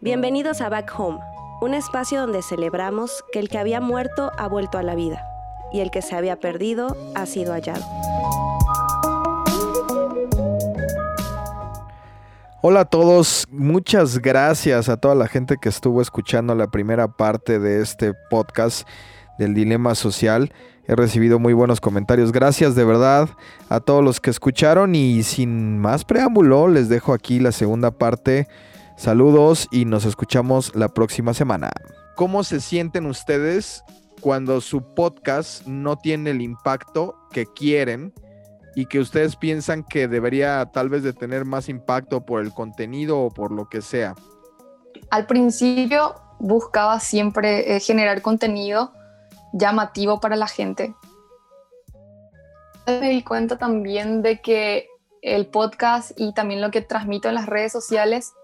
Bienvenidos 0.00 0.60
a 0.60 0.68
Back 0.68 0.92
Home, 0.98 1.18
un 1.60 1.74
espacio 1.74 2.20
donde 2.20 2.42
celebramos 2.42 3.24
que 3.32 3.38
el 3.38 3.48
que 3.48 3.58
había 3.58 3.80
muerto 3.80 4.30
ha 4.36 4.48
vuelto 4.48 4.78
a 4.78 4.82
la 4.82 4.94
vida 4.94 5.24
y 5.72 5.80
el 5.80 5.90
que 5.90 6.02
se 6.02 6.14
había 6.14 6.38
perdido 6.38 6.96
ha 7.14 7.26
sido 7.26 7.52
hallado. 7.52 7.84
Hola 12.60 12.80
a 12.80 12.84
todos, 12.84 13.46
muchas 13.50 14.18
gracias 14.20 14.88
a 14.88 14.96
toda 14.96 15.14
la 15.14 15.28
gente 15.28 15.56
que 15.60 15.68
estuvo 15.68 16.00
escuchando 16.00 16.54
la 16.54 16.68
primera 16.68 17.08
parte 17.08 17.58
de 17.58 17.82
este 17.82 18.14
podcast 18.30 18.88
del 19.38 19.54
dilema 19.54 19.94
social. 19.94 20.52
He 20.86 20.94
recibido 20.94 21.38
muy 21.38 21.54
buenos 21.54 21.80
comentarios. 21.80 22.32
Gracias 22.32 22.74
de 22.74 22.84
verdad 22.84 23.28
a 23.68 23.80
todos 23.80 24.04
los 24.04 24.20
que 24.20 24.30
escucharon 24.30 24.94
y 24.94 25.22
sin 25.22 25.78
más 25.78 26.04
preámbulo 26.04 26.68
les 26.68 26.88
dejo 26.88 27.14
aquí 27.14 27.40
la 27.40 27.52
segunda 27.52 27.90
parte. 27.90 28.48
Saludos 28.96 29.66
y 29.72 29.86
nos 29.86 30.04
escuchamos 30.04 30.74
la 30.74 30.88
próxima 30.88 31.34
semana. 31.34 31.70
¿Cómo 32.16 32.44
se 32.44 32.60
sienten 32.60 33.06
ustedes 33.06 33.82
cuando 34.20 34.60
su 34.60 34.94
podcast 34.94 35.66
no 35.66 35.96
tiene 35.96 36.30
el 36.30 36.42
impacto 36.42 37.16
que 37.32 37.46
quieren 37.46 38.12
y 38.76 38.86
que 38.86 39.00
ustedes 39.00 39.36
piensan 39.36 39.84
que 39.84 40.06
debería 40.06 40.64
tal 40.72 40.88
vez 40.88 41.02
de 41.02 41.12
tener 41.12 41.44
más 41.44 41.68
impacto 41.68 42.24
por 42.24 42.42
el 42.42 42.52
contenido 42.52 43.18
o 43.20 43.30
por 43.30 43.52
lo 43.52 43.68
que 43.68 43.82
sea? 43.82 44.14
Al 45.10 45.26
principio 45.26 46.14
buscaba 46.38 47.00
siempre 47.00 47.74
eh, 47.74 47.80
generar 47.80 48.22
contenido 48.22 48.92
llamativo 49.54 50.20
para 50.20 50.36
la 50.36 50.46
gente. 50.46 50.94
Me 52.86 53.08
di 53.08 53.22
cuenta 53.22 53.56
también 53.56 54.20
de 54.20 54.40
que 54.40 54.88
el 55.22 55.46
podcast 55.46 56.12
y 56.16 56.34
también 56.34 56.60
lo 56.60 56.70
que 56.70 56.82
transmito 56.82 57.28
en 57.28 57.34
las 57.34 57.46
redes 57.46 57.72
sociales, 57.72 58.34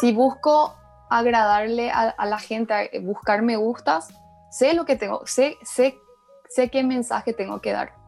si 0.00 0.12
busco 0.12 0.76
agradarle 1.10 1.90
a, 1.90 2.14
la 2.24 2.38
gente, 2.38 2.90
buscar 3.02 3.42
me 3.42 3.56
gustas, 3.56 4.08
sé 4.50 4.74
lo 4.74 4.84
que 4.84 4.94
tengo, 4.94 5.26
sé, 5.26 5.56
sé, 5.64 5.98
sé 6.48 6.68
qué 6.68 6.84
mensaje 6.84 7.32
tengo 7.32 7.60
que 7.60 7.72
dar 7.72 8.00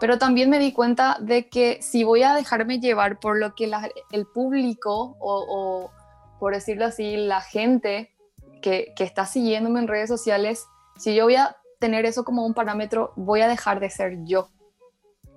pero 0.00 0.18
también 0.18 0.50
me 0.50 0.58
di 0.58 0.72
cuenta 0.72 1.16
de 1.20 1.48
que 1.48 1.80
si 1.80 2.04
voy 2.04 2.22
a 2.22 2.34
dejarme 2.34 2.80
llevar 2.80 3.18
por 3.20 3.38
lo 3.38 3.54
que 3.54 3.70
el 4.10 4.26
público 4.26 5.16
o, 5.18 5.90
por 6.38 6.52
decirlo 6.52 6.84
así, 6.86 7.16
la 7.16 7.40
gente 7.40 8.12
que, 8.60 8.92
que, 8.96 9.04
está 9.04 9.24
siguiéndome 9.24 9.80
en 9.80 9.88
redes 9.88 10.08
sociales, 10.08 10.66
si 10.98 11.14
yo 11.14 11.24
voy 11.24 11.36
a 11.36 11.56
tener 11.84 12.06
eso 12.06 12.24
como 12.24 12.46
un 12.46 12.54
parámetro, 12.54 13.12
voy 13.14 13.42
a 13.42 13.46
dejar 13.46 13.78
de 13.78 13.90
ser 13.90 14.24
yo. 14.24 14.48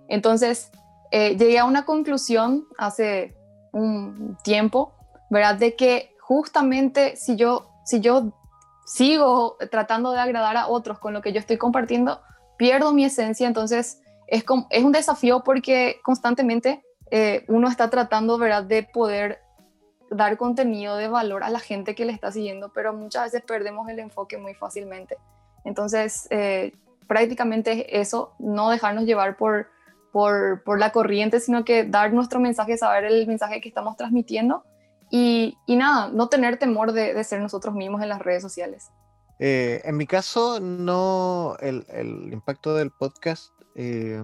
Entonces, 0.08 0.72
eh, 1.12 1.36
llegué 1.36 1.60
a 1.60 1.66
una 1.66 1.84
conclusión 1.84 2.66
hace 2.78 3.36
un 3.74 4.38
tiempo, 4.46 4.94
¿verdad? 5.30 5.56
De 5.56 5.76
que 5.76 6.16
justamente 6.22 7.18
si 7.18 7.36
yo, 7.36 7.70
si 7.84 8.00
yo 8.00 8.32
sigo 8.86 9.58
tratando 9.70 10.14
de 10.14 10.22
agradar 10.22 10.56
a 10.56 10.70
otros 10.70 11.00
con 11.00 11.14
lo 11.14 11.22
que 11.22 11.34
yo 11.34 11.40
estoy 11.42 11.58
compartiendo, 11.58 12.22
pierdo 12.58 12.94
mi 12.94 13.04
esencia, 13.04 13.46
entonces 13.46 14.00
es, 14.28 14.46
es 14.70 14.84
un 14.86 14.92
desafío 14.94 15.44
porque 15.44 16.00
constantemente 16.02 16.82
eh, 17.12 17.44
uno 17.50 17.68
está 17.68 17.90
tratando 17.90 18.38
¿verdad? 18.38 18.64
de 18.64 18.84
poder 18.84 19.42
dar 20.10 20.38
contenido 20.38 20.96
de 20.96 21.10
valor 21.10 21.44
a 21.44 21.50
la 21.50 21.60
gente 21.60 21.94
que 21.94 22.06
le 22.06 22.14
está 22.14 22.32
siguiendo, 22.32 22.72
pero 22.72 22.94
muchas 22.94 23.24
veces 23.26 23.44
perdemos 23.46 23.90
el 23.90 24.00
enfoque 24.00 24.38
muy 24.38 24.54
fácilmente. 24.54 25.18
Entonces, 25.68 26.28
eh, 26.32 26.74
prácticamente 27.08 28.00
eso, 28.00 28.34
no 28.40 28.70
dejarnos 28.70 29.06
llevar 29.06 29.38
por, 29.38 29.68
por, 30.12 30.80
la 30.80 30.92
corriente, 30.92 31.40
sino 31.40 31.64
que 31.64 31.84
dar 31.84 32.12
nuestro 32.14 32.40
mensaje, 32.40 32.78
saber 32.78 33.06
el 33.06 33.28
mensaje 33.28 33.62
que 33.62 33.70
estamos 33.70 33.96
transmitiendo 33.98 34.64
y, 35.12 35.58
nada, 35.68 36.10
no 36.12 36.28
tener 36.28 36.58
temor 36.58 36.92
de, 36.92 37.24
ser 37.24 37.42
nosotros 37.42 37.76
mismos 37.76 38.02
en 38.02 38.10
las 38.10 38.20
redes 38.20 38.42
sociales. 38.42 38.90
Eh, 39.40 39.82
en 39.84 39.96
mi 39.96 40.08
caso, 40.08 40.60
no, 40.60 41.56
el, 41.60 41.86
el 41.90 42.34
impacto 42.34 42.74
del 42.74 42.90
podcast 42.90 43.52
eh, 43.76 44.24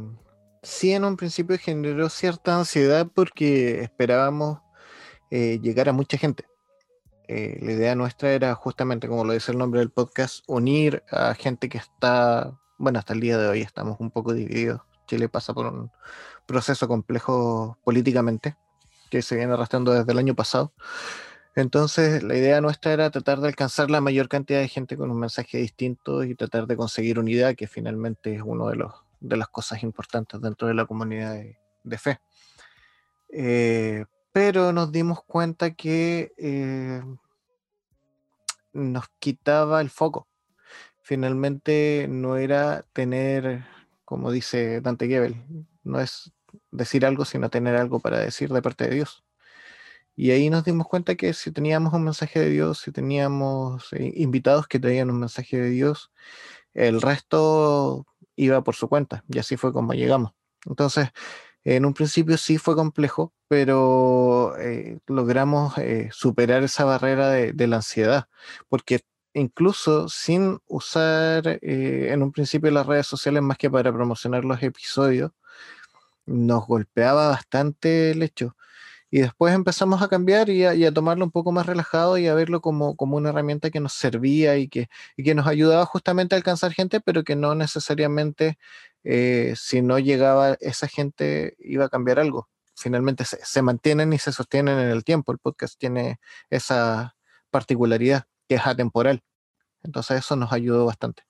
sí 0.64 0.94
en 0.94 1.06
un 1.06 1.16
principio 1.16 1.58
generó 1.60 2.10
cierta 2.10 2.58
ansiedad 2.58 3.08
porque 3.14 3.82
esperábamos 3.82 4.60
eh, 5.30 5.60
llegar 5.62 5.90
a 5.90 5.94
mucha 5.94 6.18
gente. 6.18 6.46
Eh, 7.28 7.60
la 7.62 7.72
idea 7.72 7.96
nuestra 7.96 8.32
era 8.32 8.54
justamente, 8.56 9.08
como 9.08 9.24
lo 9.24 9.34
dice 9.34 9.52
el 9.52 9.58
nombre 9.58 9.80
del 9.80 9.92
podcast, 9.92 10.44
unir 10.48 11.04
a 11.10 11.34
gente 11.36 11.70
que 11.70 11.78
está, 11.78 12.60
bueno, 12.78 13.00
hasta 13.00 13.14
el 13.14 13.20
día 13.20 13.38
de 13.38 13.48
hoy 13.48 13.62
estamos 13.62 14.00
un 14.00 14.12
poco 14.12 14.34
divididos. 14.34 14.82
Chile 15.08 15.30
pasa 15.30 15.54
por 15.54 15.68
un 15.68 15.92
proceso 16.46 16.88
complejo 16.88 17.78
políticamente 17.84 18.56
que 19.10 19.22
se 19.22 19.36
viene 19.36 19.54
arrastrando 19.54 19.94
desde 19.94 20.12
el 20.12 20.18
año 20.18 20.36
pasado. 20.36 20.74
Entonces, 21.56 22.24
la 22.24 22.36
idea 22.36 22.62
nuestra 22.62 22.94
era 22.94 23.12
tratar 23.12 23.40
de 23.40 23.48
alcanzar 23.48 23.92
la 23.92 24.02
mayor 24.02 24.28
cantidad 24.28 24.60
de 24.60 24.68
gente 24.68 24.98
con 24.98 25.12
un 25.12 25.20
mensaje 25.20 25.60
distinto 25.60 26.24
y 26.24 26.34
tratar 26.36 26.66
de 26.66 26.76
conseguir 26.76 27.20
unidad, 27.20 27.56
que 27.56 27.68
finalmente 27.68 28.36
es 28.36 28.42
uno 28.44 28.70
de 28.70 28.84
de 29.20 29.38
las 29.38 29.48
cosas 29.48 29.84
importantes 29.84 30.42
dentro 30.42 30.68
de 30.68 30.74
la 30.74 30.86
comunidad 30.86 31.42
de, 31.84 31.98
fe. 31.98 32.20
Eh, 33.30 34.04
pero 34.34 34.74
nos 34.74 34.92
dimos 34.92 35.24
cuenta 35.24 35.76
que 35.76 36.34
eh, 36.38 37.02
nos 38.74 39.06
quitaba 39.20 39.80
el 39.80 39.90
foco. 39.92 40.28
Finalmente 41.02 42.08
no 42.10 42.36
era 42.38 42.84
tener, 42.94 43.64
como 44.04 44.32
dice 44.32 44.82
Dante 44.82 45.08
Gebel, 45.08 45.44
no 45.84 46.00
es 46.00 46.34
decir 46.72 47.06
algo, 47.06 47.26
sino 47.26 47.50
tener 47.50 47.76
algo 47.76 48.00
para 48.00 48.20
decir 48.20 48.52
de 48.52 48.62
parte 48.62 48.86
de 48.88 48.96
Dios. 48.96 49.24
Y 50.16 50.32
ahí 50.32 50.50
nos 50.50 50.64
dimos 50.64 50.88
cuenta 50.88 51.16
que 51.16 51.34
si 51.34 51.52
teníamos 51.52 51.94
un 51.94 52.04
mensaje 52.04 52.40
de 52.40 52.50
Dios, 52.50 52.80
si 52.80 52.92
teníamos 52.92 53.94
eh, 53.94 54.14
invitados 54.16 54.68
que 54.68 54.80
traían 54.80 55.12
un 55.12 55.20
mensaje 55.20 55.58
de 55.58 55.70
Dios, 55.70 56.12
el 56.74 57.02
resto 57.02 58.08
iba 58.36 58.64
por 58.64 58.76
su 58.76 58.90
cuenta 58.90 59.24
y 59.30 59.38
así 59.38 59.58
fue 59.58 59.72
como 59.74 59.94
llegamos. 59.94 60.34
Entonces, 60.66 61.10
en 61.64 61.86
un 61.86 61.94
principio 61.94 62.38
sí 62.38 62.58
fue 62.58 62.76
complejo, 62.76 63.34
pero 63.48 64.56
eh, 64.60 65.00
logramos 65.08 65.78
eh, 65.78 66.10
superar 66.12 66.64
esa 66.64 66.86
barrera 66.86 67.30
de, 67.30 67.68
la 67.68 67.78
ansiedad, 67.78 68.28
porque 68.70 69.02
incluso 69.34 70.10
sin 70.10 70.60
usar 70.68 71.48
eh, 71.62 72.10
en 72.12 72.22
un 72.24 72.32
principio 72.32 72.72
las 72.72 72.86
redes 72.86 73.08
sociales 73.08 73.42
más 73.44 73.58
que 73.58 73.70
para 73.70 73.94
promocionar 73.94 74.46
los 74.46 74.62
episodios, 74.64 75.32
nos 76.26 76.68
golpeaba 76.68 77.30
bastante 77.30 78.12
el 78.12 78.24
hecho. 78.24 78.56
Y 79.12 79.20
después 79.22 79.54
empezamos 79.54 80.02
a 80.02 80.08
cambiar 80.08 80.50
y 80.50 80.66
a, 80.66 80.92
tomarlo 80.92 81.24
un 81.26 81.32
poco 81.32 81.52
más 81.52 81.68
relajado 81.68 82.18
y 82.18 82.28
a 82.28 82.34
verlo 82.34 82.62
como, 82.62 82.96
como 82.96 83.18
una 83.18 83.30
herramienta 83.30 83.70
que 83.70 83.80
nos 83.80 83.94
servía 83.94 84.58
y 84.58 84.68
que, 84.68 84.90
que 85.18 85.36
nos 85.36 85.46
ayudaba 85.46 85.86
justamente 85.86 86.34
a 86.36 86.38
alcanzar 86.40 86.74
gente, 86.74 87.00
pero 87.00 87.24
que 87.24 87.36
no 87.36 87.54
necesariamente 87.54 88.58
eh, 89.04 89.54
si 89.58 89.82
no 89.82 90.00
llegaba 90.00 90.58
esa 90.60 90.88
gente 90.88 91.56
iba 91.60 91.86
a 91.86 91.90
cambiar 91.90 92.20
algo. 92.20 92.50
Finalmente 92.76 93.24
se, 93.26 93.62
mantienen 93.62 94.14
y 94.14 94.18
se 94.18 94.32
sostienen 94.32 94.80
en 94.80 94.90
el 94.90 95.04
tiempo. 95.04 95.32
El 95.32 95.40
podcast 95.40 95.78
tiene 95.80 96.20
esa 96.50 97.16
particularidad 97.52 98.26
que 98.48 98.56
es 98.56 98.66
atemporal. 98.66 99.24
Entonces 99.84 100.20
eso 100.20 100.36
nos 100.36 100.52
ayudó 100.52 100.86
bastante 100.86 101.24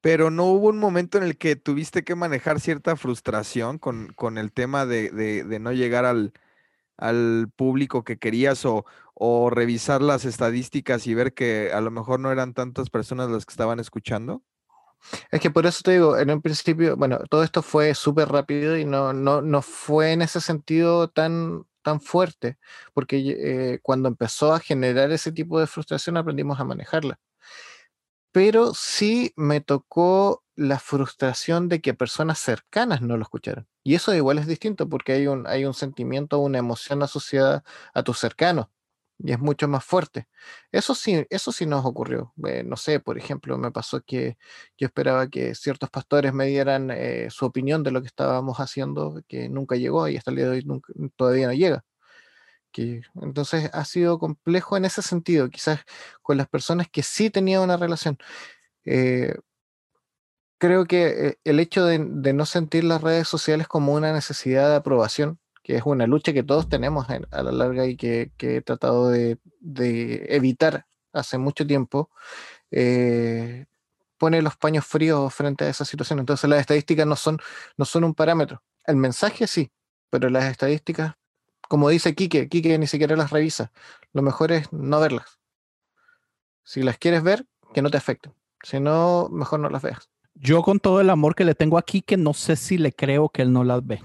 pero 0.00 0.30
no 0.30 0.44
hubo 0.44 0.68
un 0.68 0.76
momento 0.76 1.16
en 1.16 1.24
el 1.24 1.38
que 1.38 1.56
tuviste 1.56 2.04
que 2.04 2.14
manejar 2.14 2.60
cierta 2.60 2.94
frustración 2.94 3.78
con, 3.78 4.12
con 4.12 4.36
el 4.36 4.52
tema 4.52 4.84
de, 4.84 5.08
de, 5.10 5.58
no 5.60 5.72
llegar 5.72 6.04
al, 6.04 6.34
al, 6.98 7.48
público 7.56 8.04
que 8.04 8.18
querías 8.18 8.66
o, 8.66 8.84
o, 9.14 9.48
revisar 9.48 10.02
las 10.02 10.26
estadísticas 10.26 11.06
y 11.06 11.14
ver 11.14 11.32
que 11.32 11.72
a 11.72 11.80
lo 11.80 11.90
mejor 11.90 12.20
no 12.20 12.30
eran 12.30 12.52
tantas 12.52 12.90
personas 12.90 13.30
las 13.30 13.46
que 13.46 13.52
estaban 13.52 13.80
escuchando? 13.80 14.42
Es 15.30 15.40
que 15.40 15.50
por 15.50 15.66
eso 15.66 15.80
te 15.82 15.92
digo, 15.92 16.18
en 16.18 16.30
un 16.30 16.42
principio, 16.42 16.96
bueno, 16.96 17.18
todo 17.30 17.42
esto 17.44 17.62
fue 17.62 17.94
súper 17.94 18.28
rápido 18.28 18.76
y 18.76 18.84
no, 18.84 19.12
no, 19.12 19.42
no 19.42 19.62
fue 19.62 20.12
en 20.12 20.22
ese 20.22 20.40
sentido 20.40 21.08
tan, 21.08 21.64
tan 21.82 22.00
fuerte, 22.00 22.58
porque 22.94 23.18
eh, 23.74 23.78
cuando 23.82 24.08
empezó 24.08 24.52
a 24.52 24.60
generar 24.60 25.10
ese 25.12 25.32
tipo 25.32 25.60
de 25.60 25.66
frustración 25.66 26.16
aprendimos 26.16 26.60
a 26.60 26.64
manejarla 26.64 27.18
pero 28.34 28.74
sí 28.74 29.32
me 29.36 29.60
tocó 29.60 30.42
la 30.56 30.80
frustración 30.80 31.68
de 31.68 31.80
que 31.80 31.94
personas 31.94 32.40
cercanas 32.40 33.00
no 33.00 33.16
lo 33.16 33.22
escucharan. 33.22 33.68
Y 33.84 33.94
eso 33.94 34.12
igual 34.12 34.38
es 34.38 34.48
distinto 34.48 34.88
porque 34.88 35.12
hay 35.12 35.28
un, 35.28 35.46
hay 35.46 35.64
un 35.64 35.72
sentimiento, 35.72 36.40
una 36.40 36.58
emoción 36.58 37.04
asociada 37.04 37.62
a 37.94 38.02
tus 38.02 38.18
cercanos 38.18 38.66
y 39.18 39.32
es 39.32 39.38
mucho 39.38 39.68
más 39.68 39.84
fuerte. 39.84 40.28
Eso 40.72 40.94
sí, 40.94 41.26
eso 41.30 41.52
sí 41.52 41.66
nos 41.66 41.84
ocurrió. 41.84 42.32
Eh, 42.46 42.62
no 42.64 42.76
sé, 42.76 43.00
por 43.00 43.18
ejemplo, 43.18 43.58
me 43.58 43.70
pasó 43.72 44.00
que 44.02 44.36
yo 44.78 44.86
esperaba 44.86 45.28
que 45.28 45.54
ciertos 45.54 45.90
pastores 45.90 46.32
me 46.34 46.46
dieran 46.46 46.90
eh, 46.90 47.28
su 47.30 47.46
opinión 47.46 47.82
de 47.82 47.90
lo 47.92 48.00
que 48.02 48.08
estábamos 48.08 48.58
haciendo, 48.58 49.22
que 49.28 49.48
nunca 49.48 49.76
llegó 49.76 50.08
y 50.08 50.16
hasta 50.16 50.30
el 50.30 50.36
día 50.38 50.50
de 50.50 50.58
hoy 50.58 50.82
todavía 51.16 51.46
no 51.48 51.52
llega 51.54 51.84
entonces 53.22 53.70
ha 53.72 53.84
sido 53.84 54.18
complejo 54.18 54.76
en 54.76 54.84
ese 54.84 55.02
sentido, 55.02 55.48
quizás 55.50 55.80
con 56.22 56.36
las 56.36 56.48
personas 56.48 56.88
que 56.90 57.02
sí 57.02 57.30
tenían 57.30 57.62
una 57.62 57.76
relación. 57.76 58.18
Eh, 58.84 59.36
creo 60.58 60.86
que 60.86 61.38
el 61.44 61.60
hecho 61.60 61.84
de, 61.86 61.98
no 61.98 62.46
sentir 62.46 62.84
las 62.84 63.02
redes 63.02 63.28
sociales 63.28 63.68
como 63.68 63.94
una 63.94 64.12
necesidad 64.12 64.70
de 64.70 64.76
aprobación, 64.76 65.38
que 65.64 65.76
es 65.76 65.82
una 65.86 66.06
lucha 66.06 66.34
que 66.34 66.42
todos 66.42 66.68
tenemos 66.68 67.06
a 67.08 67.42
la 67.42 67.50
larga 67.50 67.86
y 67.86 67.96
que, 67.96 68.30
he 68.38 68.60
tratado 68.60 69.08
de, 69.08 69.38
evitar 70.28 70.86
hace 71.12 71.38
mucho 71.38 71.66
tiempo, 71.66 72.10
eh, 72.70 73.64
pone 74.18 74.42
los 74.42 74.56
paños 74.56 74.84
fríos 74.84 75.32
frente 75.34 75.64
a 75.64 75.68
esa 75.70 75.86
situación. 75.86 76.18
Entonces 76.18 76.48
las 76.50 76.60
estadísticas 76.60 77.06
no 77.06 77.16
son, 77.16 77.38
no 77.78 77.86
son 77.86 78.04
un 78.04 78.14
parámetro. 78.14 78.62
El 78.86 78.96
mensaje 78.96 79.46
sí, 79.46 79.72
pero 80.10 80.28
las 80.28 80.44
estadísticas, 80.44 81.14
como 81.66 81.88
dice 81.88 82.14
Quique, 82.14 82.48
Quique 82.48 82.78
ni 82.78 82.86
siquiera 82.86 83.16
las 83.16 83.30
revisa. 83.30 83.72
Lo 84.12 84.20
mejor 84.20 84.52
es 84.52 84.70
no 84.70 85.00
verlas. 85.00 85.38
Si 86.62 86.82
las 86.82 86.98
quieres 86.98 87.22
ver, 87.22 87.46
que 87.72 87.80
no 87.80 87.90
te 87.90 87.96
afecten. 87.96 88.34
Si 88.62 88.80
no, 88.80 89.28
mejor 89.30 89.60
no 89.60 89.70
las 89.70 89.80
veas. 89.82 90.10
Yo 90.34 90.62
con 90.62 90.78
todo 90.78 91.00
el 91.00 91.08
amor 91.08 91.34
que 91.34 91.44
le 91.44 91.54
tengo 91.54 91.78
aquí, 91.78 92.02
que 92.02 92.18
no 92.18 92.34
sé 92.34 92.56
si 92.56 92.76
le 92.76 92.92
creo 92.92 93.30
que 93.30 93.42
él 93.42 93.52
no 93.52 93.64
las 93.64 93.86
ve, 93.86 94.02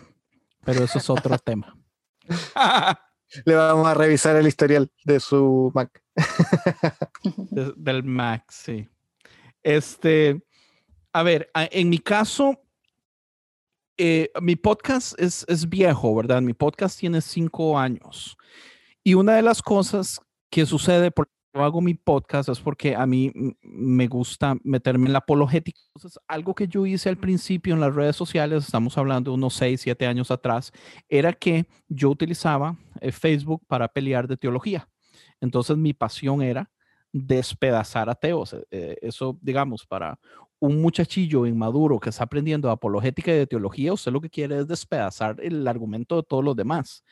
pero 0.69 0.85
eso 0.85 0.99
es 0.99 1.09
otro 1.09 1.35
tema. 1.39 1.75
le 3.45 3.55
vamos 3.55 3.87
a 3.87 3.95
revisar 3.95 4.35
el 4.35 4.45
historial 4.45 4.91
de 5.03 5.19
su 5.19 5.71
Mac. 5.73 6.03
del 7.75 8.03
Mac, 8.03 8.43
sí. 8.49 8.87
Este, 9.63 10.39
a 11.11 11.23
ver, 11.23 11.49
en 11.55 11.89
mi 11.89 11.97
caso, 11.97 12.61
eh, 13.97 14.29
mi 14.41 14.55
podcast 14.55 15.19
es, 15.19 15.43
es 15.47 15.67
viejo, 15.67 16.13
¿verdad? 16.13 16.39
Mi 16.43 16.53
podcast 16.53 16.99
tiene 16.99 17.19
cinco 17.21 17.79
años. 17.79 18.37
Y 19.03 19.15
una 19.15 19.37
de 19.37 19.41
las 19.41 19.63
cosas 19.63 20.21
que 20.51 20.67
sucede, 20.67 21.09
por 21.09 21.31
hago 21.53 21.81
mi 21.81 21.93
podcast 21.93 22.49
es 22.49 22.59
porque 22.59 22.95
a 22.95 23.05
mí 23.05 23.31
me 23.61 24.07
gusta 24.07 24.55
meterme 24.63 25.07
en 25.07 25.13
la 25.13 25.19
apologética. 25.19 25.79
Entonces, 25.95 26.19
algo 26.27 26.53
que 26.53 26.67
yo 26.67 26.85
hice 26.85 27.09
al 27.09 27.17
principio 27.17 27.73
en 27.73 27.79
las 27.79 27.95
redes 27.95 28.15
sociales, 28.15 28.65
estamos 28.65 28.97
hablando 28.97 29.31
de 29.31 29.35
unos 29.35 29.53
6, 29.55 29.81
7 29.81 30.07
años 30.07 30.31
atrás, 30.31 30.71
era 31.07 31.33
que 31.33 31.65
yo 31.87 32.09
utilizaba 32.09 32.77
eh, 33.01 33.11
Facebook 33.11 33.63
para 33.67 33.87
pelear 33.87 34.27
de 34.27 34.37
teología. 34.37 34.87
Entonces, 35.41 35.77
mi 35.77 35.93
pasión 35.93 36.41
era 36.41 36.69
despedazar 37.11 38.09
ateos. 38.09 38.53
Eh, 38.53 38.65
eh, 38.71 38.97
eso, 39.01 39.37
digamos, 39.41 39.85
para 39.85 40.19
un 40.59 40.81
muchachillo 40.81 41.45
inmaduro 41.45 41.99
que 41.99 42.09
está 42.09 42.25
aprendiendo 42.25 42.69
apologética 42.69 43.31
y 43.31 43.37
de 43.37 43.47
teología, 43.47 43.93
usted 43.93 44.11
lo 44.11 44.21
que 44.21 44.29
quiere 44.29 44.59
es 44.59 44.67
despedazar 44.67 45.37
el 45.41 45.67
argumento 45.67 46.17
de 46.17 46.23
todos 46.23 46.43
los 46.43 46.55
demás. 46.55 47.03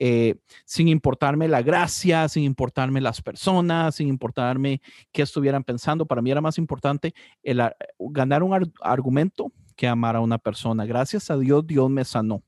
Eh, 0.00 0.36
sin 0.64 0.88
importarme 0.88 1.48
la 1.48 1.62
gracia, 1.62 2.28
sin 2.28 2.44
importarme 2.44 3.00
las 3.00 3.20
personas, 3.20 3.96
sin 3.96 4.08
importarme 4.08 4.80
qué 5.12 5.22
estuvieran 5.22 5.64
pensando. 5.64 6.06
Para 6.06 6.22
mí 6.22 6.30
era 6.30 6.40
más 6.40 6.58
importante 6.58 7.14
el, 7.42 7.60
ganar 7.98 8.42
un 8.42 8.72
argumento 8.80 9.52
que 9.76 9.88
amar 9.88 10.16
a 10.16 10.20
una 10.20 10.38
persona. 10.38 10.86
Gracias 10.86 11.30
a 11.30 11.38
Dios, 11.38 11.66
Dios 11.66 11.90
me 11.90 12.04
sanó. 12.04 12.42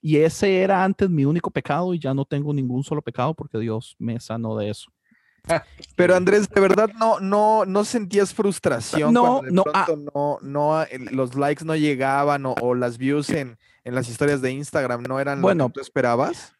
Y 0.00 0.18
ese 0.18 0.60
era 0.60 0.84
antes 0.84 1.08
mi 1.08 1.24
único 1.24 1.50
pecado 1.50 1.94
y 1.94 1.98
ya 1.98 2.12
no 2.12 2.24
tengo 2.24 2.52
ningún 2.52 2.84
solo 2.84 3.00
pecado 3.00 3.32
porque 3.34 3.58
Dios 3.58 3.96
me 3.98 4.20
sanó 4.20 4.56
de 4.56 4.70
eso. 4.70 4.92
Pero 5.96 6.14
Andrés, 6.14 6.48
de 6.48 6.60
verdad 6.60 6.90
no, 6.98 7.20
no, 7.20 7.66
no 7.66 7.84
sentías 7.84 8.32
frustración 8.32 9.12
no, 9.12 9.42
no, 9.42 9.64
ah 9.74 9.86
no, 10.14 10.38
no, 10.40 10.84
los 11.10 11.34
likes 11.34 11.64
no 11.66 11.76
llegaban 11.76 12.44
o, 12.46 12.74
las 12.74 12.96
views 12.96 13.28
en, 13.28 13.58
en, 13.84 13.94
las 13.94 14.08
historias 14.08 14.40
de 14.40 14.52
Instagram 14.52 15.02
no 15.02 15.20
eran 15.20 15.42
bueno, 15.42 15.64
lo 15.64 15.68
que 15.68 15.74
tú 15.74 15.80
esperabas. 15.80 16.54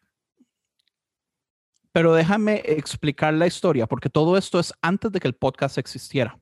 Pero 1.95 2.13
déjame 2.13 2.61
explicar 2.65 3.33
la 3.33 3.47
historia, 3.47 3.87
porque 3.87 4.09
todo 4.09 4.35
esto 4.35 4.59
es 4.59 4.73
antes 4.81 5.13
de 5.13 5.21
que 5.21 5.29
el 5.29 5.33
podcast 5.33 5.77
existiera. 5.77 6.37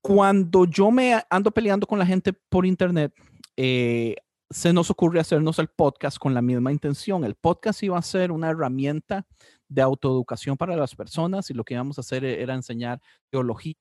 Cuando 0.00 0.64
yo 0.64 0.90
me 0.90 1.22
ando 1.28 1.50
peleando 1.50 1.86
con 1.86 1.98
la 1.98 2.06
gente 2.06 2.32
por 2.32 2.64
internet, 2.64 3.12
eh, 3.58 4.16
se 4.48 4.72
nos 4.72 4.90
ocurre 4.90 5.20
hacernos 5.20 5.58
el 5.58 5.68
podcast 5.68 6.16
con 6.16 6.32
la 6.32 6.40
misma 6.40 6.72
intención. 6.72 7.24
El 7.24 7.34
podcast 7.34 7.82
iba 7.82 7.98
a 7.98 8.00
ser 8.00 8.32
una 8.32 8.48
herramienta 8.48 9.26
de 9.68 9.82
autoeducación 9.82 10.56
para 10.56 10.76
las 10.76 10.94
personas 10.94 11.50
y 11.50 11.52
lo 11.52 11.62
que 11.62 11.74
íbamos 11.74 11.98
a 11.98 12.00
hacer 12.00 12.24
era 12.24 12.54
enseñar 12.54 13.02
teología 13.28 13.74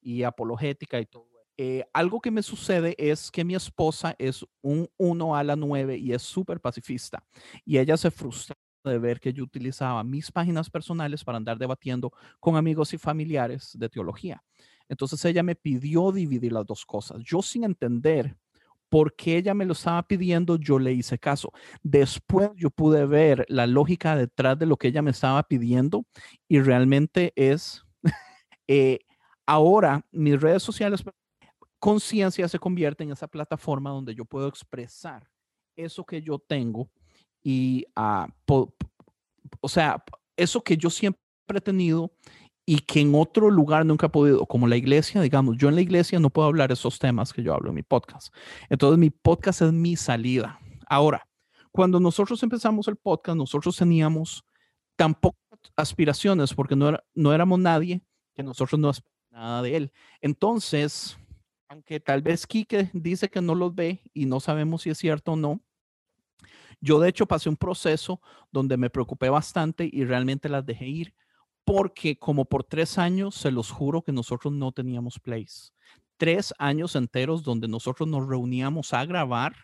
y 0.00 0.24
apologética 0.24 0.98
y 0.98 1.06
todo. 1.06 1.28
Eh, 1.56 1.84
algo 1.92 2.20
que 2.20 2.32
me 2.32 2.42
sucede 2.42 2.96
es 2.98 3.30
que 3.30 3.44
mi 3.44 3.54
esposa 3.54 4.16
es 4.18 4.44
un 4.60 4.88
1 4.96 5.36
a 5.36 5.44
la 5.44 5.54
9 5.54 5.98
y 5.98 6.14
es 6.14 6.22
súper 6.22 6.60
pacifista 6.60 7.22
y 7.64 7.78
ella 7.78 7.96
se 7.96 8.10
frustra 8.10 8.56
de 8.84 8.98
ver 8.98 9.20
que 9.20 9.32
yo 9.32 9.44
utilizaba 9.44 10.02
mis 10.04 10.30
páginas 10.30 10.70
personales 10.70 11.24
para 11.24 11.38
andar 11.38 11.58
debatiendo 11.58 12.12
con 12.40 12.56
amigos 12.56 12.94
y 12.94 12.98
familiares 12.98 13.72
de 13.74 13.88
teología. 13.88 14.42
Entonces 14.88 15.24
ella 15.24 15.42
me 15.42 15.54
pidió 15.54 16.12
dividir 16.12 16.52
las 16.52 16.66
dos 16.66 16.86
cosas. 16.86 17.22
Yo 17.22 17.42
sin 17.42 17.64
entender 17.64 18.36
por 18.88 19.14
qué 19.14 19.36
ella 19.36 19.54
me 19.54 19.66
lo 19.66 19.72
estaba 19.72 20.02
pidiendo, 20.02 20.56
yo 20.56 20.78
le 20.78 20.92
hice 20.92 21.18
caso. 21.18 21.52
Después 21.82 22.50
yo 22.56 22.70
pude 22.70 23.04
ver 23.06 23.44
la 23.48 23.66
lógica 23.66 24.16
detrás 24.16 24.58
de 24.58 24.66
lo 24.66 24.76
que 24.76 24.88
ella 24.88 25.02
me 25.02 25.10
estaba 25.10 25.42
pidiendo 25.42 26.04
y 26.48 26.60
realmente 26.60 27.32
es, 27.36 27.84
eh, 28.66 29.00
ahora 29.46 30.04
mis 30.10 30.40
redes 30.40 30.62
sociales, 30.62 31.04
conciencia 31.78 32.48
se 32.48 32.58
convierte 32.58 33.04
en 33.04 33.12
esa 33.12 33.28
plataforma 33.28 33.90
donde 33.90 34.14
yo 34.14 34.24
puedo 34.24 34.48
expresar 34.48 35.28
eso 35.76 36.04
que 36.04 36.20
yo 36.22 36.38
tengo 36.38 36.90
y, 37.50 37.86
uh, 37.96 38.66
o 39.62 39.68
sea, 39.70 40.04
eso 40.36 40.62
que 40.62 40.76
yo 40.76 40.90
siempre 40.90 41.18
he 41.48 41.60
tenido 41.62 42.12
y 42.66 42.80
que 42.80 43.00
en 43.00 43.14
otro 43.14 43.50
lugar 43.50 43.86
nunca 43.86 44.08
he 44.08 44.10
podido, 44.10 44.44
como 44.44 44.68
la 44.68 44.76
iglesia, 44.76 45.22
digamos, 45.22 45.56
yo 45.56 45.70
en 45.70 45.74
la 45.74 45.80
iglesia 45.80 46.20
no 46.20 46.28
puedo 46.28 46.46
hablar 46.46 46.72
esos 46.72 46.98
temas 46.98 47.32
que 47.32 47.42
yo 47.42 47.54
hablo 47.54 47.70
en 47.70 47.76
mi 47.76 47.82
podcast. 47.82 48.34
Entonces 48.68 48.98
mi 48.98 49.08
podcast 49.08 49.62
es 49.62 49.72
mi 49.72 49.96
salida. 49.96 50.60
Ahora, 50.86 51.26
cuando 51.72 51.98
nosotros 51.98 52.42
empezamos 52.42 52.86
el 52.86 52.96
podcast, 52.96 53.38
nosotros 53.38 53.74
teníamos 53.78 54.44
tampoco 54.94 55.38
aspiraciones 55.74 56.52
porque 56.52 56.76
no, 56.76 56.98
no 57.14 57.32
éramos 57.32 57.58
nadie 57.60 58.02
que 58.34 58.42
nosotros 58.42 58.78
no 58.78 58.92
nada 59.30 59.62
de 59.62 59.74
él. 59.74 59.92
Entonces, 60.20 61.16
aunque 61.66 61.98
tal 61.98 62.20
vez 62.20 62.46
Kike 62.46 62.90
dice 62.92 63.30
que 63.30 63.40
no 63.40 63.54
los 63.54 63.74
ve 63.74 64.02
y 64.12 64.26
no 64.26 64.38
sabemos 64.38 64.82
si 64.82 64.90
es 64.90 64.98
cierto 64.98 65.32
o 65.32 65.36
no, 65.36 65.62
yo 66.80 67.00
de 67.00 67.08
hecho 67.08 67.26
pasé 67.26 67.48
un 67.48 67.56
proceso 67.56 68.20
donde 68.50 68.76
me 68.76 68.90
preocupé 68.90 69.28
bastante 69.28 69.88
y 69.90 70.04
realmente 70.04 70.48
las 70.48 70.64
dejé 70.64 70.86
ir 70.86 71.14
porque 71.68 72.18
como 72.18 72.46
por 72.46 72.64
tres 72.64 72.96
años, 72.96 73.34
se 73.34 73.50
los 73.50 73.70
juro 73.70 74.00
que 74.00 74.10
nosotros 74.10 74.54
no 74.54 74.72
teníamos 74.72 75.20
plays. 75.20 75.74
Tres 76.16 76.54
años 76.58 76.96
enteros 76.96 77.42
donde 77.42 77.68
nosotros 77.68 78.08
nos 78.08 78.26
reuníamos 78.26 78.94
a 78.94 79.04
grabar 79.04 79.54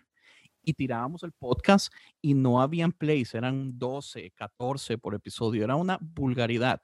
y 0.62 0.74
tirábamos 0.74 1.22
el 1.22 1.32
podcast 1.32 1.90
y 2.20 2.34
no 2.34 2.60
habían 2.60 2.92
plays, 2.92 3.34
eran 3.34 3.78
12, 3.78 4.32
14 4.32 4.98
por 4.98 5.14
episodio, 5.14 5.64
era 5.64 5.76
una 5.76 5.98
vulgaridad. 6.02 6.82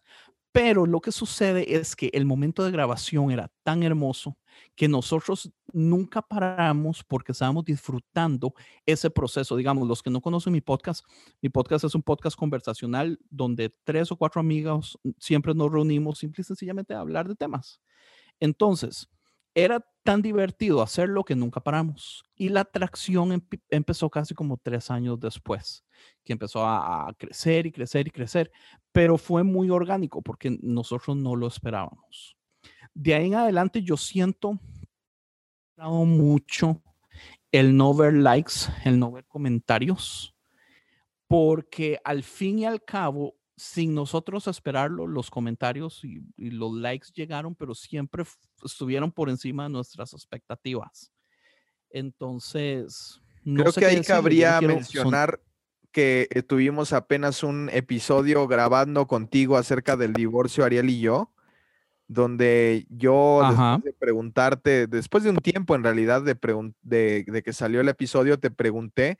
Pero 0.53 0.85
lo 0.85 1.01
que 1.01 1.13
sucede 1.13 1.77
es 1.77 1.95
que 1.95 2.11
el 2.13 2.25
momento 2.25 2.65
de 2.65 2.73
grabación 2.73 3.31
era 3.31 3.53
tan 3.63 3.85
hermoso 3.85 4.37
que 4.75 4.89
nosotros 4.89 5.53
nunca 5.73 6.23
paramos 6.23 7.05
porque 7.05 7.31
estábamos 7.31 7.65
disfrutando 7.65 8.55
ese 8.85 9.11
proceso. 9.11 9.57
Digamos, 9.57 9.87
los 9.87 10.03
que 10.03 10.11
no 10.11 10.21
conocen 10.21 10.53
mi 10.53 10.61
podcast, 10.61 11.05
mi 11.41 11.51
podcast 11.51 11.85
es 11.85 11.95
un 11.95 12.03
podcast 12.03 12.37
conversacional 12.37 13.21
donde 13.31 13.73
tres 13.85 14.11
o 14.11 14.17
cuatro 14.17 14.41
amigos 14.41 14.99
siempre 15.19 15.55
nos 15.55 15.71
reunimos 15.71 16.19
simple 16.19 16.43
y 16.43 16.45
sencillamente 16.45 16.95
a 16.95 17.01
hablar 17.01 17.29
de 17.29 17.37
temas. 17.37 17.81
Entonces, 18.41 19.09
era 19.55 19.85
tan 20.03 20.23
divertido 20.23 20.83
hacerlo 20.83 21.25
que 21.25 21.37
nunca 21.37 21.61
paramos. 21.61 22.25
Y 22.35 22.49
la 22.49 22.61
atracción 22.61 23.43
empezó 23.69 24.11
casi 24.11 24.35
como 24.35 24.57
tres 24.57 24.91
años 24.91 25.21
después, 25.21 25.85
que 26.25 26.33
empezó 26.33 26.65
a, 26.65 27.15
crecer 27.19 27.67
y 27.67 27.73
crecer 27.73 28.09
y 28.09 28.11
crecer, 28.11 28.51
pero 28.93 29.19
fue 29.19 29.43
muy 29.43 29.71
orgánico 29.71 30.23
porque 30.23 30.59
nosotros 30.63 31.17
no 31.17 31.37
lo 31.37 31.47
esperábamos. 31.47 32.37
De 32.95 33.15
ahí 33.15 33.27
en 33.27 33.35
adelante 33.35 33.83
yo 33.83 33.97
siento 33.97 34.59
mucho 35.77 36.83
el 37.53 37.77
no 37.77 37.95
ver 37.95 38.15
likes, 38.15 38.53
el 38.85 38.99
no 38.99 39.11
ver 39.11 39.27
comentarios, 39.27 40.35
porque 41.27 41.99
al 42.05 42.23
fin 42.23 42.61
y 42.61 42.65
al 42.65 42.85
cabo 42.85 43.40
sin 43.61 43.95
nosotros 43.95 44.47
esperarlo, 44.47 45.07
los 45.07 45.31
comentarios 45.31 46.03
y, 46.03 46.23
los 46.39 46.73
likes 46.73 47.09
llegaron, 47.15 47.55
pero 47.55 47.75
siempre 47.75 48.25
estuvieron 48.65 49.13
por 49.13 49.29
encima 49.29 49.65
de 49.65 49.69
nuestras 49.69 50.15
expectativas. 50.15 51.13
Entonces, 51.91 53.21
creo 53.45 53.71
que 53.71 53.85
ahí 53.85 54.01
cabría 54.01 54.63
mencionar 54.63 55.41
que 55.93 56.27
eh, 56.31 56.43
tuvimos 56.43 56.95
apenas 56.95 57.43
un 57.43 57.69
episodio 57.71 58.49
grabando 58.49 59.07
contigo 59.07 59.59
acerca 59.59 59.95
del 59.95 60.15
divorcio 60.15 60.65
Ariel 60.65 60.89
y 60.89 61.01
yo, 61.01 61.31
donde 62.09 62.87
yo 62.89 63.43
después 63.43 63.85
de 63.85 63.93
preguntarte, 63.93 64.87
después 64.87 65.23
de 65.23 65.31
un 65.31 65.37
tiempo 65.37 65.75
en 65.75 65.85
realidad 65.85 66.23
de, 66.23 66.35
de, 66.81 67.25
de 67.27 67.43
que 67.43 67.53
salió 67.53 67.83
el 67.83 67.91
episodio, 67.91 68.39
te 68.39 68.51
pregunté 68.51 69.19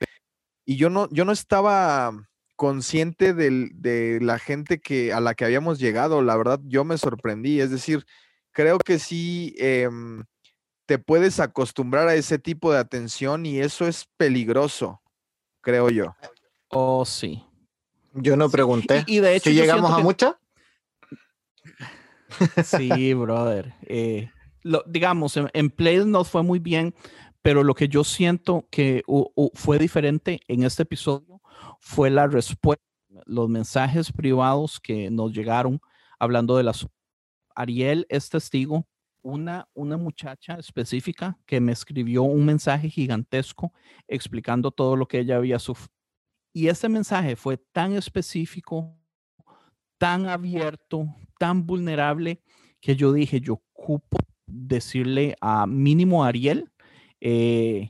y 0.65 0.77
yo 0.77 0.89
no, 0.89 1.07
yo 1.11 1.25
no 1.25 1.31
estaba 1.31 2.11
consciente 2.61 3.33
de 3.33 4.19
la 4.21 4.37
gente 4.37 4.79
que, 4.79 5.11
a 5.13 5.19
la 5.19 5.33
que 5.33 5.45
habíamos 5.45 5.79
llegado. 5.79 6.21
La 6.21 6.37
verdad, 6.37 6.59
yo 6.65 6.83
me 6.83 6.99
sorprendí. 6.99 7.59
Es 7.59 7.71
decir, 7.71 8.05
creo 8.51 8.77
que 8.77 8.99
sí 8.99 9.55
em, 9.57 10.25
te 10.85 10.99
puedes 10.99 11.39
acostumbrar 11.39 12.07
a 12.07 12.13
ese 12.13 12.37
tipo 12.37 12.71
de 12.71 12.77
atención 12.77 13.47
y 13.47 13.57
eso 13.57 13.87
es 13.87 14.07
peligroso, 14.15 15.01
creo 15.61 15.89
yo. 15.89 16.15
Oh, 16.67 17.03
sí. 17.03 17.43
Yo 18.13 18.37
no 18.37 18.47
pregunté. 18.47 19.05
Y, 19.07 19.21
de 19.21 19.37
hecho, 19.37 19.49
¿Si 19.49 19.55
yo 19.55 19.63
llegamos 19.63 19.91
a 19.91 19.95
que- 19.95 20.03
mucha? 20.03 20.39
Sí, 22.63 23.15
brother. 23.15 23.73
Eh, 23.87 24.29
lo- 24.61 24.83
digamos, 24.85 25.35
en, 25.35 25.49
en 25.53 25.71
Play 25.71 26.05
nos 26.05 26.29
fue 26.29 26.43
muy 26.43 26.59
bien, 26.59 26.93
pero 27.41 27.63
lo 27.63 27.73
que 27.73 27.87
yo 27.87 28.03
siento 28.03 28.67
que 28.69 29.01
fue 29.55 29.79
diferente 29.79 30.41
en 30.47 30.61
este 30.61 30.83
episodio 30.83 31.30
fue 31.81 32.09
la 32.09 32.27
respuesta, 32.27 32.83
los 33.25 33.49
mensajes 33.49 34.11
privados 34.11 34.79
que 34.79 35.09
nos 35.09 35.33
llegaron 35.33 35.81
hablando 36.19 36.55
de 36.55 36.63
las... 36.63 36.87
Ariel 37.53 38.05
es 38.07 38.29
testigo, 38.29 38.87
una, 39.21 39.67
una 39.73 39.97
muchacha 39.97 40.55
específica 40.55 41.37
que 41.45 41.59
me 41.59 41.73
escribió 41.73 42.23
un 42.23 42.45
mensaje 42.45 42.89
gigantesco 42.89 43.73
explicando 44.07 44.71
todo 44.71 44.95
lo 44.95 45.07
que 45.07 45.19
ella 45.19 45.35
había 45.35 45.59
sufrido. 45.59 45.93
Y 46.53 46.67
ese 46.67 46.87
mensaje 46.87 47.35
fue 47.35 47.57
tan 47.57 47.93
específico, 47.93 48.95
tan 49.97 50.27
abierto, 50.27 51.07
tan 51.37 51.65
vulnerable, 51.65 52.41
que 52.79 52.95
yo 52.95 53.11
dije, 53.11 53.41
yo 53.41 53.61
ocupo 53.73 54.17
decirle 54.45 55.35
a 55.41 55.67
mínimo 55.67 56.23
Ariel, 56.23 56.71
eh, 57.19 57.89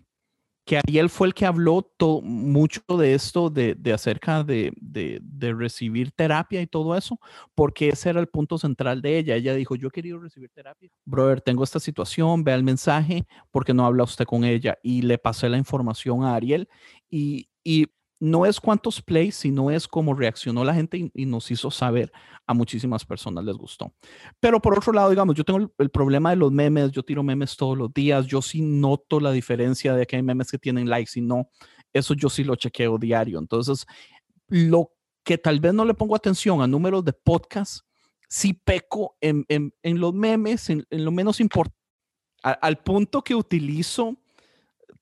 que 0.71 0.77
Ariel 0.77 1.09
fue 1.09 1.27
el 1.27 1.33
que 1.33 1.45
habló 1.45 1.85
mucho 2.23 2.79
de 2.97 3.13
esto, 3.13 3.49
de, 3.49 3.75
de 3.75 3.91
acerca 3.91 4.41
de, 4.41 4.71
de- 4.79 5.19
de 5.21 5.53
recibir 5.53 6.13
terapia 6.13 6.61
y 6.61 6.65
todo 6.67 6.95
eso, 6.95 7.19
porque 7.53 7.89
ese 7.89 8.09
era 8.09 8.21
el 8.21 8.27
punto 8.27 8.57
central 8.57 9.01
de 9.01 9.17
ella. 9.17 9.35
Ella 9.35 9.53
dijo, 9.53 9.75
yo 9.75 9.89
he 9.89 9.91
querido 9.91 10.17
recibir 10.17 10.49
terapia. 10.53 10.89
Brother, 11.03 11.41
tengo 11.41 11.65
esta 11.65 11.81
situación, 11.81 12.45
vea 12.45 12.55
el 12.55 12.63
mensaje, 12.63 13.27
porque 13.51 13.73
no 13.73 13.85
habla 13.85 14.05
usted 14.05 14.23
con 14.23 14.45
ella? 14.45 14.77
Y 14.81 15.01
le 15.01 15.17
pasé 15.17 15.49
la 15.49 15.57
información 15.57 16.23
a 16.23 16.35
Ariel 16.35 16.69
y, 17.09 17.49
y 17.65 17.87
no 18.21 18.45
es 18.45 18.59
cuántos 18.59 19.01
plays, 19.01 19.35
sino 19.35 19.71
es 19.71 19.87
cómo 19.87 20.13
reaccionó 20.13 20.63
la 20.63 20.75
gente 20.75 21.11
y, 21.11 21.25
nos 21.25 21.49
hizo 21.49 21.71
saber. 21.71 22.11
A 22.45 22.53
muchísimas 22.53 23.03
personas 23.03 23.43
les 23.43 23.55
gustó. 23.55 23.93
Pero 24.39 24.61
por 24.61 24.77
otro 24.77 24.93
lado, 24.93 25.09
digamos, 25.09 25.35
yo 25.35 25.43
tengo 25.43 25.73
el, 25.77 25.89
problema 25.89 26.29
de 26.29 26.35
los 26.35 26.51
memes, 26.51 26.91
yo 26.91 27.01
tiro 27.01 27.23
memes 27.23 27.57
todos 27.57 27.75
los 27.75 27.91
días, 27.91 28.27
yo 28.27 28.41
sí 28.43 28.61
noto 28.61 29.19
la 29.19 29.31
diferencia 29.31 29.95
de 29.95 30.05
que 30.05 30.17
hay 30.17 30.21
memes 30.21 30.51
que 30.51 30.59
tienen 30.59 30.87
likes 30.87 31.13
y 31.15 31.21
no. 31.21 31.49
Eso 31.93 32.13
yo 32.13 32.29
sí 32.29 32.43
lo 32.43 32.55
chequeo 32.55 32.99
diario. 32.99 33.39
Entonces, 33.39 33.87
lo 34.47 34.91
que 35.23 35.39
tal 35.39 35.59
vez 35.59 35.73
no 35.73 35.83
le 35.83 35.95
pongo 35.95 36.15
atención 36.15 36.61
a 36.61 36.67
números 36.67 37.03
de 37.03 37.13
podcast, 37.13 37.85
sí 38.29 38.53
peco 38.53 39.17
en, 39.19 39.45
en- 39.47 39.99
los 39.99 40.13
memes, 40.13 40.69
en, 40.69 40.85
en 40.91 41.05
lo 41.05 41.11
menos 41.11 41.39
importante, 41.39 41.77
al 42.43 42.77
punto 42.83 43.23
que 43.23 43.33
utilizo 43.33 44.20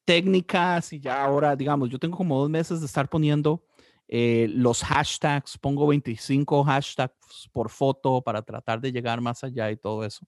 técnicas 0.10 0.92
y 0.92 1.00
ya 1.00 1.24
ahora, 1.24 1.56
digamos, 1.56 1.88
yo 1.88 2.00
tengo 2.00 2.18
como 2.18 2.39
dos 2.39 2.50
meses 2.50 2.80
de 2.80 2.88
estar 2.88 3.08
poniendo 3.08 3.63
eh, 4.08 4.48
los 4.50 4.84
hashtags, 4.84 5.56
pongo 5.60 5.86
25 5.86 6.63
hashtags 6.63 7.48
por 7.54 7.70
foto 7.70 8.20
para 8.20 8.42
tratar 8.42 8.82
de 8.82 8.92
llegar 8.92 9.22
más 9.22 9.44
allá 9.44 9.70
y 9.70 9.78
todo 9.78 10.04
eso. 10.04 10.25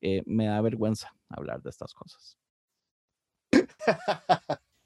Eh, 0.00 0.24
me 0.26 0.46
da 0.46 0.60
vergüenza 0.60 1.14
hablar 1.28 1.62
de 1.62 1.70
estas 1.70 1.94
cosas. 1.94 2.36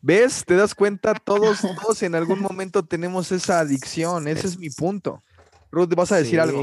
¿Ves? 0.02 0.44
¿Te 0.44 0.56
das 0.56 0.74
cuenta? 0.74 1.14
Todos, 1.14 1.60
todos 1.82 2.02
en 2.02 2.14
algún 2.14 2.40
momento 2.40 2.84
tenemos 2.84 3.32
esa 3.32 3.60
adicción. 3.60 4.28
Ese 4.28 4.46
es 4.46 4.58
mi 4.58 4.68
punto. 4.68 5.22
Ruth, 5.70 5.94
¿vas 5.96 6.12
a 6.12 6.16
decir 6.16 6.38
algo? 6.38 6.62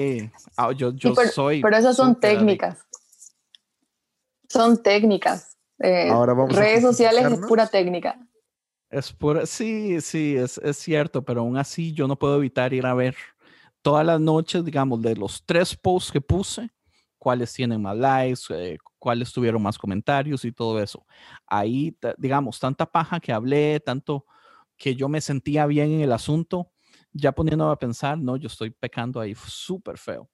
Ah, 0.55 0.71
yo 0.71 0.91
yo 0.91 1.15
pero, 1.15 1.31
soy. 1.31 1.63
pero 1.63 1.77
esas 1.77 1.95
son 1.95 2.09
adicto. 2.09 2.27
técnicas. 2.27 2.77
Son 4.47 4.83
técnicas. 4.83 5.50
Eh, 5.83 6.09
Ahora 6.09 6.33
vamos 6.33 6.55
a 6.55 6.59
redes 6.59 6.81
sociales 6.81 7.31
es 7.31 7.39
pura 7.39 7.67
técnica. 7.67 8.19
Es 8.89 9.13
pura, 9.13 9.45
sí, 9.45 10.01
sí, 10.01 10.35
es, 10.35 10.57
es 10.57 10.77
cierto, 10.77 11.23
pero 11.23 11.41
aún 11.41 11.57
así 11.57 11.93
yo 11.93 12.07
no 12.07 12.17
puedo 12.17 12.35
evitar 12.37 12.73
ir 12.73 12.85
a 12.85 12.93
ver 12.93 13.15
todas 13.81 14.05
las 14.05 14.19
noches, 14.19 14.63
digamos, 14.65 15.01
de 15.01 15.15
los 15.15 15.43
tres 15.45 15.75
posts 15.75 16.11
que 16.11 16.21
puse, 16.21 16.69
cuáles 17.17 17.53
tienen 17.53 17.81
más 17.81 17.95
likes, 17.95 18.41
eh, 18.49 18.77
cuáles 18.99 19.31
tuvieron 19.31 19.61
más 19.61 19.77
comentarios 19.77 20.43
y 20.43 20.51
todo 20.51 20.81
eso. 20.81 21.05
Ahí, 21.47 21.97
digamos, 22.17 22.59
tanta 22.59 22.85
paja 22.85 23.19
que 23.19 23.31
hablé, 23.31 23.79
tanto 23.79 24.25
que 24.75 24.95
yo 24.95 25.07
me 25.07 25.21
sentía 25.21 25.65
bien 25.65 25.91
en 25.91 26.01
el 26.01 26.11
asunto, 26.11 26.71
ya 27.13 27.31
poniéndome 27.31 27.71
a 27.71 27.77
pensar, 27.77 28.17
no, 28.17 28.35
yo 28.37 28.47
estoy 28.47 28.71
pecando 28.71 29.19
ahí 29.19 29.35
súper 29.35 29.97
feo. 29.97 30.29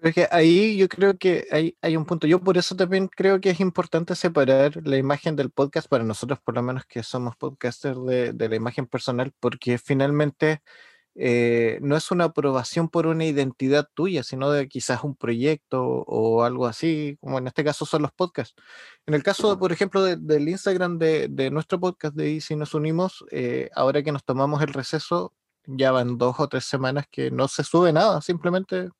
Es 0.00 0.14
que 0.14 0.28
ahí 0.30 0.76
yo 0.76 0.88
creo 0.88 1.18
que 1.18 1.46
hay, 1.50 1.76
hay 1.82 1.96
un 1.96 2.04
punto. 2.06 2.28
Yo 2.28 2.40
por 2.40 2.56
eso 2.56 2.76
también 2.76 3.08
creo 3.08 3.40
que 3.40 3.50
es 3.50 3.58
importante 3.58 4.14
separar 4.14 4.76
la 4.86 4.96
imagen 4.96 5.34
del 5.34 5.50
podcast 5.50 5.88
para 5.88 6.04
nosotros, 6.04 6.38
por 6.40 6.54
lo 6.54 6.62
menos 6.62 6.84
que 6.86 7.02
somos 7.02 7.34
podcasters, 7.36 7.98
de, 8.06 8.32
de 8.32 8.48
la 8.48 8.54
imagen 8.56 8.86
personal, 8.86 9.32
porque 9.40 9.76
finalmente 9.78 10.60
eh, 11.16 11.78
no 11.82 11.96
es 11.96 12.10
una 12.12 12.24
aprobación 12.26 12.90
por 12.90 13.06
una 13.06 13.24
identidad 13.24 13.88
tuya, 13.94 14.24
sino 14.24 14.50
de 14.52 14.68
quizás 14.68 15.04
un 15.04 15.16
proyecto 15.16 15.82
o 15.84 16.44
algo 16.44 16.66
así, 16.66 17.16
como 17.20 17.38
en 17.38 17.46
este 17.48 17.64
caso 17.64 17.86
son 17.86 18.02
los 18.02 18.12
podcasts. 18.12 18.54
En 19.06 19.14
el 19.14 19.22
caso, 19.24 19.58
por 19.58 19.72
ejemplo, 19.72 20.02
de- 20.04 20.16
del 20.16 20.48
Instagram 20.50 20.98
de, 20.98 21.28
de 21.30 21.50
nuestro 21.52 21.80
podcast 21.80 22.14
de 22.16 22.30
Y 22.32 22.40
si 22.42 22.56
nos 22.56 22.74
unimos, 22.74 23.24
eh, 23.32 23.70
ahora 23.74 24.02
que 24.02 24.12
nos 24.12 24.24
tomamos 24.24 24.62
el 24.62 24.74
receso, 24.74 25.34
ya 25.66 25.92
van 25.92 26.18
dos 26.18 26.36
o 26.40 26.48
tres 26.48 26.64
semanas 26.66 27.06
que 27.10 27.30
no 27.30 27.48
se 27.48 27.64
sube 27.64 27.92
nada, 27.92 28.20
simplemente 28.22 28.90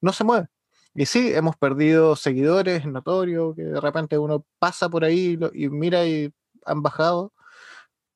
no 0.00 0.12
se 0.12 0.24
mueve. 0.24 0.48
Y 0.94 1.06
sí, 1.06 1.32
hemos 1.34 1.56
perdido 1.56 2.16
seguidores, 2.16 2.80
es 2.80 2.86
notorio, 2.86 3.54
que 3.54 3.62
de 3.64 3.80
repente 3.80 4.18
uno 4.18 4.46
pasa 4.58 4.88
por 4.88 5.04
ahí 5.04 5.38
y 5.54 5.68
mira 5.68 6.06
y 6.06 6.32
han 6.64 6.82
bajado, 6.82 7.34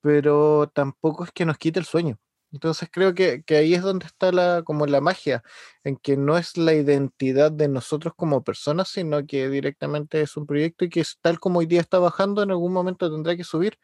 pero 0.02 0.71
tampoco 0.75 1.25
es 1.25 1.33
que 1.33 1.45
nos 1.47 1.59
quite 1.59 1.78
el 1.80 1.87
sueño. 1.87 2.19
Entonces 2.52 2.88
creo 2.92 3.14
que, 3.14 3.42
que 3.45 3.57
ahí 3.57 3.75
es 3.75 3.83
donde 3.83 4.07
está 4.07 4.33
la, 4.33 4.62
como 4.64 4.87
la 4.87 5.00
magia, 5.00 5.42
en 5.85 5.97
que 5.97 6.16
no 6.16 6.37
es 6.38 6.57
la 6.57 6.75
identidad 6.75 7.52
de 7.52 7.69
nosotros 7.69 8.14
como 8.16 8.42
personas, 8.42 8.88
sino 8.88 9.25
que 9.26 9.49
directamente 9.49 10.21
es 10.21 10.37
un 10.37 10.47
proyecto 10.47 10.85
y 10.85 10.90
que 10.90 11.00
es 11.00 11.19
tal 11.21 11.38
como 11.38 11.61
hoy 11.61 11.66
día 11.66 11.80
está 11.80 11.99
bajando, 11.99 12.42
en 12.42 12.50
algún 12.50 12.73
momento 12.73 13.11
tendrá 13.11 13.37
que 13.37 13.45
subir. 13.45 13.78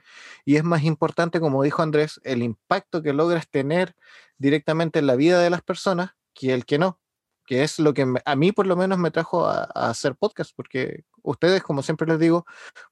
Y 0.44 0.56
es 0.56 0.64
más 0.64 0.82
importante, 0.84 1.38
como 1.40 1.62
dijo 1.62 1.82
Andrés, 1.82 2.20
el 2.24 2.42
impacto 2.42 3.02
que 3.02 3.12
logras 3.12 3.48
tener 3.50 3.94
directamente 4.38 4.98
en 4.98 5.06
la 5.06 5.16
vida 5.16 5.40
de 5.40 5.50
las 5.50 5.62
personas 5.62 6.12
que 6.34 6.52
el 6.52 6.66
que 6.66 6.78
no 6.78 6.98
que 7.46 7.62
es 7.62 7.78
lo 7.78 7.94
que 7.94 8.04
me- 8.06 8.20
a 8.24 8.36
mí 8.36 8.52
por 8.52 8.66
lo 8.66 8.76
menos 8.76 8.98
me 8.98 9.10
trajo 9.10 9.46
a, 9.46 9.64
a 9.74 9.90
hacer 9.90 10.16
podcast, 10.16 10.52
porque 10.54 11.04
ustedes, 11.22 11.62
como 11.62 11.82
siempre 11.82 12.06
les 12.08 12.18
digo, 12.18 12.44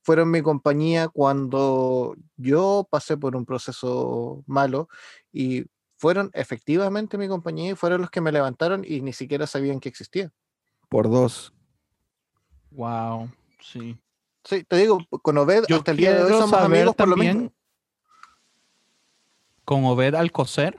fueron 0.02 0.30
mi 0.30 0.40
compañía 0.42 1.08
cuando 1.08 2.14
yo 2.37 2.87
pasé 2.90 3.16
por 3.16 3.37
un 3.37 3.44
proceso 3.44 4.42
malo 4.46 4.88
y 5.32 5.66
fueron 5.96 6.30
efectivamente 6.34 7.18
mi 7.18 7.28
compañía 7.28 7.73
y 7.73 7.75
fueron 7.75 8.00
los 8.00 8.11
que 8.11 8.20
me 8.20 8.32
levantaron 8.32 8.84
y 8.87 9.00
ni 9.00 9.12
siquiera 9.12 9.46
sabían 9.46 9.80
que 9.80 9.88
existía. 9.88 10.30
Por 10.88 11.11
dos. 11.11 11.52
Wow, 12.70 13.30
sí. 13.61 13.99
Sí, 14.44 14.64
te 14.64 14.76
digo, 14.76 14.99
con 15.23 15.38
Obed 15.38 15.64
Yo 15.68 15.76
hasta 15.76 15.92
el 15.92 15.96
día 15.96 16.14
de 16.14 16.23
hoy 16.25 16.32
somos 16.32 16.61
amigos 16.61 16.94
por 16.94 17.08
lo 17.08 17.14
también, 17.14 17.52
con 19.64 19.84
Obed 19.87 20.14
Alcocer, 20.14 20.78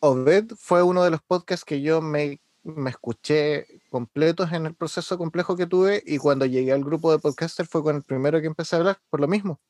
Obed 0.00 0.52
fue 0.58 0.82
uno 0.82 1.02
de 1.02 1.10
los 1.10 1.22
podcasts 1.22 1.64
que 1.64 1.80
yo 1.82 2.00
me, 2.00 2.40
me 2.64 2.90
escuché 2.90 3.66
completos 3.90 4.52
en 4.52 4.66
el 4.66 4.74
proceso 4.74 5.16
complejo 5.16 5.56
que 5.56 5.66
tuve 5.66 6.02
y 6.04 6.18
cuando 6.18 6.46
llegué 6.46 6.72
al 6.72 6.82
grupo 6.82 7.12
de 7.12 7.18
podcasters 7.18 7.68
fue 7.68 7.82
con 7.82 7.96
el 7.96 8.02
primero 8.02 8.40
que 8.40 8.46
empecé 8.46 8.76
a 8.76 8.78
hablar, 8.80 8.98
por 9.10 9.20
lo 9.20 9.28
mismo. 9.28 9.60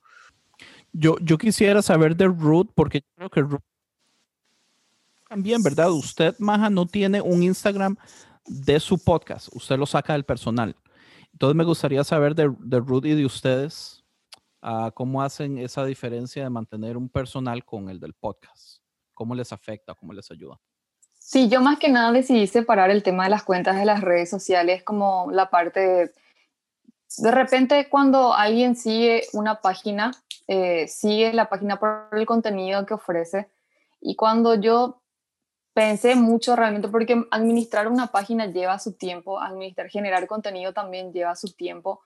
Yo, 0.93 1.17
yo 1.21 1.37
quisiera 1.37 1.83
saber 1.83 2.17
de 2.17 2.27
Ruth, 2.27 2.69
porque 2.75 3.03
creo 3.17 3.29
que 3.29 3.41
Ruth 3.41 3.61
también, 5.29 5.65
¿verdad? 5.65 5.91
Usted, 5.91 6.37
Maja, 6.39 6.71
no 6.71 6.87
tiene 6.87 7.21
un 7.21 7.43
Instagram 7.43 7.97
de 8.47 8.79
su 8.79 9.03
podcast, 9.03 9.49
usted 9.53 9.77
lo 9.77 9.85
saca 9.85 10.13
del 10.13 10.25
personal. 10.25 10.77
Entonces 11.33 11.57
me 11.57 11.65
gustaría 11.65 12.05
saber 12.05 12.37
de, 12.37 12.55
de 12.61 12.79
Ruth 12.79 13.05
y 13.07 13.15
de 13.15 13.27
ustedes 13.27 14.05
ah, 14.63 14.93
cómo 14.95 15.23
hacen 15.23 15.59
esa 15.59 15.85
diferencia 15.85 16.45
de 16.45 16.51
mantener 16.51 16.97
un 16.97 17.09
personal 17.09 17.65
con 17.65 17.89
el 17.89 17.99
del 17.99 18.15
podcast. 18.15 18.79
¿Cómo 19.13 19.35
les 19.35 19.53
afecta? 19.53 19.95
¿Cómo 19.95 20.13
les 20.13 20.31
ayuda? 20.31 20.61
Sí, 21.27 21.49
yo 21.49 21.63
más 21.63 21.79
que 21.79 21.89
nada 21.89 22.13
decidí 22.13 22.47
separar 22.47 22.91
el 22.91 23.03
tema 23.03 23.25
de 23.25 23.31
las 23.31 23.45
cuentas 23.45 23.77
de 23.79 23.87
las 23.87 24.03
redes 24.03 24.29
sociales 24.29 24.83
como 24.83 25.31
la 25.33 25.49
parte 25.49 25.81
de, 25.81 26.13
de 27.17 27.31
repente 27.31 27.89
cuando 27.89 28.35
alguien 28.35 28.77
sigue 28.77 29.23
una 29.33 29.63
página, 29.63 30.13
eh, 30.49 30.87
sigue 30.87 31.33
la 31.33 31.49
página 31.49 31.79
por 31.79 32.09
el 32.13 32.27
contenido 32.27 32.85
que 32.85 32.93
ofrece. 32.93 33.49
Y 34.03 34.17
cuando 34.17 34.55
yo 34.55 35.01
pensé 35.73 36.15
mucho 36.15 36.57
realmente 36.57 36.89
porque 36.89 37.25
administrar 37.31 37.89
una 37.89 38.09
página 38.09 38.45
lleva 38.45 38.79
su 38.79 38.93
tiempo, 38.93 39.41
administrar, 39.41 39.89
generar 39.89 40.27
contenido 40.27 40.75
también 40.75 41.11
lleva 41.15 41.37
su 41.37 41.55
tiempo. 41.55 42.03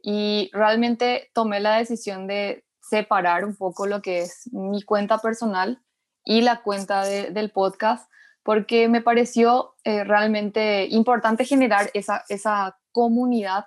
Y 0.00 0.48
realmente 0.52 1.28
tomé 1.34 1.58
la 1.58 1.76
decisión 1.78 2.28
de 2.28 2.64
separar 2.80 3.44
un 3.44 3.56
poco 3.56 3.88
lo 3.88 4.00
que 4.00 4.20
es 4.20 4.48
mi 4.52 4.82
cuenta 4.82 5.18
personal 5.18 5.82
y 6.24 6.42
la 6.42 6.62
cuenta 6.62 7.04
de- 7.04 7.32
del 7.32 7.50
podcast 7.50 8.08
porque 8.42 8.88
me 8.88 9.02
pareció 9.02 9.74
eh, 9.84 10.04
realmente 10.04 10.86
importante 10.86 11.44
generar 11.44 11.90
esa, 11.94 12.24
esa 12.28 12.78
comunidad 12.92 13.66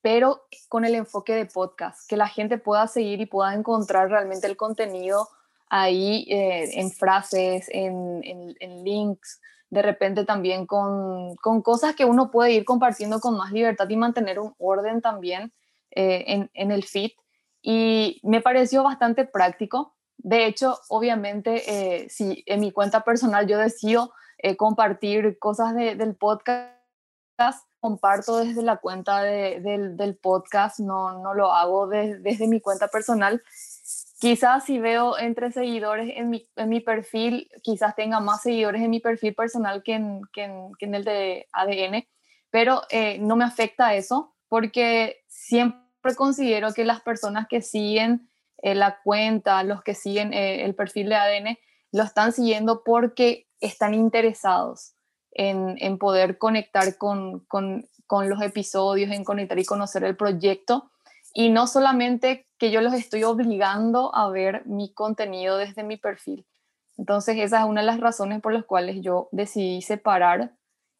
pero 0.00 0.42
con 0.68 0.84
el 0.84 0.94
enfoque 0.94 1.34
de 1.34 1.46
podcast, 1.46 2.08
que 2.08 2.16
la 2.16 2.28
gente 2.28 2.58
pueda 2.58 2.86
seguir 2.86 3.20
y 3.20 3.26
pueda 3.26 3.54
encontrar 3.54 4.08
realmente 4.08 4.46
el 4.46 4.56
contenido 4.56 5.28
ahí 5.68 6.26
eh, 6.30 6.80
en 6.80 6.90
frases, 6.90 7.68
en, 7.70 8.22
en, 8.24 8.84
links, 8.84 9.40
de 9.70 9.82
repente 9.82 10.24
también 10.24 10.66
con, 10.66 11.36
con, 11.36 11.60
cosas 11.62 11.94
que 11.94 12.04
uno 12.04 12.30
puede 12.30 12.52
ir 12.52 12.64
compartiendo 12.64 13.20
con 13.20 13.36
más 13.36 13.52
libertad 13.52 13.88
y 13.88 13.96
mantener 13.96 14.38
un 14.38 14.54
orden 14.58 15.02
también 15.02 15.52
eh, 15.90 16.24
en, 16.28 16.50
en, 16.54 16.70
el 16.70 16.84
feed. 16.84 17.10
Y 17.60 18.20
me 18.22 18.40
pareció 18.40 18.82
bastante 18.82 19.26
práctico. 19.26 19.94
De 20.18 20.46
hecho, 20.46 20.78
obviamente, 20.88 22.02
eh, 22.02 22.08
si 22.10 22.42
en 22.46 22.60
mi 22.60 22.72
cuenta 22.72 23.02
personal 23.02 23.46
yo 23.46 23.58
decido 23.58 24.12
compartir 24.56 25.36
cosas 25.40 25.74
del 25.74 26.14
podcast, 26.14 26.78
comparto 27.80 28.38
desde 28.38 28.62
la 28.62 28.78
cuenta 28.78 29.22
del, 29.22 30.18
podcast, 30.20 30.80
no, 30.80 31.22
no 31.22 31.34
lo 31.34 31.52
hago 31.52 31.86
desde 31.86 32.46
mi 32.46 32.60
cuenta 32.60 32.88
personal. 32.88 33.42
Quizás 34.20 34.64
si 34.64 34.80
veo 34.80 35.16
entre 35.16 35.52
seguidores 35.52 36.12
en 36.16 36.30
mi, 36.30 36.48
en 36.56 36.68
mi, 36.68 36.80
perfil, 36.80 37.48
quizás 37.62 37.94
tenga 37.94 38.18
más 38.18 38.42
seguidores 38.42 38.82
en 38.82 38.90
mi 38.90 38.98
perfil 38.98 39.34
personal 39.34 39.82
que 39.84 39.94
en, 39.94 40.22
que 40.32 40.44
en, 40.44 40.72
que 40.76 40.86
en 40.86 40.94
el 40.96 41.04
de 41.04 41.46
ADN, 41.52 42.04
pero 42.50 42.82
eh, 42.90 43.18
no 43.20 43.36
me 43.36 43.44
afecta 43.44 43.94
eso 43.94 44.34
porque 44.48 45.18
siempre 45.28 46.16
considero 46.16 46.72
que 46.72 46.84
las 46.84 47.00
personas 47.00 47.46
que 47.48 47.62
siguen 47.62 48.28
eh, 48.62 48.74
la 48.74 49.00
cuenta, 49.02 49.62
los 49.62 49.82
que 49.82 49.94
siguen 49.94 50.32
eh, 50.32 50.64
el 50.64 50.74
perfil 50.74 51.08
de 51.08 51.14
ADN, 51.16 51.58
lo 51.92 52.02
están 52.02 52.32
siguiendo 52.32 52.82
porque 52.84 53.46
están 53.60 53.94
interesados 53.94 54.94
en, 55.32 55.76
en 55.78 55.98
poder 55.98 56.38
conectar 56.38 56.96
con, 56.98 57.40
con, 57.40 57.88
con 58.06 58.28
los 58.28 58.42
episodios, 58.42 59.10
en 59.10 59.24
conectar 59.24 59.58
y 59.58 59.64
conocer 59.64 60.04
el 60.04 60.16
proyecto 60.16 60.90
y 61.32 61.50
no 61.50 61.66
solamente 61.66 62.46
que 62.58 62.70
yo 62.70 62.80
los 62.80 62.94
estoy 62.94 63.24
obligando 63.24 64.14
a 64.14 64.28
ver 64.30 64.66
mi 64.66 64.92
contenido 64.92 65.56
desde 65.56 65.84
mi 65.84 65.96
perfil. 65.96 66.46
Entonces 66.96 67.36
esa 67.38 67.60
es 67.60 67.64
una 67.64 67.80
de 67.82 67.86
las 67.86 68.00
razones 68.00 68.40
por 68.40 68.52
las 68.52 68.64
cuales 68.64 68.96
yo 69.00 69.28
decidí 69.30 69.82
separar 69.82 70.52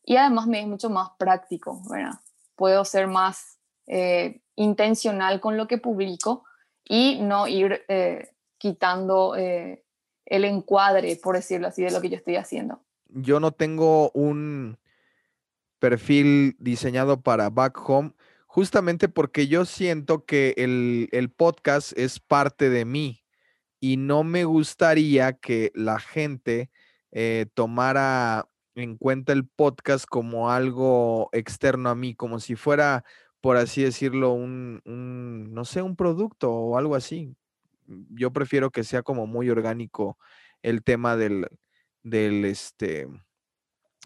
y 0.04 0.16
además 0.16 0.46
me 0.46 0.60
es 0.60 0.66
mucho 0.66 0.90
más 0.90 1.10
práctico, 1.18 1.82
¿verdad? 1.90 2.20
Puedo 2.54 2.84
ser 2.84 3.08
más 3.08 3.58
eh, 3.86 4.40
intencional 4.54 5.40
con 5.40 5.56
lo 5.56 5.66
que 5.66 5.78
publico 5.78 6.44
y 6.88 7.18
no 7.20 7.46
ir 7.46 7.84
eh, 7.88 8.30
quitando 8.56 9.36
eh, 9.36 9.84
el 10.26 10.44
encuadre, 10.44 11.16
por 11.22 11.36
decirlo 11.36 11.68
así, 11.68 11.82
de 11.82 11.90
lo 11.90 12.00
que 12.00 12.08
yo 12.08 12.16
estoy 12.16 12.36
haciendo. 12.36 12.80
Yo 13.08 13.40
no 13.40 13.52
tengo 13.52 14.10
un 14.12 14.78
perfil 15.78 16.56
diseñado 16.58 17.20
para 17.20 17.50
Back 17.50 17.78
Home 17.88 18.12
justamente 18.46 19.08
porque 19.08 19.46
yo 19.46 19.64
siento 19.64 20.24
que 20.24 20.54
el, 20.56 21.30
podcast 21.30 21.96
es 21.96 22.18
parte 22.18 22.70
de 22.70 22.84
mí 22.84 23.24
y 23.78 23.96
no 23.96 24.24
me 24.24 24.44
gustaría 24.44 25.34
que 25.34 25.70
la 25.74 26.00
gente 26.00 26.70
eh, 27.12 27.46
tomara 27.54 28.48
en 28.74 28.96
cuenta 28.96 29.32
el 29.32 29.46
podcast 29.46 30.06
como 30.06 30.50
algo 30.50 31.28
externo 31.32 31.90
a 31.90 31.94
mí, 31.94 32.14
como 32.14 32.40
si 32.40 32.56
fuera, 32.56 33.04
por 33.40 33.56
así 33.56 33.82
decirlo, 33.82 34.32
un, 34.32 34.80
no 34.84 35.64
sé, 35.64 35.82
un 35.82 35.96
producto 35.96 36.52
o 36.52 36.78
algo 36.78 36.94
así. 36.94 37.36
Yo 37.86 38.32
prefiero 38.32 38.70
que 38.70 38.84
sea 38.84 39.02
como 39.02 39.26
muy 39.26 39.50
orgánico 39.50 40.18
el 40.62 40.82
tema 40.82 41.16
del, 41.16 41.48
del, 42.02 42.44
este, 42.44 43.08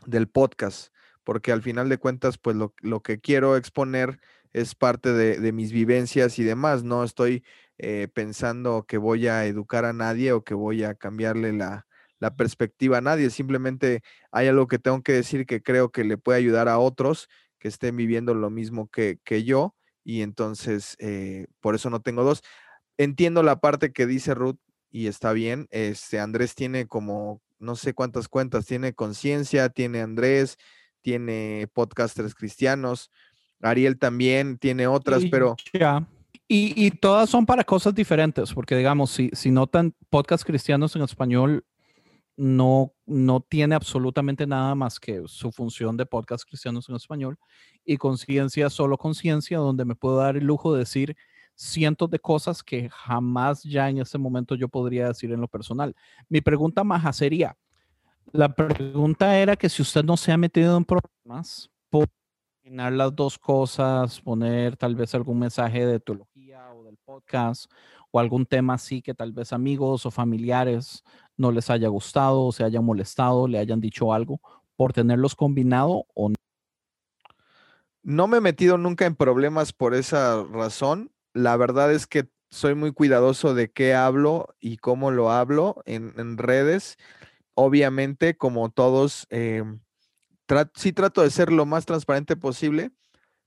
del 0.07 0.29
podcast, 0.29 0.93
porque 1.25 1.53
al 1.53 1.63
final 1.63 1.89
de 1.89 1.99
cuentas, 1.99 2.39
pues 2.39 2.57
lo, 2.57 2.75
lo 2.81 3.01
que 3.01 3.21
quiero 3.21 3.57
exponer 3.57 4.21
es 4.53 4.75
parte 4.75 5.13
de, 5.13 5.53
mis 5.53 5.73
vivencias 5.73 6.39
y 6.39 6.45
demás. 6.45 6.85
No 6.85 7.05
estoy 7.05 7.45
eh, 7.79 8.09
pensando 8.13 8.85
que 8.87 8.99
voy 8.99 9.27
a 9.29 9.47
educar 9.47 9.85
a 9.85 9.93
nadie 9.93 10.33
o 10.33 10.45
que 10.45 10.55
voy 10.55 10.85
a 10.85 10.95
cambiarle 10.95 11.53
la, 11.53 11.87
perspectiva 12.37 12.99
a 12.99 13.01
nadie. 13.01 13.31
Simplemente 13.31 14.03
hay 14.31 14.47
algo 14.47 14.69
que 14.69 14.79
tengo 14.79 15.03
que 15.03 15.13
decir 15.13 15.45
que 15.45 15.61
creo 15.61 15.91
que 15.91 16.05
le 16.05 16.19
puede 16.19 16.39
ayudar 16.39 16.69
a 16.69 16.79
otros 16.79 17.29
que 17.63 17.69
estén 17.69 17.97
viviendo 17.97 18.35
lo 18.35 18.51
mismo 18.51 18.89
que, 18.89 19.21
yo. 19.45 19.77
Y 20.03 20.23
entonces, 20.23 20.97
eh, 20.99 21.47
por 21.61 21.77
eso 21.77 21.91
no 21.91 22.03
tengo 22.03 22.25
dos. 22.25 22.43
Entiendo 22.99 23.45
la 23.45 23.61
parte 23.61 23.93
que 23.93 24.05
dice 24.05 24.35
Ruth 24.35 24.59
y 24.91 25.07
está 25.07 25.33
bien. 25.33 25.69
Este 25.71 26.19
Andrés 26.19 26.57
tiene 26.57 26.89
como 26.89 27.41
no 27.61 27.77
sé 27.77 27.95
cuántas 27.95 28.27
cuentas, 28.27 28.67
tiene 28.67 28.95
conciencia, 28.95 29.69
tiene 29.69 30.01
Andrés, 30.01 30.59
tiene 31.03 31.69
podcasters 31.73 32.35
cristianos. 32.35 33.13
Ariel 33.61 33.97
también 33.97 34.59
tiene 34.59 34.89
otras, 34.89 35.23
pero... 35.31 35.55
Ya. 35.73 36.05
Y, 36.49 36.91
todas 36.91 37.31
son 37.31 37.47
para 37.47 37.63
cosas 37.63 37.95
diferentes, 37.95 38.53
porque 38.53 38.77
digamos, 38.77 39.13
si, 39.13 39.31
si 39.33 39.53
notan 39.53 39.95
podcast 40.11 40.45
cristianos 40.45 40.97
en 40.97 41.03
español, 41.03 41.65
no, 42.43 42.93
no 43.07 43.41
tiene 43.41 43.77
absolutamente 43.77 44.49
nada 44.49 44.75
más 44.75 44.99
que 44.99 45.23
su 45.27 45.53
función 45.53 45.97
de 45.97 46.07
podcast 46.07 46.45
cristianos 46.45 46.89
en 46.89 46.97
español 46.97 47.39
y 47.85 47.97
conciencia, 47.99 48.69
solo 48.69 48.99
conciencia, 48.99 49.59
donde 49.59 49.85
me 49.85 49.95
puedo 49.95 50.17
dar 50.17 50.37
el 50.37 50.45
lujo 50.45 50.73
de 50.73 50.81
decir 50.81 51.17
cientos 51.55 52.11
de 52.11 52.19
cosas 52.19 52.65
que 52.65 52.89
jamás 52.91 53.63
ya 53.63 53.89
en 53.89 53.99
este 53.99 54.19
momento 54.19 54.57
yo 54.57 54.69
podría 54.69 55.07
decir 55.07 55.31
en 55.31 55.41
lo 55.41 55.47
personal. 55.47 55.95
Mi 56.29 56.41
pregunta 56.41 56.83
más 56.83 57.17
sería, 57.17 57.57
la 58.33 58.53
pregunta 58.53 59.39
era 59.39 59.55
que 59.55 59.69
si 59.69 59.81
usted 59.81 60.03
no 60.03 60.17
se 60.17 60.33
ha 60.33 60.37
metido 60.37 60.77
en 60.77 60.85
problemas 60.85 61.71
por 61.91 62.09
las 62.65 63.15
dos 63.15 63.39
cosas, 63.39 64.21
poner 64.21 64.77
tal 64.77 64.97
vez 64.97 65.15
algún 65.15 65.39
mensaje 65.39 65.87
de 65.87 66.01
teología 66.01 66.73
o 66.73 66.83
del 66.83 66.97
podcast 67.05 67.71
o 68.11 68.21
algún 68.21 68.47
tema 68.47 68.75
así 68.75 69.01
que 69.01 69.15
tal 69.15 69.33
vez 69.33 69.53
amigos 69.53 70.07
o 70.07 70.11
familiares 70.11 71.03
no 71.37 71.53
les 71.53 71.71
haya 71.71 71.89
gustado 71.89 72.53
se 72.53 72.65
hayan 72.65 72.85
molestado, 72.85 73.49
le 73.49 73.59
hayan 73.59 73.81
dicho 73.81 74.13
algo 74.13 74.41
por 74.77 74.93
tenerlos 74.93 75.35
combinado 75.35 76.07
o 76.15 76.31
no. 76.31 76.35
No 78.03 78.27
me 78.27 78.39
he 78.39 78.41
metido 78.41 78.79
nunca 78.79 79.07
en 79.07 79.15
problemas 79.15 79.73
por 79.73 79.95
esa 79.95 80.43
razón. 80.43 81.13
La 81.35 81.57
verdad 81.57 81.93
es 81.93 82.07
que 82.07 82.29
soy 82.51 82.75
muy 82.75 82.93
cuidadoso 82.93 83.55
de 83.55 83.71
qué 83.71 83.95
hablo 83.95 84.55
y 84.61 84.77
cómo 84.79 85.11
lo 85.11 85.31
hablo 85.31 85.83
en, 85.87 86.37
redes. 86.37 86.97
Obviamente, 87.55 88.37
como 88.37 88.71
todos, 88.71 89.27
em, 89.31 89.81
sí 90.75 90.93
trato 90.93 91.23
de 91.23 91.31
ser 91.31 91.53
lo 91.53 91.65
más 91.65 91.87
transparente 91.87 92.37
posible, 92.37 92.91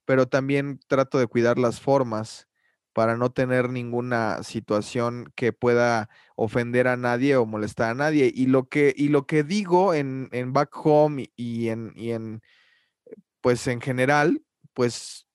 pero 0.05 0.27
también 0.27 0.79
trato 0.87 1.19
de 1.19 1.27
cuidar 1.27 1.59
las 1.59 1.81
formas 1.81 2.47
para 2.93 3.17
no 3.17 3.31
tener 3.31 3.69
ninguna 3.69 4.41
situación 4.41 5.31
que 5.35 5.51
pueda 5.51 6.09
ofender 6.35 6.87
a 6.87 6.97
nadie 6.97 7.35
o 7.35 7.45
molestar 7.45 7.91
a 7.91 7.95
nadie. 7.95 8.31
Y 8.33 8.47
lo 8.47 8.67
que, 8.67 8.93
y 8.95 9.09
lo 9.09 9.25
que 9.25 9.43
digo 9.43 9.93
en, 9.93 10.29
en 10.31 10.53
Back 10.53 10.71
Home 10.85 11.31
y, 11.35 11.69
en, 11.69 11.93
y 11.95 12.11
en, 12.11 12.41
pues 13.41 13.67
en 13.67 13.81
general, 13.81 14.43
pues, 14.73 15.27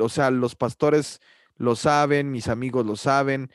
o 0.00 0.08
sea, 0.08 0.30
los 0.30 0.54
pastores 0.54 1.20
lo 1.56 1.76
saben, 1.76 2.30
mis 2.30 2.48
amigos 2.48 2.86
lo 2.86 2.96
saben, 2.96 3.50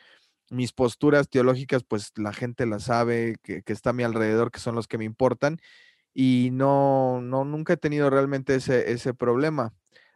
mis 0.50 0.74
posturas 0.74 1.30
teológicas, 1.30 1.84
pues 1.84 2.12
la 2.16 2.34
gente 2.34 2.66
la 2.66 2.80
sabe, 2.80 3.38
que, 3.44 3.64
que 3.64 3.74
está 3.74 3.92
a 3.92 3.94
mi 3.94 4.04
alrededor, 4.04 4.52
que 4.52 4.60
son 4.60 4.76
los 4.76 4.88
que 4.88 4.98
me 4.98 5.06
importan 5.06 5.60
y 6.14 6.50
no, 6.52 7.22
no, 7.22 7.44
nunca 7.44 7.74
he 7.74 7.78
tenido 7.78 8.10
realmente 8.10 8.56
ese, 8.56 8.92
ese 8.92 9.14
problema. 9.14 9.74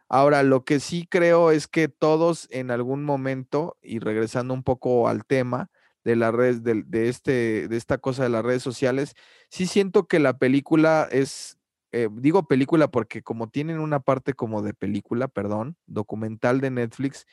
Ahora, 0.08 0.42
lo 0.42 0.64
que 0.64 0.80
sí 0.80 1.06
creo 1.08 1.50
es 1.50 1.66
que 1.68 1.88
todos 1.88 2.46
en 2.50 2.70
algún 2.70 3.04
momento, 3.04 3.76
y 3.82 3.98
regresando 3.98 4.54
un 4.54 4.62
poco 4.62 5.08
al 5.08 5.24
tema 5.26 5.70
de 6.08 6.16
la 6.16 6.30
red, 6.30 6.62
de, 6.62 6.84
de, 6.86 7.10
este, 7.10 7.68
de 7.68 7.76
esta 7.76 7.98
cosa 7.98 8.22
de 8.22 8.30
las 8.30 8.42
redes 8.42 8.62
sociales, 8.62 9.14
sí 9.50 9.66
siento 9.66 10.08
que 10.08 10.18
la 10.18 10.38
película 10.38 11.06
es, 11.10 11.58
eh, 11.92 12.08
digo 12.10 12.48
película 12.48 12.88
porque 12.88 13.22
como 13.22 13.50
tienen 13.50 13.78
una 13.78 14.00
parte 14.00 14.32
como 14.32 14.62
de 14.62 14.72
película, 14.72 15.28
perdón, 15.28 15.76
documental 15.86 16.62
de 16.62 16.70
Netflix, 16.70 17.26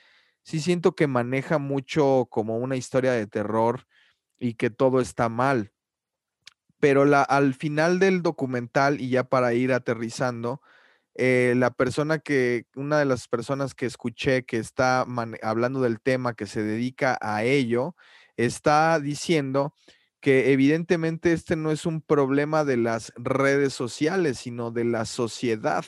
sí 0.44 0.60
siento 0.60 0.94
que 0.94 1.08
maneja 1.08 1.58
mucho 1.58 2.28
como 2.30 2.58
una 2.58 2.76
historia 2.76 3.14
de 3.14 3.28
terror 3.28 3.88
y 4.38 4.56
que 4.56 4.70
todo 4.70 5.00
está 5.00 5.30
mal. 5.30 5.72
Pero 6.82 7.06
la, 7.06 7.22
al 7.24 7.54
final 7.54 8.00
del 8.00 8.22
documental, 8.24 9.00
y 9.00 9.10
ya 9.10 9.24
para 9.24 9.54
ir 9.54 9.72
aterrizando, 9.72 10.62
eh, 11.14 11.54
la 11.56 11.72
persona 11.72 12.20
que, 12.20 12.66
una 12.76 13.00
de 13.00 13.06
las 13.06 13.30
personas 13.30 13.74
que 13.74 13.86
escuché 13.86 14.44
que 14.44 14.58
está 14.58 15.06
hablando 15.42 15.80
del 15.80 16.02
tema, 16.02 16.34
que 16.34 16.46
se 16.46 16.62
dedica 16.62 17.18
a 17.22 17.44
ello, 17.46 17.96
está 18.38 19.00
diciendo 19.00 19.74
que 20.22 20.52
evidentemente 20.52 21.34
este 21.34 21.56
no 21.56 21.72
es 21.72 21.86
un 21.86 22.02
problema 22.02 22.66
de 22.66 22.78
las 22.78 23.14
redes 23.16 23.74
sociales, 23.74 24.40
sino 24.40 24.72
de 24.72 24.86
la 24.86 25.06
sociedad. 25.06 25.86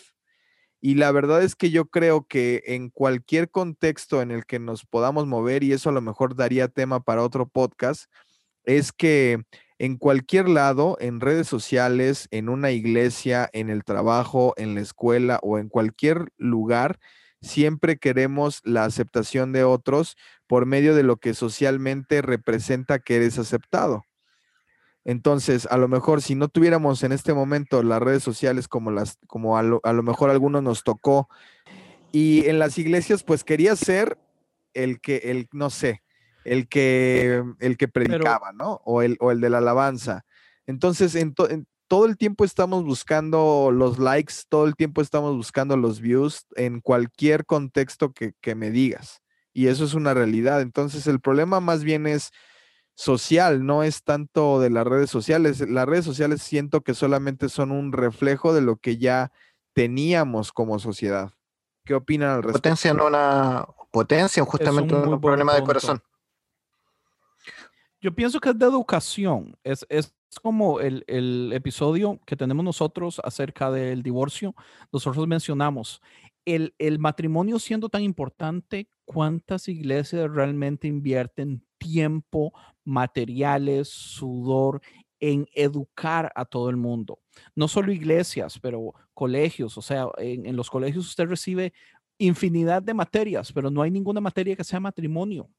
Y 0.80 0.96
la 0.96 1.12
verdad 1.12 1.42
es 1.42 1.56
que 1.56 1.72
yo 1.72 1.86
creo 1.86 2.28
que 2.28 2.62
en 2.68 2.90
cualquier 2.90 3.50
contexto 3.50 4.22
en 4.22 4.30
el 4.30 4.46
que 4.46 4.60
nos 4.60 4.86
podamos 4.86 5.26
mover, 5.26 5.64
y 5.64 5.74
eso 5.74 5.90
a 5.90 5.94
lo 5.94 6.02
mejor 6.02 6.36
daría 6.36 6.68
tema 6.68 7.00
para 7.00 7.24
otro 7.24 7.48
podcast, 7.48 8.12
es 8.64 8.92
que 8.92 9.44
en 9.80 9.98
cualquier 9.98 10.50
lado, 10.50 10.98
en 11.00 11.20
redes 11.20 11.48
sociales, 11.48 12.28
en 12.32 12.50
una 12.50 12.72
iglesia, 12.72 13.50
en 13.54 13.70
el 13.70 13.84
trabajo, 13.84 14.54
en 14.58 14.76
la 14.76 14.82
escuela 14.82 15.40
o 15.42 15.58
en 15.58 15.70
cualquier 15.70 16.32
lugar, 16.38 17.00
siempre 17.42 17.98
queremos 17.98 18.62
la 18.64 18.86
aceptación 18.86 19.54
de 19.54 19.64
otros 19.64 20.18
por 20.48 20.66
medio 20.66 20.96
de 20.96 21.04
lo 21.04 21.18
que 21.18 21.34
socialmente 21.34 22.22
representa 22.22 23.00
que 23.00 23.18
eres 23.18 23.38
aceptado. 23.38 24.04
Entonces, 25.06 25.68
a 25.72 25.78
lo 25.78 25.88
mejor 25.88 26.22
si 26.22 26.36
no 26.36 26.50
tuviéramos 26.50 27.04
en 27.04 27.14
este 27.14 27.34
momento 27.34 27.82
las 27.82 28.02
redes 28.02 28.24
sociales 28.24 28.68
como 28.68 28.92
las, 28.92 29.18
como 29.28 29.58
a 29.58 29.64
lo, 29.64 29.80
a 29.84 29.94
lo 29.94 30.04
mejor 30.04 30.30
algunos 30.30 30.64
nos 30.64 30.84
tocó, 30.84 31.30
y 32.12 32.46
en 32.48 32.60
las 32.60 32.78
iglesias, 32.78 33.24
pues 33.24 33.44
quería 33.44 33.76
ser 33.76 34.18
el 34.74 35.00
que, 35.02 35.18
el, 35.26 35.48
no 35.52 35.70
sé, 35.70 36.04
el 36.46 36.68
que, 36.68 37.44
el 37.60 37.78
que 37.78 37.88
predicaba, 37.88 38.54
¿no? 38.54 38.82
O 38.86 39.02
el, 39.02 39.18
o 39.20 39.32
el 39.32 39.42
de 39.42 39.50
la 39.50 39.58
alabanza. 39.60 40.26
Entonces, 40.66 41.16
en, 41.16 41.36
todo 41.88 42.06
el 42.06 42.18
tiempo 42.18 42.44
estamos 42.44 42.84
buscando 42.84 43.72
los 43.72 44.00
likes, 44.00 44.34
todo 44.50 44.66
el 44.66 44.76
tiempo 44.76 45.02
estamos 45.02 45.36
buscando 45.36 45.78
los 45.78 46.02
views 46.02 46.46
en 46.56 46.82
cualquier 46.82 47.46
contexto 47.46 48.12
que, 48.12 48.34
que 48.42 48.56
me 48.56 48.72
digas. 48.72 49.22
Y 49.54 49.68
eso 49.68 49.86
es 49.86 49.94
una 49.94 50.14
realidad. 50.14 50.62
Entonces, 50.62 51.08
el 51.08 51.20
problema 51.20 51.60
más 51.60 51.84
bien 51.84 52.06
es 52.06 52.32
social, 52.98 53.66
no 53.66 53.84
es 53.84 54.04
tanto 54.04 54.60
de 54.60 54.70
las 54.70 54.86
redes 54.86 55.10
sociales. 55.10 55.62
Las 55.62 55.86
redes 55.86 56.04
sociales 56.04 56.42
siento 56.42 56.82
que 56.82 56.94
solamente 56.94 57.48
son 57.48 57.72
un 57.72 57.92
reflejo 57.94 58.54
de 58.54 58.62
lo 58.62 58.78
que 58.78 58.98
ya 58.98 59.32
teníamos 59.74 60.52
como 60.52 60.80
sociedad. 60.80 61.32
¿Qué 61.86 61.94
opinan 61.94 62.30
al 62.32 62.44
respecto? 62.44 62.62
Potencia 62.62 62.94
no 62.94 63.08
una 63.08 63.66
potencia, 63.92 64.44
justamente 64.44 64.96
un, 64.96 65.22
problema 65.22 65.54
de 65.54 65.64
corazón. 65.64 66.02
Yo 68.02 68.14
pienso 68.14 68.40
que 68.40 68.50
es 68.50 68.58
de 68.58 68.66
educación. 68.66 69.56
Es, 69.64 69.86
es 69.88 70.14
como 70.42 70.80
el, 70.80 71.04
el, 71.08 71.52
episodio 71.54 72.20
que 72.26 72.36
tenemos 72.36 72.64
nosotros 72.64 73.22
acerca 73.24 73.72
del 73.72 74.04
divorcio. 74.04 74.56
Nosotros 74.92 75.28
mencionamos 75.28 76.02
el, 76.46 76.74
el 76.78 77.00
matrimonio 77.00 77.60
siendo 77.60 77.90
tan 77.90 78.04
importante, 78.04 78.90
¿cuántas 79.06 79.68
iglesias 79.68 80.32
realmente 80.32 80.88
invierten 80.88 81.64
tiempo, 81.78 82.54
materiales, 82.84 83.90
sudor 83.90 84.82
en 85.20 85.48
educar 85.54 86.32
a 86.36 86.46
todo 86.46 86.70
el 86.70 86.78
mundo? 86.78 87.20
No 87.56 87.68
solo 87.68 87.92
iglesias, 87.92 88.60
pero 88.60 88.94
colegios. 89.14 89.78
O 89.78 89.82
sea, 89.82 90.08
en, 90.18 90.46
en 90.46 90.56
los 90.56 90.70
colegios 90.70 91.08
usted 91.08 91.28
recibe 91.28 91.74
infinidad 92.18 92.82
de 92.82 92.94
materias, 92.94 93.52
pero 93.52 93.70
no 93.70 93.82
hay 93.82 93.92
ninguna 93.92 94.22
materia 94.22 94.56
que 94.56 94.64
sea 94.64 94.80
matrimonio. 94.80 95.50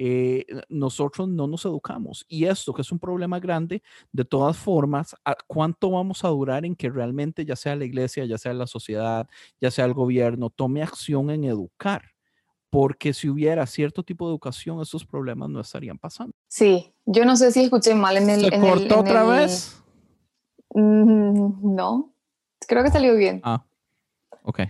Eh, 0.00 0.46
nosotros 0.68 1.28
no 1.28 1.48
nos 1.48 1.64
educamos. 1.64 2.24
Y 2.28 2.44
esto, 2.44 2.72
que 2.72 2.82
es 2.82 2.92
un 2.92 3.00
problema 3.00 3.40
grande, 3.40 3.82
de 4.12 4.24
todas 4.24 4.56
formas, 4.56 5.16
¿cuánto 5.48 5.90
vamos 5.90 6.24
a 6.24 6.28
durar 6.28 6.64
en 6.64 6.76
que 6.76 6.88
realmente, 6.88 7.44
ya 7.44 7.56
sea 7.56 7.74
la 7.74 7.84
iglesia, 7.84 8.24
ya 8.24 8.38
sea 8.38 8.54
la 8.54 8.68
sociedad, 8.68 9.26
ya 9.60 9.72
sea 9.72 9.86
el 9.86 9.94
gobierno, 9.94 10.50
tome 10.50 10.84
acción 10.84 11.30
en 11.30 11.42
educar? 11.42 12.02
Porque 12.70 13.12
si 13.12 13.28
hubiera 13.28 13.66
cierto 13.66 14.04
tipo 14.04 14.26
de 14.26 14.34
educación, 14.34 14.80
esos 14.80 15.04
problemas 15.04 15.50
no 15.50 15.58
estarían 15.58 15.98
pasando. 15.98 16.32
Sí, 16.46 16.92
yo 17.04 17.24
no 17.24 17.34
sé 17.34 17.50
si 17.50 17.64
escuché 17.64 17.96
mal 17.96 18.18
en 18.18 18.30
el... 18.30 18.40
¿Se 18.42 18.60
cortó 18.60 19.00
otra 19.00 19.24
vez? 19.24 19.82
Mm, 20.74 21.74
no, 21.74 22.14
creo 22.68 22.84
que 22.84 22.90
salió 22.92 23.16
bien. 23.16 23.40
Ah, 23.42 23.64
ok. 24.44 24.60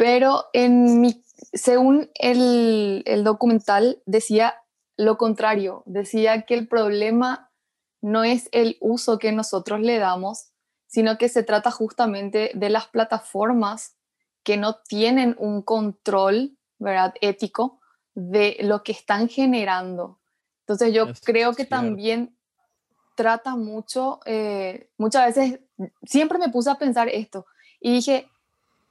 Pero 0.00 0.46
en 0.54 1.02
mi 1.02 1.22
según 1.52 2.10
el, 2.14 3.04
documental, 3.24 4.02
decía 4.06 4.54
lo 4.96 5.16
contrario, 5.16 5.82
decía 5.86 6.42
que 6.42 6.54
el 6.54 6.68
problema 6.68 7.50
no 8.02 8.24
es 8.24 8.48
el 8.52 8.76
uso 8.80 9.18
que 9.18 9.32
nosotros 9.32 9.80
le 9.80 9.98
damos, 9.98 10.52
sino 10.86 11.18
que 11.18 11.28
se 11.28 11.42
trata 11.42 11.70
justamente 11.70 12.50
de 12.54 12.70
las 12.70 12.86
plataformas 12.88 13.96
que 14.42 14.56
no 14.56 14.76
tienen 14.86 15.36
un 15.38 15.62
control 15.62 16.56
¿verdad? 16.78 17.14
ético 17.20 17.80
de 18.14 18.56
lo 18.60 18.82
que 18.82 18.92
están 18.92 19.28
generando. 19.28 20.18
Entonces 20.60 20.92
yo 20.92 21.08
creo 21.24 21.54
que 21.54 21.64
también 21.64 22.36
trata 23.16 23.56
mucho, 23.56 24.20
eh, 24.24 24.90
muchas 24.98 25.34
veces, 25.34 25.60
siempre 26.04 26.38
me 26.38 26.48
puse 26.48 26.70
a 26.70 26.76
pensar 26.78 27.08
esto 27.08 27.46
y 27.80 27.92
dije, 27.92 28.30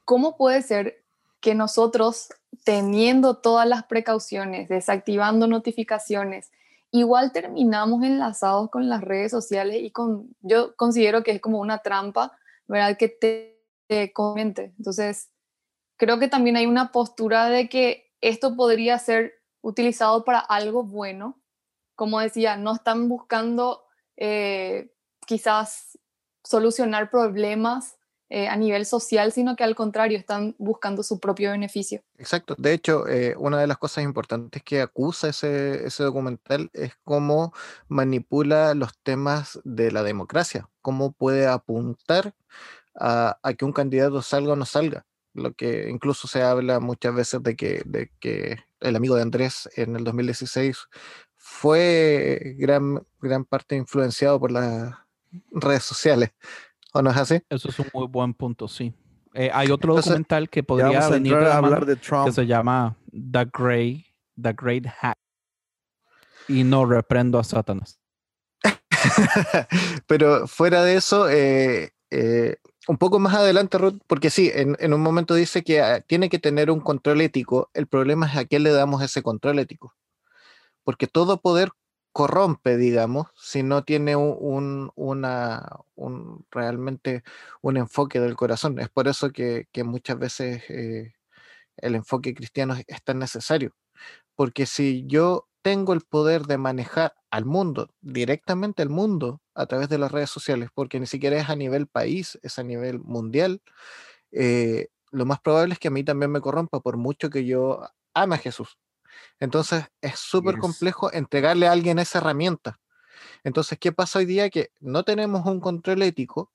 ¿cómo 0.04 0.36
puede 0.36 0.62
ser 0.62 0.99
que 1.40 1.54
nosotros 1.54 2.28
teniendo 2.64 3.38
todas 3.38 3.66
las 3.66 3.84
precauciones, 3.84 4.68
desactivando 4.68 5.46
notificaciones, 5.46 6.50
igual 6.90 7.32
terminamos 7.32 8.02
enlazados 8.02 8.70
con 8.70 8.88
las 8.88 9.00
redes 9.00 9.30
sociales 9.30 9.78
y 9.80 9.90
con, 9.90 10.34
yo 10.40 10.74
considero 10.76 11.22
que 11.22 11.32
es 11.32 11.40
como 11.40 11.60
una 11.60 11.78
trampa, 11.78 12.36
¿verdad? 12.66 12.96
Que 12.96 13.08
te, 13.08 13.62
te 13.86 14.12
comente. 14.12 14.74
Entonces, 14.78 15.30
creo 15.96 16.18
que 16.18 16.28
también 16.28 16.56
hay 16.56 16.66
una 16.66 16.92
postura 16.92 17.48
de 17.48 17.68
que 17.68 18.12
esto 18.20 18.56
podría 18.56 18.98
ser 18.98 19.34
utilizado 19.62 20.24
para 20.24 20.38
algo 20.38 20.82
bueno. 20.82 21.40
Como 21.94 22.20
decía, 22.20 22.56
no 22.56 22.74
están 22.74 23.08
buscando 23.08 23.84
eh, 24.16 24.92
quizás 25.26 25.98
solucionar 26.42 27.10
problemas 27.10 27.96
eh, 28.32 28.46
a 28.46 28.56
nivel 28.56 28.86
social, 28.86 29.32
sino 29.32 29.56
que 29.56 29.64
al 29.64 29.74
contrario, 29.74 30.16
están 30.16 30.54
buscando 30.56 31.02
su 31.02 31.18
propio 31.18 31.50
beneficio. 31.50 32.00
Exacto. 32.16 32.54
De 32.58 32.72
hecho, 32.72 33.08
eh, 33.08 33.34
una 33.36 33.58
de 33.58 33.66
las 33.66 33.76
cosas 33.76 34.04
importantes 34.04 34.62
que 34.62 34.80
acusa 34.80 35.30
ese, 35.30 35.84
ese 35.84 36.04
documental 36.04 36.70
es 36.72 36.92
cómo 37.02 37.52
manipula 37.88 38.74
los 38.74 38.96
temas 38.98 39.58
de 39.64 39.90
la 39.90 40.04
democracia, 40.04 40.68
cómo 40.80 41.10
puede 41.10 41.48
apuntar 41.48 42.32
a, 42.94 43.36
que 43.58 43.64
un 43.64 43.72
candidato 43.72 44.22
salga 44.22 44.52
o 44.52 44.56
no 44.56 44.64
salga. 44.64 45.04
Lo 45.34 45.52
que 45.54 45.88
incluso 45.90 46.28
se 46.28 46.42
habla 46.42 46.78
muchas 46.78 47.12
veces 47.12 47.42
de 47.42 47.56
que, 47.56 47.82
de 47.84 48.12
que 48.20 48.58
el 48.78 48.94
amigo 48.94 49.16
de 49.16 49.22
Andrés 49.22 49.68
en 49.74 49.96
el 49.96 50.04
2016 50.04 50.86
fue 51.34 52.54
gran, 52.58 53.04
gran 53.20 53.44
parte 53.44 53.74
influenciado 53.74 54.38
por 54.38 54.52
las 54.52 54.94
redes 55.50 55.82
sociales. 55.82 56.30
¿O 56.92 57.02
no 57.02 57.10
es 57.10 57.16
así? 57.16 57.40
Eso 57.48 57.68
es 57.68 57.78
un 57.78 57.86
muy 57.92 58.06
buen 58.06 58.34
punto, 58.34 58.66
sí. 58.68 58.92
Eh, 59.34 59.50
hay 59.52 59.70
otro 59.70 59.94
documental 59.94 60.48
que 60.50 60.62
podría 60.62 61.08
venir 61.08 61.34
a 61.34 61.58
hablar 61.58 61.86
de 61.86 61.96
Trump. 61.96 62.26
que 62.26 62.32
se 62.32 62.46
llama 62.46 62.96
The 63.12 63.46
Great, 63.52 64.04
The 64.40 64.52
Great 64.52 64.86
Hack. 64.86 65.16
Y 66.48 66.64
no 66.64 66.84
reprendo 66.84 67.38
a 67.38 67.44
Satanás. 67.44 68.00
Pero 70.08 70.48
fuera 70.48 70.82
de 70.82 70.96
eso, 70.96 71.30
eh, 71.30 71.92
eh, 72.10 72.56
un 72.88 72.98
poco 72.98 73.20
más 73.20 73.34
adelante, 73.34 73.78
Ruth, 73.78 74.00
porque 74.08 74.30
sí, 74.30 74.50
en, 74.52 74.76
en, 74.80 74.92
un 74.92 75.00
momento 75.00 75.34
dice 75.34 75.62
que 75.62 75.80
ah, 75.80 76.00
tiene 76.00 76.28
que 76.28 76.40
tener 76.40 76.72
un 76.72 76.80
control 76.80 77.20
ético. 77.20 77.70
El 77.72 77.86
problema 77.86 78.26
es 78.26 78.36
a 78.36 78.44
quién 78.44 78.64
le 78.64 78.70
damos 78.70 79.00
ese 79.02 79.22
control 79.22 79.60
ético. 79.60 79.94
Porque 80.82 81.06
todo 81.06 81.40
poder 81.40 81.70
corrompe, 82.12 82.76
digamos, 82.76 83.28
si 83.36 83.62
no 83.62 83.84
tiene 83.84 84.16
un, 84.16 84.90
una, 84.96 85.68
un, 85.94 86.44
realmente 86.50 87.22
un 87.62 87.76
enfoque 87.76 88.20
del 88.20 88.36
corazón. 88.36 88.78
Es 88.80 88.88
por 88.88 89.08
eso 89.08 89.30
que, 89.32 89.66
muchas 89.84 90.18
veces 90.18 90.62
eh, 90.68 91.14
el 91.78 91.94
enfoque 91.94 92.34
cristiano 92.34 92.76
es, 92.86 93.02
tan 93.04 93.18
necesario. 93.20 93.74
Porque 94.36 94.66
si 94.66 95.04
yo 95.06 95.48
tengo 95.62 95.92
el 95.94 96.02
poder 96.02 96.42
de 96.44 96.58
manejar 96.58 97.14
al 97.30 97.44
mundo, 97.46 97.90
directamente 98.00 98.82
al 98.82 98.90
mundo, 98.90 99.42
a 99.54 99.66
través 99.66 99.88
de 99.88 99.98
las 99.98 100.12
redes 100.12 100.30
sociales, 100.30 100.70
porque 100.74 101.00
ni 101.00 101.06
siquiera 101.06 101.38
es 101.38 101.48
a 101.50 101.56
nivel 101.56 101.86
país, 101.88 102.38
es 102.42 102.58
a 102.58 102.64
nivel 102.64 103.00
mundial, 103.00 103.62
eh, 104.32 104.88
lo 105.12 105.26
más 105.26 105.40
probable 105.40 105.74
es 105.74 105.80
que 105.80 105.88
a 105.88 105.92
mí 105.92 106.04
también 106.04 106.30
me 106.32 106.40
corrompa, 106.40 106.80
por 106.80 106.96
mucho 106.96 107.30
que 107.30 107.44
yo 107.46 107.82
ame 108.14 108.36
a 108.36 108.38
Jesús. 108.38 108.78
Entonces 109.38 109.84
es 110.00 110.18
súper 110.18 110.58
complejo 110.58 111.12
entregarle 111.12 111.66
a 111.66 111.72
alguien 111.72 111.98
esa 111.98 112.18
herramienta. 112.18 112.80
Entonces, 113.44 113.78
¿qué 113.78 113.92
pasa 113.92 114.18
hoy 114.18 114.26
día? 114.26 114.50
Que 114.50 114.70
no 114.80 115.04
tenemos 115.04 115.46
un 115.46 115.60
control 115.60 116.02
ético 116.02 116.52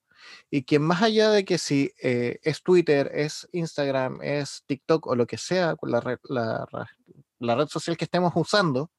y 0.49 0.63
que 0.63 0.79
más 0.79 1.01
allá 1.01 1.29
de 1.29 1.45
que 1.45 1.57
si 1.57 1.91
eh, 2.01 2.39
es 2.43 2.63
Twitter, 2.63 3.11
es 3.13 3.47
Instagram, 3.51 4.19
es 4.21 4.63
TikTok 4.65 5.07
o 5.07 5.15
lo 5.15 5.27
que 5.27 5.37
sea, 5.37 5.75
la 5.81 5.99
red, 5.99 6.19
la, 6.23 6.67
red 7.39 7.67
social 7.67 7.97
que 7.97 8.05
estemos 8.05 8.33
usando, 8.35 8.91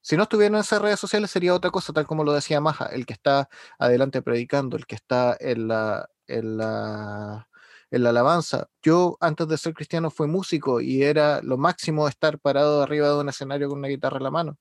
si 0.00 0.16
no 0.16 0.24
estuvieran 0.24 0.58
esas 0.60 0.80
redes 0.80 0.98
sociales 0.98 1.30
sería 1.30 1.54
otra 1.54 1.70
cosa, 1.70 1.92
tal 1.92 2.06
como 2.06 2.24
lo 2.24 2.32
decía 2.32 2.60
Maja, 2.60 2.86
el 2.86 3.04
que 3.06 3.12
está 3.12 3.48
adelante 3.78 4.22
predicando, 4.22 4.76
el 4.76 4.86
que 4.86 4.94
está 4.94 5.36
en 5.38 5.68
la, 5.68 6.08
en 6.26 6.56
la 6.56 7.49
en 7.90 8.02
la 8.02 8.10
alabanza. 8.10 8.68
Yo 8.82 9.16
antes 9.20 9.48
de 9.48 9.58
ser 9.58 9.74
cristiano 9.74 10.10
fui 10.10 10.28
músico 10.28 10.80
y 10.80 11.02
era 11.02 11.42
lo 11.42 11.58
máximo 11.58 12.08
estar 12.08 12.38
parado 12.38 12.82
arriba 12.82 13.08
de 13.08 13.20
un 13.20 13.28
escenario 13.28 13.68
con 13.68 13.78
una 13.78 13.88
guitarra 13.88 14.18
en 14.18 14.24
la 14.24 14.30
mano. 14.30 14.58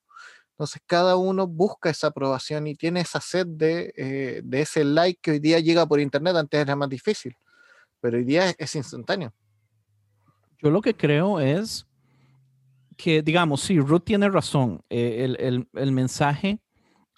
Entonces 0.51 0.81
cada 0.85 1.15
uno 1.15 1.47
busca 1.47 1.89
esa 1.89 2.07
aprobación 2.07 2.67
y 2.67 2.75
tiene 2.75 3.01
esa 3.01 3.21
sed 3.21 3.47
de, 3.47 3.93
eh, 3.95 4.41
de 4.43 4.61
ese 4.61 4.83
like 4.83 5.19
que 5.21 5.31
hoy 5.31 5.39
día 5.39 5.59
llega 5.59 5.85
por 5.85 6.01
internet, 6.01 6.35
antes 6.35 6.59
era 6.59 6.75
más 6.75 6.89
difícil, 6.89 7.33
pero 8.01 8.17
hoy 8.17 8.25
día 8.25 8.53
es, 8.57 8.75
instantáneo. 8.75 9.33
Yo 10.61 10.69
lo 10.69 10.81
que 10.81 10.93
creo 10.93 11.39
es 11.39 11.87
que, 12.97 13.21
digamos, 13.21 13.61
sí, 13.61 13.79
Ruth 13.79 14.03
tiene 14.03 14.27
razón. 14.27 14.83
Eh, 14.89 15.23
el, 15.23 15.37
el, 15.39 15.69
el, 15.75 15.91
mensaje 15.93 16.59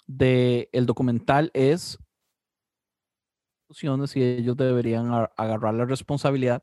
del 0.06 0.68
el 0.70 0.86
documental 0.86 1.50
es 1.52 1.98
y 4.16 4.22
ellos 4.22 4.56
deberían 4.56 5.10
agarrar 5.36 5.74
la 5.74 5.84
responsabilidad. 5.84 6.62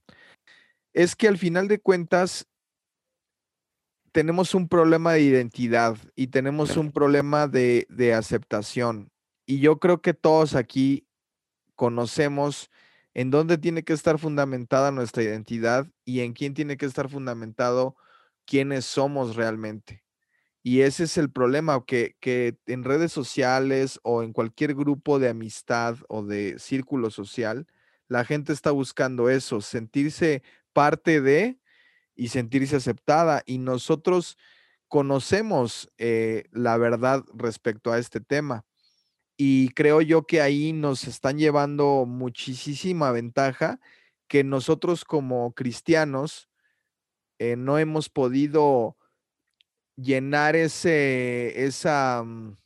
es 0.93 1.15
que 1.15 1.28
al 1.28 1.38
final 1.38 1.67
de 1.67 1.80
cuentas 1.80 2.48
tenemos 4.12 4.56
un 4.56 4.67
problema 4.67 5.13
de 5.13 5.22
identidad 5.22 5.98
y 6.15 6.28
tenemos 6.28 6.78
un 6.78 6.91
problema 6.91 7.48
de, 7.48 7.86
de 7.89 8.13
aceptación. 8.13 9.12
Y 9.45 9.60
yo 9.60 9.80
creo 9.80 10.02
que 10.02 10.13
todos 10.13 10.56
aquí 10.56 11.08
conocemos 11.76 12.69
en 13.13 13.32
dónde 13.32 13.58
tiene 13.58 13.84
que 13.84 13.93
estar 13.93 14.17
fundamentada 14.17 14.91
nuestra 14.91 15.24
identidad 15.24 15.88
y 16.06 16.22
en 16.22 16.34
quién 16.34 16.54
tiene 16.54 16.78
que 16.78 16.86
estar 16.86 17.10
fundamentado 17.10 17.95
quiénes 18.45 18.86
somos 18.86 19.36
realmente. 19.36 20.04
Y 20.69 20.84
ese 20.84 21.05
es 21.05 21.17
el 21.17 21.32
problema, 21.32 21.84
que, 21.84 22.15
que 22.19 22.60
en 22.67 22.84
redes 22.84 23.12
sociales 23.12 23.99
o 24.03 24.21
en 24.21 24.34
cualquier 24.34 24.75
grupo 24.75 25.17
de 25.17 25.27
amistad 25.27 25.97
o 26.10 26.21
de 26.21 26.60
círculo 26.60 27.10
social, 27.10 27.65
la 28.08 28.23
gente 28.23 28.53
está 28.53 28.69
buscando 28.69 29.32
eso, 29.32 29.62
sentirse 29.62 30.43
parte 30.71 31.21
de 31.21 31.60
y 32.15 32.27
sentirse 32.27 32.75
aceptada. 32.75 33.41
Y 33.47 33.58
nosotros 33.58 34.38
conocemos 34.88 35.89
eh, 35.97 36.43
la 36.51 36.77
verdad 36.77 37.23
respecto 37.34 37.91
a 37.91 37.97
este 37.97 38.21
tema. 38.21 38.63
Y 39.38 39.69
creo 39.69 40.01
yo 40.01 40.27
que 40.27 40.39
ahí 40.39 40.71
nos 40.71 41.08
están 41.08 41.39
llevando 41.39 42.05
muchísima 42.05 43.12
ventaja 43.12 43.79
que 44.27 44.43
nosotros 44.43 45.03
como 45.03 45.51
cristianos 45.55 46.47
eh, 47.39 47.55
no 47.55 47.79
hemos 47.79 48.10
podido 48.10 48.98
llenar 50.01 50.55
ese, 50.55 51.65
esa, 51.65 52.23
mm, 52.23 52.57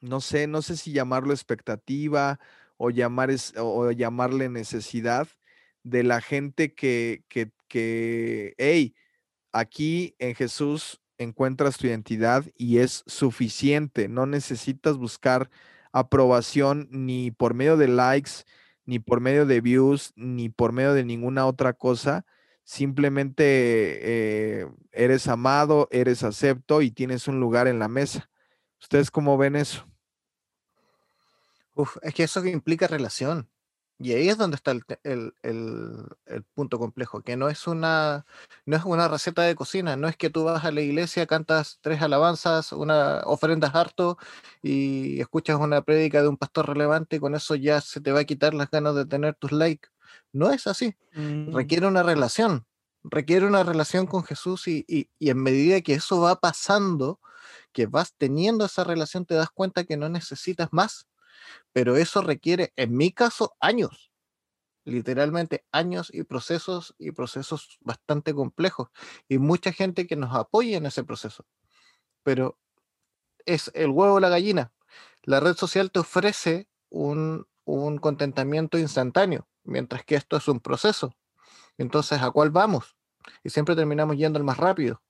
no 0.00 0.20
sé, 0.20 0.46
no 0.46 0.62
sé 0.62 0.76
si 0.76 0.92
llamarlo 0.92 1.32
expectativa 1.32 2.40
o, 2.76 2.90
llamar 2.90 3.30
o 3.58 3.90
llamarle 3.92 4.48
necesidad 4.48 5.28
de 5.82 6.02
la 6.02 6.20
gente 6.20 6.74
que, 6.74 7.24
que, 7.28 7.52
que, 7.68 8.54
hey, 8.58 8.94
aquí 9.52 10.14
en 10.18 10.34
Jesús 10.34 11.00
encuentras 11.18 11.76
tu 11.78 11.86
identidad 11.86 12.44
y 12.56 12.78
es 12.78 13.04
suficiente. 13.06 14.08
No 14.08 14.26
necesitas 14.26 14.96
buscar 14.96 15.50
aprobación 15.92 16.88
ni 16.90 17.30
por 17.30 17.54
medio 17.54 17.76
de 17.76 17.88
likes, 17.88 18.44
ni 18.86 18.98
por 18.98 19.20
medio 19.20 19.46
de 19.46 19.60
views, 19.60 20.12
ni 20.16 20.48
por 20.48 20.72
medio 20.72 20.94
de 20.94 21.04
ninguna 21.04 21.46
otra 21.46 21.74
cosa. 21.74 22.24
Simplemente 22.70 23.42
eh, 24.60 24.68
eres 24.92 25.26
amado, 25.26 25.88
eres 25.90 26.22
acepto 26.22 26.82
y 26.82 26.92
tienes 26.92 27.26
un 27.26 27.40
lugar 27.40 27.66
en 27.66 27.80
la 27.80 27.88
mesa. 27.88 28.30
¿Ustedes 28.80 29.10
cómo 29.10 29.36
ven 29.36 29.56
eso? 29.56 29.88
Uf, 31.74 31.96
es 32.00 32.14
que 32.14 32.22
eso 32.22 32.46
implica 32.46 32.86
relación. 32.86 33.50
Y 33.98 34.12
ahí 34.12 34.28
es 34.28 34.38
donde 34.38 34.54
está 34.54 34.70
el, 34.70 36.44
punto 36.54 36.78
complejo, 36.78 37.22
que 37.22 37.36
no 37.36 37.48
es, 37.48 37.66
una, 37.66 38.24
no 38.66 38.76
es 38.76 38.84
una 38.84 39.08
receta 39.08 39.42
de 39.42 39.56
cocina, 39.56 39.96
no 39.96 40.06
es 40.06 40.16
que 40.16 40.30
tú 40.30 40.44
vas 40.44 40.64
a 40.64 40.70
la 40.70 40.80
iglesia, 40.80 41.26
cantas 41.26 41.80
tres 41.80 42.00
alabanzas, 42.00 42.70
una 42.72 43.22
ofrendas 43.24 43.74
harto 43.74 44.16
y 44.62 45.20
escuchas 45.20 45.58
una 45.58 45.82
prédica 45.82 46.22
de 46.22 46.28
un 46.28 46.36
pastor 46.36 46.68
relevante 46.68 47.16
y 47.16 47.18
con 47.18 47.34
eso 47.34 47.56
ya 47.56 47.80
se 47.80 48.00
te 48.00 48.12
va 48.12 48.20
a 48.20 48.24
quitar 48.24 48.54
las 48.54 48.70
ganas 48.70 48.94
de 48.94 49.06
tener 49.06 49.34
tus 49.34 49.50
likes. 49.50 49.88
No 50.32 50.50
es 50.50 50.66
así. 50.66 50.96
Mm. 51.14 51.54
Requiere 51.54 51.86
una 51.86 52.02
relación, 52.02 52.66
requiere 53.02 53.46
una 53.46 53.62
relación 53.64 54.06
con 54.06 54.24
Jesús 54.24 54.68
y, 54.68 54.84
y 54.86 55.30
en 55.30 55.42
medida 55.42 55.80
que 55.80 55.94
eso 55.94 56.20
va 56.20 56.40
pasando, 56.40 57.20
que 57.72 57.86
vas 57.86 58.14
teniendo 58.16 58.64
esa 58.64 58.84
relación, 58.84 59.26
te 59.26 59.34
das 59.34 59.50
cuenta 59.50 59.84
que 59.84 59.96
no 59.96 60.08
necesitas 60.08 60.68
más 60.72 61.06
pero 61.72 61.96
eso 61.96 62.22
requiere, 62.22 62.72
en 62.76 62.96
mi 62.96 63.12
caso, 63.12 63.56
años, 63.60 64.12
literalmente 64.84 65.64
años 65.72 66.10
y 66.12 66.24
procesos 66.24 66.94
y 66.98 67.12
procesos 67.12 67.78
bastante 67.80 68.34
complejos 68.34 68.88
y 69.28 69.38
mucha 69.38 69.72
gente 69.72 70.06
que 70.06 70.16
nos 70.16 70.34
apoya 70.34 70.78
en 70.78 70.86
ese 70.86 71.04
proceso. 71.04 71.46
Pero 72.22 72.58
es 73.46 73.70
el 73.74 73.90
huevo 73.90 74.14
o 74.14 74.20
la 74.20 74.28
gallina. 74.28 74.72
La 75.22 75.40
red 75.40 75.54
social 75.56 75.90
te 75.90 76.00
ofrece 76.00 76.68
un, 76.88 77.46
un 77.64 77.98
contentamiento 77.98 78.78
instantáneo, 78.78 79.48
mientras 79.64 80.04
que 80.04 80.16
esto 80.16 80.36
es 80.36 80.48
un 80.48 80.60
proceso. 80.60 81.14
Entonces, 81.78 82.20
¿a 82.22 82.30
cuál 82.30 82.50
vamos? 82.50 82.96
Y 83.44 83.50
siempre 83.50 83.76
terminamos 83.76 84.16
yendo 84.16 84.38
al 84.38 84.44
más 84.44 84.58
rápido. 84.58 85.02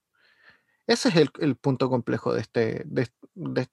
Ese 0.91 1.09
es 1.11 1.15
el, 1.39 1.57
punto 1.57 1.89
complejo 1.89 2.35
de, 2.35 2.41
este, 2.41 2.85
de, 2.85 3.69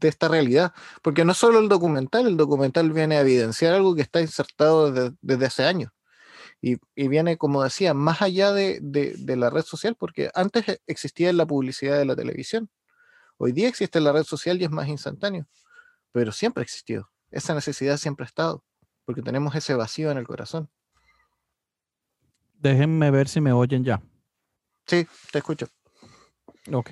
esta 0.00 0.28
realidad, 0.28 0.72
porque 1.02 1.22
no 1.22 1.34
solo 1.34 1.58
el 1.58 1.68
documental, 1.68 2.26
el 2.26 2.38
documental 2.38 2.90
viene 2.92 3.16
a 3.16 3.20
evidenciar 3.20 3.74
algo 3.74 3.94
que 3.94 4.00
está 4.00 4.22
insertado 4.22 4.90
desde, 5.20 5.46
hace 5.46 5.64
años. 5.64 5.92
Y, 6.62 6.78
viene, 7.08 7.36
como 7.36 7.62
decía, 7.62 7.92
más 7.92 8.22
allá 8.22 8.52
de, 8.52 8.80
la 9.36 9.50
red 9.50 9.64
social, 9.64 9.96
porque 9.98 10.30
antes 10.34 10.66
e, 10.66 10.80
existía 10.86 11.30
la 11.34 11.44
publicidad 11.44 11.98
de 11.98 12.06
la 12.06 12.16
televisión. 12.16 12.70
Hoy 13.36 13.52
día 13.52 13.68
existe 13.68 14.00
la 14.00 14.12
red 14.12 14.24
social 14.24 14.58
y 14.58 14.64
es 14.64 14.70
más 14.70 14.88
instantáneo, 14.88 15.46
pero 16.10 16.32
siempre 16.32 16.62
ha 16.62 16.64
existido. 16.64 17.11
Esa 17.32 17.54
necesidad 17.54 17.96
siempre 17.96 18.24
ha 18.24 18.26
estado, 18.26 18.64
porque 19.04 19.22
tenemos 19.22 19.54
ese 19.54 19.74
vacío 19.74 20.10
en 20.10 20.18
el 20.18 20.26
corazón. 20.26 20.70
Déjenme 22.54 23.10
ver 23.10 23.28
si 23.28 23.40
me 23.40 23.52
oyen 23.52 23.82
ya. 23.82 24.00
Sí, 24.86 25.06
te 25.32 25.38
escucho. 25.38 25.66
Ok. 26.72 26.90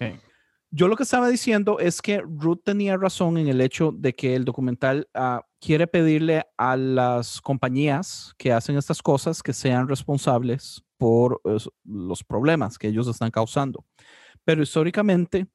Yo 0.72 0.86
lo 0.86 0.96
que 0.96 1.02
estaba 1.02 1.28
diciendo 1.28 1.80
es 1.80 2.00
que 2.00 2.20
Ruth 2.20 2.60
tenía 2.64 2.96
razón 2.96 3.38
en 3.38 3.48
el 3.48 3.60
hecho 3.60 3.92
de 3.92 4.14
que 4.14 4.36
el 4.36 4.44
documental 4.44 5.08
ah, 5.14 5.44
quiere 5.60 5.88
pedirle 5.88 6.46
a 6.56 6.76
las 6.76 7.40
compañías 7.40 8.32
que 8.38 8.52
hacen 8.52 8.76
estas 8.76 9.02
cosas 9.02 9.42
que 9.42 9.52
sean 9.52 9.88
responsables 9.88 10.82
por 10.96 11.40
los 11.84 12.22
problemas 12.22 12.78
que 12.78 12.86
ellos 12.86 13.08
están 13.08 13.32
causando. 13.32 13.84
Pero 14.44 14.62
históricamente 14.62 15.48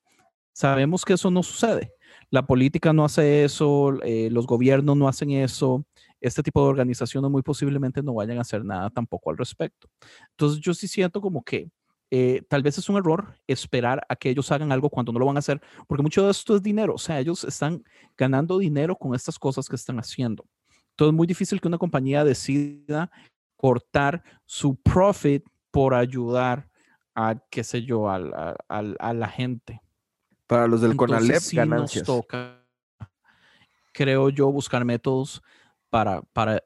sabemos 0.53 1.05
que 1.05 1.13
eso 1.13 1.31
no 1.31 1.43
sucede. 1.43 1.94
La 2.35 2.45
política 2.45 2.91
no 2.91 3.05
hace 3.05 3.45
eso, 3.45 3.97
eh, 4.03 4.27
los 4.29 4.45
gobiernos 4.45 4.97
no 4.97 5.07
hacen 5.07 5.31
eso, 5.31 5.85
este 6.19 6.43
tipo 6.43 6.61
de 6.61 6.69
organizaciones 6.69 7.31
muy 7.31 7.41
posiblemente 7.43 8.03
no 8.03 8.13
vayan 8.15 8.39
a 8.39 8.41
hacer 8.41 8.65
nada 8.65 8.89
tampoco 8.89 9.29
al 9.29 9.37
respecto. 9.37 9.87
Entonces 10.31 10.59
yo 10.59 10.73
sí 10.73 10.89
siento 10.89 11.21
como 11.21 11.45
que 11.45 11.69
eh, 12.11 12.41
tal 12.49 12.61
vez 12.61 12.77
es 12.77 12.89
un 12.89 12.97
error 12.97 13.37
esperar 13.47 14.05
a 14.09 14.17
que 14.17 14.29
ellos 14.31 14.51
hagan 14.51 14.73
algo 14.73 14.89
cuando 14.89 15.13
no 15.13 15.19
lo 15.19 15.25
van 15.27 15.37
a 15.37 15.39
hacer, 15.39 15.61
porque 15.87 16.03
mucho 16.03 16.25
de 16.25 16.31
esto 16.31 16.57
es 16.57 16.61
dinero, 16.61 16.95
o 16.95 16.97
sea, 16.97 17.21
ellos 17.21 17.45
están 17.45 17.85
ganando 18.17 18.57
dinero 18.57 18.97
con 18.97 19.15
estas 19.15 19.39
cosas 19.39 19.69
que 19.69 19.77
están 19.77 19.97
haciendo. 19.97 20.45
Entonces 20.89 21.13
es 21.13 21.15
muy 21.15 21.27
difícil 21.27 21.61
que 21.61 21.69
una 21.69 21.77
compañía 21.77 22.25
decida 22.25 23.09
cortar 23.55 24.21
su 24.45 24.75
profit 24.75 25.45
por 25.71 25.93
ayudar 25.93 26.67
a, 27.15 27.37
qué 27.49 27.63
sé 27.63 27.83
yo, 27.83 28.09
a, 28.09 28.19
la 28.19 29.27
gente. 29.29 29.81
Para 30.47 30.67
los 30.67 30.81
del 30.81 30.95
Conalep, 30.95 31.41
ganancias. 31.53 32.07
Nos 32.07 32.17
toca, 32.17 32.63
creo 33.91 34.29
yo, 34.29 34.51
buscar 34.51 34.85
métodos 34.85 35.41
para, 35.89 36.21
para, 36.21 36.63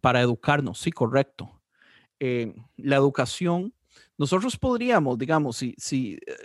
para 0.00 0.20
educarnos, 0.20 0.78
sí, 0.78 0.90
correcto. 0.90 1.62
Eh, 2.20 2.54
la 2.76 2.96
educación 2.96 3.72
nosotros 4.18 4.56
podríamos, 4.56 5.16
digamos, 5.16 5.56
si, 5.56 6.18
eh, 6.26 6.36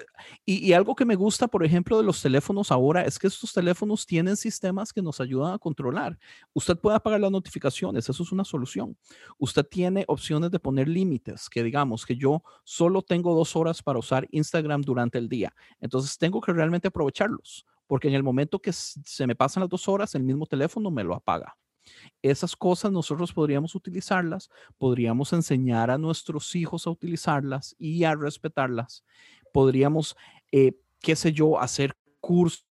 y, 0.45 0.73
algo 0.73 0.95
que 0.95 1.05
me 1.05 1.15
gusta, 1.15 1.47
por 1.47 1.65
ejemplo, 1.65 1.97
de 1.97 2.03
los 2.03 2.21
teléfonos 2.21 2.71
ahora 2.71 3.03
es 3.03 3.17
que 3.17 3.27
estos 3.27 3.51
teléfonos 3.51 4.05
tienen 4.05 4.37
sistemas 4.37 4.93
que 4.93 5.01
nos 5.01 5.19
ayudan 5.19 5.53
a 5.53 5.57
controlar. 5.57 6.17
Usted 6.53 6.77
puede 6.77 6.97
apagar 6.97 7.19
las 7.19 7.31
notificaciones, 7.31 8.07
eso 8.07 8.23
es 8.23 8.31
una 8.31 8.43
solución. 8.43 8.95
Usted 9.39 9.65
tiene 9.65 10.05
opciones 10.07 10.51
de 10.51 10.59
poner 10.59 10.87
límites, 10.87 11.49
que 11.49 11.63
digamos 11.63 12.05
que 12.05 12.15
yo 12.15 12.43
solo 12.63 13.01
tengo 13.01 13.33
dos 13.35 13.55
horas 13.55 13.81
para 13.81 13.99
usar 13.99 14.27
Instagram 14.31 14.81
durante 14.81 15.17
el 15.17 15.27
día. 15.27 15.53
Entonces 15.79 16.17
tengo 16.17 16.41
que 16.41 16.53
realmente 16.53 16.89
aprovecharlos, 16.89 17.65
porque 17.87 18.07
en 18.07 18.13
el 18.13 18.23
momento 18.23 18.59
que 18.59 18.71
se 18.71 19.25
me 19.25 19.35
pasan 19.35 19.61
las 19.61 19.69
dos 19.69 19.87
horas, 19.87 20.13
el 20.13 20.23
mismo 20.23 20.45
teléfono 20.45 20.91
me 20.91 21.03
lo 21.03 21.15
apaga. 21.15 21.57
Esas 22.21 22.55
cosas 22.55 22.91
nosotros 22.91 23.33
podríamos 23.33 23.75
utilizarlas, 23.75 24.49
podríamos 24.77 25.33
enseñar 25.33 25.91
a 25.91 25.97
nuestros 25.97 26.55
hijos 26.55 26.87
a 26.87 26.89
utilizarlas 26.89 27.75
y 27.77 28.03
a 28.03 28.15
respetarlas. 28.15 29.03
Podríamos, 29.51 30.15
eh, 30.51 30.79
qué 30.99 31.15
sé 31.15 31.33
yo, 31.33 31.59
hacer 31.59 31.95
cursos 32.19 32.65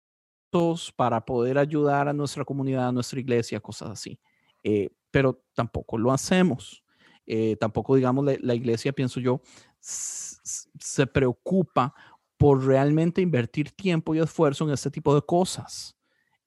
para 0.96 1.24
poder 1.24 1.58
ayudar 1.58 2.08
a 2.08 2.12
nuestra 2.12 2.44
comunidad, 2.44 2.88
a 2.88 2.92
nuestra 2.92 3.20
iglesia, 3.20 3.60
cosas 3.60 3.90
así. 3.90 4.18
Eh, 4.62 4.90
pero 5.10 5.42
tampoco 5.54 5.98
lo 5.98 6.12
hacemos. 6.12 6.84
Eh, 7.26 7.56
tampoco, 7.56 7.94
digamos, 7.94 8.24
la, 8.40 8.54
iglesia, 8.54 8.92
pienso 8.92 9.20
yo, 9.20 9.42
se 9.80 11.06
preocupa 11.06 11.94
por 12.38 12.64
realmente 12.64 13.20
invertir 13.20 13.72
tiempo 13.72 14.14
y 14.14 14.20
esfuerzo 14.20 14.64
en 14.64 14.70
este 14.72 14.90
tipo 14.90 15.14
de 15.14 15.22
cosas. 15.22 15.97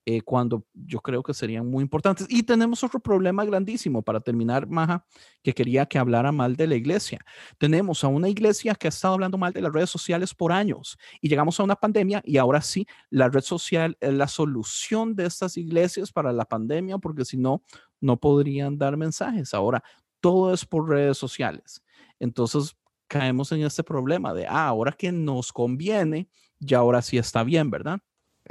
Eh, 0.04 0.22
cuando 0.24 0.66
yo 0.74 1.00
creo 1.00 1.22
que 1.22 1.32
serían 1.32 1.70
muy 1.70 1.84
importantes. 1.84 2.26
Y 2.28 2.42
tenemos 2.42 2.84
otro 2.84 3.00
problema 3.00 3.46
grandísimo 3.46 4.02
para 4.02 4.20
terminar, 4.20 4.68
Maja, 4.68 5.06
que 5.44 5.54
quería 5.54 5.86
que 5.86 6.00
hablara 6.00 6.32
mal 6.32 6.56
de 6.56 6.66
la 6.66 6.76
iglesia. 6.76 7.24
Tenemos 7.60 8.04
a 8.04 8.08
una 8.08 8.28
iglesia 8.28 8.74
que 8.74 8.88
ha 8.88 8.90
estado 8.90 9.14
hablando 9.14 9.38
mal 9.38 9.54
de 9.54 9.62
las 9.62 9.72
redes 9.72 9.92
sociales 9.92 10.34
por 10.34 10.54
años 10.54 10.98
y 11.22 11.30
llegamos 11.30 11.60
a 11.60 11.64
una 11.64 11.76
pandemia 11.76 12.24
y 12.26 12.38
ahora 12.38 12.62
sí, 12.62 12.88
la 13.12 13.30
red 13.30 13.42
social 13.42 13.96
es 14.00 14.12
la 14.12 14.28
solución 14.28 15.16
de 15.16 15.28
estas 15.28 15.56
iglesias 15.56 16.12
para 16.12 16.34
la 16.34 16.46
pandemia 16.46 16.98
porque 16.98 17.24
si 17.24 17.38
no, 17.38 17.62
no 18.00 18.18
podrían 18.18 18.80
dar 18.80 18.98
mensajes. 18.98 19.54
Ahora, 19.54 19.84
todo 20.20 20.52
es 20.52 20.66
por 20.66 20.90
redes 20.90 21.20
sociales. 21.20 21.84
Entonces 22.20 22.76
caemos 23.08 23.52
en 23.52 23.62
este 23.62 23.84
problema 23.84 24.34
de, 24.34 24.48
ah, 24.48 24.68
ahora 24.68 24.94
que 24.94 25.12
nos 25.12 25.54
conviene, 25.54 26.28
ya 26.60 26.80
ahora 26.80 27.04
sí 27.04 27.20
está 27.20 27.44
bien, 27.44 27.70
¿verdad? 27.70 28.00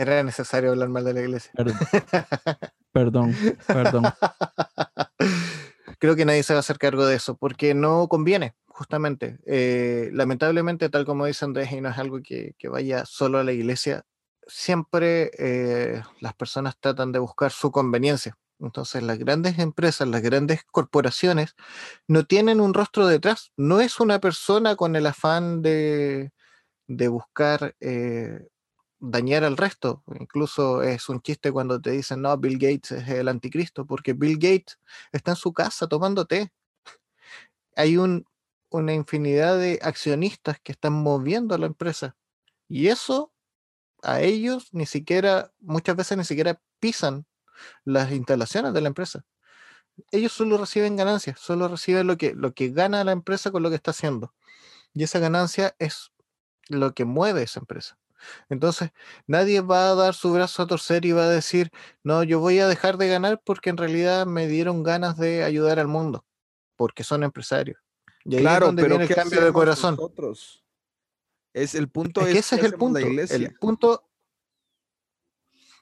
Era 0.00 0.22
necesario 0.22 0.70
hablar 0.70 0.88
mal 0.88 1.04
de 1.04 1.12
la 1.12 1.20
iglesia. 1.20 1.52
Perdón, 2.92 3.36
perdón. 3.66 4.04
Creo 5.98 6.16
que 6.16 6.24
nadie 6.24 6.42
se 6.42 6.54
va 6.54 6.56
a 6.56 6.60
hacer 6.60 6.78
cargo 6.78 7.04
de 7.04 7.16
eso, 7.16 7.36
porque 7.36 7.74
no 7.74 8.08
conviene, 8.08 8.54
justamente. 8.66 9.38
Eh, 9.44 10.08
lamentablemente, 10.14 10.88
tal 10.88 11.04
como 11.04 11.26
dice 11.26 11.44
Andrés, 11.44 11.70
y 11.70 11.82
no 11.82 11.90
es 11.90 11.98
algo 11.98 12.20
que, 12.22 12.54
vaya 12.70 13.04
solo 13.04 13.38
a 13.38 13.44
la 13.44 13.52
iglesia, 13.52 14.06
siempre 14.46 15.30
eh, 15.38 16.02
las 16.20 16.32
personas 16.32 16.78
tratan 16.80 17.12
de 17.12 17.18
buscar 17.18 17.52
su 17.52 17.70
conveniencia. 17.70 18.38
Entonces, 18.58 19.02
las 19.02 19.18
grandes 19.18 19.58
empresas, 19.58 20.08
las 20.08 20.22
grandes 20.22 20.64
corporaciones, 20.64 21.54
no 22.08 22.24
tienen 22.24 22.58
un 22.60 22.72
rostro 22.72 23.06
detrás. 23.06 23.52
No 23.58 23.82
es 23.82 24.00
una 24.00 24.18
persona 24.18 24.76
con 24.76 24.96
el 24.96 25.06
afán 25.06 25.60
de, 25.60 26.32
buscar 26.88 27.76
eh, 27.80 28.48
dañar 29.00 29.44
al 29.44 29.56
resto. 29.56 30.02
Incluso 30.18 30.82
es 30.82 31.08
un 31.08 31.20
chiste 31.20 31.50
cuando 31.50 31.80
te 31.80 31.90
dicen, 31.90 32.22
no, 32.22 32.36
Bill 32.38 32.58
Gates 32.58 32.92
es 32.92 33.08
el 33.08 33.28
anticristo, 33.28 33.86
porque 33.86 34.12
Bill 34.12 34.36
Gates 34.36 34.78
está 35.12 35.32
en 35.32 35.36
su 35.36 35.52
casa 35.52 35.88
tomando 35.88 36.26
té. 36.26 36.52
Hay 37.76 37.96
una 37.96 38.94
infinidad 38.94 39.58
de 39.58 39.78
accionistas 39.82 40.60
que 40.60 40.72
están 40.72 40.92
moviendo 40.92 41.54
a 41.54 41.58
la 41.58 41.66
empresa. 41.66 42.16
Y 42.68 42.88
eso 42.88 43.32
a 44.02 44.20
ellos 44.20 44.68
ni 44.72 44.86
siquiera, 44.86 45.52
muchas 45.60 45.96
veces 45.96 46.16
ni 46.16 46.24
siquiera 46.24 46.60
pisan 46.78 47.26
las 47.84 48.12
instalaciones 48.12 48.72
de 48.72 48.80
la 48.80 48.88
empresa. 48.88 49.24
Ellos 50.12 50.32
solo 50.32 50.56
reciben 50.56 50.96
ganancias, 50.96 51.38
solo 51.40 51.68
reciben 51.68 52.06
lo 52.06 52.16
que, 52.16 52.34
lo 52.34 52.54
que 52.54 52.70
gana 52.70 53.04
la 53.04 53.12
empresa 53.12 53.50
con 53.50 53.62
lo 53.62 53.68
que 53.70 53.76
está 53.76 53.90
haciendo. 53.90 54.34
Y 54.94 55.02
esa 55.02 55.18
ganancia 55.18 55.74
es 55.78 56.12
lo 56.68 56.94
que 56.94 57.04
mueve 57.04 57.42
esa 57.42 57.60
empresa. 57.60 57.98
Entonces, 58.48 58.90
nadie 59.26 59.60
va 59.60 59.90
a 59.90 59.94
dar 59.94 60.14
su 60.14 60.32
brazo 60.32 60.62
a 60.62 60.66
torcer 60.66 61.04
y 61.04 61.12
va 61.12 61.24
a 61.24 61.28
decir, 61.28 61.70
no, 62.02 62.22
yo 62.22 62.40
voy 62.40 62.58
a 62.58 62.68
dejar 62.68 62.96
de 62.96 63.08
ganar 63.08 63.40
porque 63.44 63.70
en 63.70 63.76
realidad 63.76 64.26
me 64.26 64.46
dieron 64.46 64.82
ganas 64.82 65.16
de 65.16 65.44
ayudar 65.44 65.78
al 65.78 65.88
mundo, 65.88 66.24
porque 66.76 67.04
son 67.04 67.22
empresarios. 67.22 67.78
Y 68.24 68.36
ahí 68.36 68.42
claro, 68.42 68.66
es 68.66 68.68
donde 68.68 68.88
viene 68.88 69.04
el 69.04 69.14
cambio 69.14 69.44
de 69.44 69.52
corazón. 69.52 69.98
Es 71.52 71.74
el 71.74 71.88
punto 71.88 72.20
es, 72.20 72.36
ese 72.36 72.56
es 72.56 72.64
el 72.64 72.74
punto. 72.74 72.98
El 72.98 73.56
punto 73.58 74.10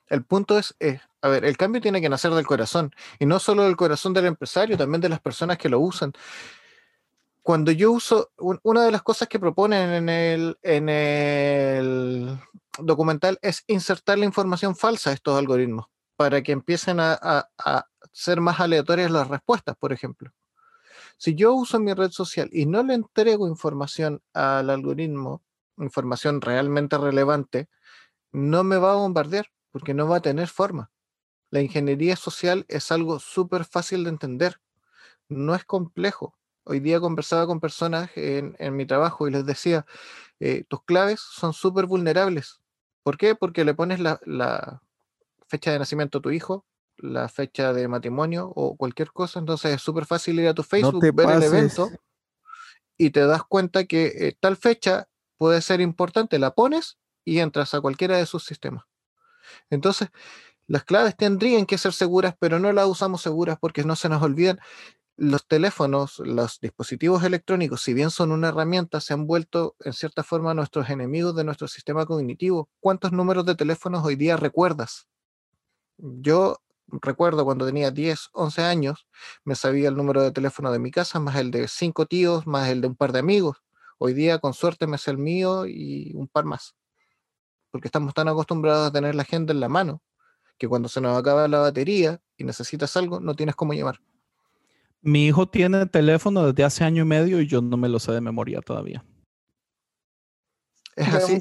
el 0.09 0.25
punto 0.25 0.59
es, 0.59 0.75
eh, 0.81 1.01
a 1.21 1.29
ver, 1.29 1.45
el 1.45 1.57
cambio 1.57 1.81
tiene 1.81 2.01
que 2.01 2.09
nacer 2.09 2.33
del 2.33 2.47
corazón 2.47 2.93
y 3.19 3.27
no 3.27 3.39
solo 3.39 3.65
del 3.65 3.77
corazón 3.77 4.15
del 4.15 4.27
empresario, 4.27 4.77
también 4.77 5.01
de 5.01 5.09
las 5.09 5.21
personas 5.21 5.59
que 5.59 5.69
lo 5.69 5.81
usan 5.81 6.13
cuando 7.43 7.73
yo 7.73 7.93
uso, 7.93 8.31
una 8.37 8.85
de 8.85 8.91
las 8.91 9.03
cosas 9.03 9.29
que 9.29 9.39
proponen 9.39 9.91
en 9.91 10.09
el, 10.09 10.59
en 10.63 10.89
el 10.89 12.39
documental 12.79 13.39
es 13.43 13.65
insertar 13.67 14.19
la 14.19 14.27
información 14.27 14.77
falsa 14.77 15.11
a 15.11 15.13
estos 15.15 15.39
algoritmos 15.39 15.87
para 16.17 16.43
que 16.43 16.53
empiecen 16.53 16.99
a, 17.01 17.49
ser 18.13 18.41
más 18.41 18.59
aleatorias 18.59 19.11
las 19.11 19.29
respuestas, 19.29 19.77
por 19.77 19.93
ejemplo. 19.93 20.33
Si 21.17 21.35
yo 21.35 21.55
uso 21.55 21.79
mi 21.79 21.95
red 21.95 22.11
social 22.11 22.49
y 22.53 22.67
no 22.67 22.83
le 22.83 22.95
entrego 22.95 23.49
información 23.49 24.23
al 24.33 24.71
algoritmo, 24.71 25.43
información 25.77 26.41
realmente 26.41 26.99
relevante, 26.99 27.69
no 28.33 28.65
me 28.65 28.77
va 28.77 28.93
a 28.93 28.97
bombardear 28.97 29.47
porque 29.71 29.95
no 29.95 30.09
va 30.09 30.17
a 30.17 30.23
tener 30.23 30.49
forma. 30.49 30.91
La 31.51 31.61
ingeniería 31.61 32.17
social 32.17 32.65
es 32.69 32.93
algo 32.93 33.21
súper 33.21 33.65
fácil 33.65 34.05
de 34.05 34.11
entender, 34.11 34.61
no 35.29 35.55
es 35.55 35.65
complejo. 35.65 36.38
Hoy 36.69 36.81
día 36.81 37.01
conversaba 37.01 37.47
con 37.47 37.61
personas 37.61 38.11
en, 38.15 38.77
mi 38.77 38.85
trabajo 38.85 39.27
y 39.27 39.31
les 39.31 39.47
decía, 39.47 39.87
eh, 40.39 40.65
tus 40.69 40.85
claves 40.85 41.21
son 41.21 41.55
súper 41.55 41.87
vulnerables. 41.87 42.61
¿Por 43.03 43.17
qué? 43.17 43.35
Porque 43.35 43.65
le 43.65 43.73
pones 43.73 44.01
la, 44.01 44.83
fecha 45.49 45.73
de 45.73 45.79
nacimiento 45.79 46.19
a 46.19 46.21
tu 46.21 46.31
hijo, 46.31 46.67
la 46.99 47.29
fecha 47.29 47.73
de 47.73 47.89
matrimonio 47.89 48.53
o 48.55 48.77
cualquier 48.77 49.13
cosa, 49.13 49.39
entonces 49.39 49.77
es 49.77 49.81
súper 49.81 50.05
fácil 50.05 50.39
ir 50.41 50.49
a 50.49 50.55
tu 50.55 50.63
Facebook, 50.63 51.03
ver 51.15 51.31
el 51.31 51.43
evento 51.43 51.91
y 52.99 53.11
te 53.11 53.25
das 53.25 53.45
cuenta 53.45 53.85
que 53.85 54.07
eh, 54.07 54.37
tal 54.39 54.57
fecha 54.57 55.09
puede 55.39 55.63
ser 55.63 55.81
importante, 55.81 56.39
la 56.39 56.55
pones 56.55 56.99
y 57.25 57.39
entras 57.39 57.73
a 57.73 57.81
cualquiera 57.81 58.19
de 58.19 58.27
sus 58.27 58.45
sistemas. 58.45 58.85
Entonces, 59.71 60.11
las 60.67 60.85
claves 60.85 61.17
tendrían 61.17 61.65
que 61.65 61.79
ser 61.79 61.95
seguras, 61.95 62.35
pero 62.39 62.59
no 62.59 62.73
las 62.73 62.87
usamos 62.87 63.23
seguras 63.23 63.57
porque 63.59 63.85
no 63.85 63.97
se 63.97 64.11
nos 64.11 64.23
olvidan 64.23 64.61
los 65.19 65.49
teléfonos, 65.49 66.21
los 66.21 66.61
dispositivos 66.61 67.25
electrónicos, 67.25 67.83
si 67.83 67.93
bien 67.93 68.11
son 68.11 68.31
una 68.31 68.49
herramienta, 68.49 69.01
se 69.01 69.15
han 69.15 69.27
vuelto 69.27 69.75
en 69.81 69.93
cierta 69.93 70.23
forma 70.23 70.55
nuestros 70.55 70.89
enemigos 70.91 71.35
de 71.35 71.43
nuestro 71.43 71.67
sistema 71.67 72.07
cognitivo. 72.07 72.69
¿Cuántos 72.79 73.11
números 73.11 73.45
de 73.45 73.57
teléfonos 73.57 74.05
hoy 74.05 74.15
día 74.15 74.37
recuerdas? 74.37 75.09
Yo 75.97 76.59
recuerdo 76.87 77.45
cuando 77.45 77.67
tenía 77.67 77.91
10, 77.91 78.29
11 78.33 78.63
años, 78.63 79.09
me 79.45 79.57
sabía 79.57 79.89
el 79.89 79.97
número 79.97 80.23
de 80.23 80.31
teléfono 80.31 80.71
de 80.71 80.79
mi 80.79 80.93
casa, 80.93 81.19
más 81.19 81.35
el 81.35 81.51
de 81.51 81.67
cinco 81.67 82.07
tíos, 82.07 82.47
más 82.47 82.69
el 82.69 82.81
de 82.81 82.87
un 82.87 82.95
par 82.95 83.11
de 83.11 83.19
amigos. 83.19 83.57
Hoy 83.99 84.15
día, 84.15 84.39
con 84.39 84.55
suerte, 84.55 84.87
me 84.87 84.99
sé 84.99 85.11
el 85.11 85.19
mío 85.19 85.67
y 85.67 86.13
un 86.15 86.29
par 86.29 86.45
más. 86.45 86.77
Porque 87.73 87.89
estamos 87.89 88.15
tan 88.15 88.29
acostumbrados 88.29 88.87
a 88.87 88.93
tener 88.93 89.17
la 89.17 89.25
gente 89.25 89.51
en 89.53 89.59
la 89.59 89.69
mano 89.69 90.01
que 90.59 90.69
cuando 90.69 90.89
se 90.89 91.01
nos 91.01 91.19
acaba 91.19 91.49
la 91.49 91.59
batería 91.59 92.21
y 92.37 92.45
necesitas 92.45 92.97
algo, 92.97 93.19
no 93.19 93.35
tienes 93.35 93.57
cómo 93.57 93.73
llamar. 93.73 94.01
Mi 95.01 95.27
hijo 95.27 95.49
tiene 95.49 95.87
teléfono 95.87 96.47
desde 96.47 96.65
hace 96.65 96.85
año 96.85 97.03
y 97.03 97.07
medio 97.07 97.41
y 97.41 97.47
yo 97.47 97.63
no 97.63 97.77
me 97.77 97.89
lo 97.89 97.99
sé 97.99 98.13
de 98.13 98.21
memoria 98.21 98.61
todavía. 98.61 99.05
Es 100.99 101.15
así, 101.15 101.39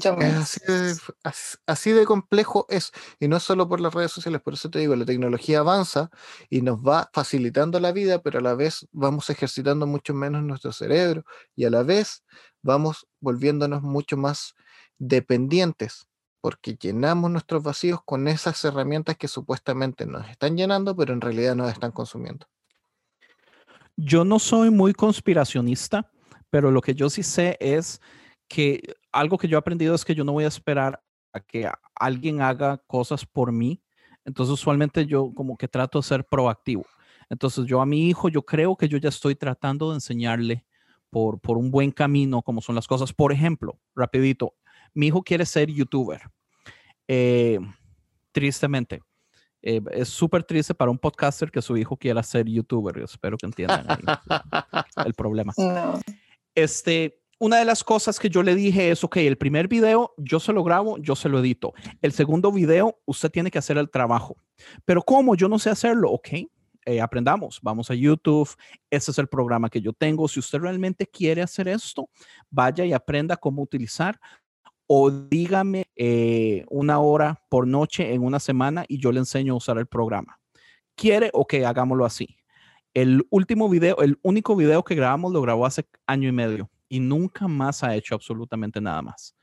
así, 1.66 1.90
de, 1.90 2.04
complejo 2.04 2.64
es, 2.68 2.92
y 3.18 3.26
no 3.26 3.40
solo 3.40 3.68
por 3.68 3.80
las 3.80 3.92
redes 3.92 4.12
sociales, 4.12 4.40
por 4.40 4.54
eso 4.54 4.70
te 4.70 4.78
digo, 4.78 4.94
la 4.94 5.04
tecnología 5.04 5.58
avanza 5.58 6.10
y 6.48 6.62
nos 6.62 6.78
va 6.78 7.10
facilitando 7.12 7.80
la 7.80 7.90
vida, 7.90 8.22
pero 8.22 8.38
a 8.38 8.42
la 8.42 8.54
vez 8.54 8.86
vamos 8.92 9.30
ejercitando 9.30 9.84
mucho 9.88 10.14
menos 10.14 10.44
nuestro 10.44 10.70
cerebro 10.70 11.24
y 11.56 11.64
a 11.64 11.70
la 11.70 11.82
vez 11.82 12.22
vamos 12.62 13.08
volviéndonos 13.18 13.82
mucho 13.82 14.16
más 14.16 14.54
dependientes, 14.98 16.06
porque 16.40 16.76
llenamos 16.80 17.28
nuestros 17.28 17.64
vacíos 17.64 17.98
con 18.04 18.28
esas 18.28 18.64
herramientas 18.64 19.16
que 19.16 19.26
supuestamente 19.26 20.06
nos 20.06 20.28
están 20.28 20.56
llenando, 20.56 20.94
pero 20.94 21.12
en 21.12 21.20
realidad 21.20 21.56
nos 21.56 21.72
están 21.72 21.90
consumiendo. 21.90 22.46
Yo 24.00 24.24
no 24.24 24.38
soy 24.38 24.70
muy 24.70 24.92
conspiracionista, 24.92 26.08
pero 26.50 26.70
lo 26.70 26.80
que 26.80 26.94
yo 26.94 27.10
sí 27.10 27.24
sé 27.24 27.56
es 27.58 28.00
que 28.46 28.94
algo 29.10 29.36
que 29.38 29.48
yo 29.48 29.56
he 29.56 29.58
aprendido 29.58 29.92
es 29.92 30.04
que 30.04 30.14
yo 30.14 30.22
no 30.22 30.32
voy 30.32 30.44
a 30.44 30.48
esperar 30.48 31.02
a 31.32 31.40
que 31.40 31.68
alguien 31.96 32.40
haga 32.40 32.78
cosas 32.86 33.26
por 33.26 33.50
mí. 33.50 33.82
Entonces, 34.24 34.52
usualmente 34.52 35.04
yo 35.04 35.32
como 35.34 35.56
que 35.56 35.66
trato 35.66 35.98
de 35.98 36.04
ser 36.04 36.24
proactivo. 36.24 36.86
Entonces, 37.28 37.66
yo 37.66 37.80
a 37.80 37.86
mi 37.86 38.08
hijo, 38.08 38.28
yo 38.28 38.42
creo 38.42 38.76
que 38.76 38.86
yo 38.88 38.98
ya 38.98 39.08
estoy 39.08 39.34
tratando 39.34 39.88
de 39.88 39.96
enseñarle 39.96 40.64
por, 41.10 41.40
por 41.40 41.58
un 41.58 41.72
buen 41.72 41.90
camino 41.90 42.40
cómo 42.42 42.60
son 42.60 42.76
las 42.76 42.86
cosas. 42.86 43.12
Por 43.12 43.32
ejemplo, 43.32 43.80
rapidito, 43.96 44.54
mi 44.94 45.08
hijo 45.08 45.24
quiere 45.24 45.44
ser 45.44 45.72
youtuber. 45.72 46.22
Eh, 47.08 47.58
tristemente, 48.30 49.00
eh, 49.62 49.80
es 49.92 50.08
súper 50.08 50.44
triste 50.44 50.74
para 50.74 50.90
un 50.90 50.98
podcaster 50.98 51.50
que 51.50 51.62
su 51.62 51.76
hijo 51.76 51.96
quiera 51.96 52.22
ser 52.22 52.46
youtuber. 52.46 52.98
Espero 52.98 53.36
que 53.36 53.46
entiendan 53.46 53.86
el 55.04 55.14
problema. 55.14 55.52
Este, 56.54 57.20
una 57.38 57.58
de 57.58 57.64
las 57.64 57.84
cosas 57.84 58.18
que 58.18 58.28
yo 58.28 58.42
le 58.42 58.54
dije 58.54 58.90
es, 58.90 59.02
ok, 59.04 59.18
el 59.18 59.36
primer 59.36 59.68
video 59.68 60.14
yo 60.16 60.40
se 60.40 60.52
lo 60.52 60.64
grabo, 60.64 60.98
yo 60.98 61.16
se 61.16 61.28
lo 61.28 61.40
edito. 61.40 61.72
El 62.02 62.12
segundo 62.12 62.52
video, 62.52 62.98
usted 63.04 63.30
tiene 63.30 63.50
que 63.50 63.58
hacer 63.58 63.78
el 63.78 63.90
trabajo. 63.90 64.36
Pero 64.84 65.02
¿cómo? 65.02 65.34
Yo 65.34 65.48
no 65.48 65.58
sé 65.58 65.70
hacerlo. 65.70 66.10
Ok, 66.10 66.28
eh, 66.84 67.00
aprendamos. 67.00 67.60
Vamos 67.62 67.90
a 67.90 67.94
YouTube. 67.94 68.48
Ese 68.90 69.10
es 69.10 69.18
el 69.18 69.28
programa 69.28 69.68
que 69.68 69.80
yo 69.80 69.92
tengo. 69.92 70.26
Si 70.26 70.40
usted 70.40 70.58
realmente 70.58 71.06
quiere 71.06 71.42
hacer 71.42 71.68
esto, 71.68 72.08
vaya 72.50 72.84
y 72.84 72.92
aprenda 72.92 73.36
cómo 73.36 73.62
utilizar 73.62 74.18
o 74.88 75.10
dígame 75.10 75.86
eh, 75.96 76.64
una 76.70 76.98
hora 76.98 77.44
por 77.50 77.66
noche 77.66 78.14
en 78.14 78.24
una 78.24 78.40
semana 78.40 78.84
y 78.88 78.98
yo 78.98 79.12
le 79.12 79.20
enseño 79.20 79.52
a 79.52 79.56
usar 79.56 79.78
el 79.78 79.86
programa. 79.86 80.40
¿Quiere 80.96 81.30
o 81.34 81.46
que 81.46 81.66
hagámoslo 81.66 82.06
así? 82.06 82.38
El 82.94 83.24
último 83.30 83.68
video, 83.68 83.98
el 83.98 84.18
único 84.22 84.56
video 84.56 84.82
que 84.82 84.94
grabamos 84.94 85.32
lo 85.32 85.42
grabó 85.42 85.66
hace 85.66 85.86
año 86.06 86.28
y 86.28 86.32
medio 86.32 86.70
y 86.88 87.00
nunca 87.00 87.46
más 87.46 87.84
ha 87.84 87.94
hecho 87.94 88.14
absolutamente 88.14 88.80
nada 88.80 89.02
más. 89.02 89.36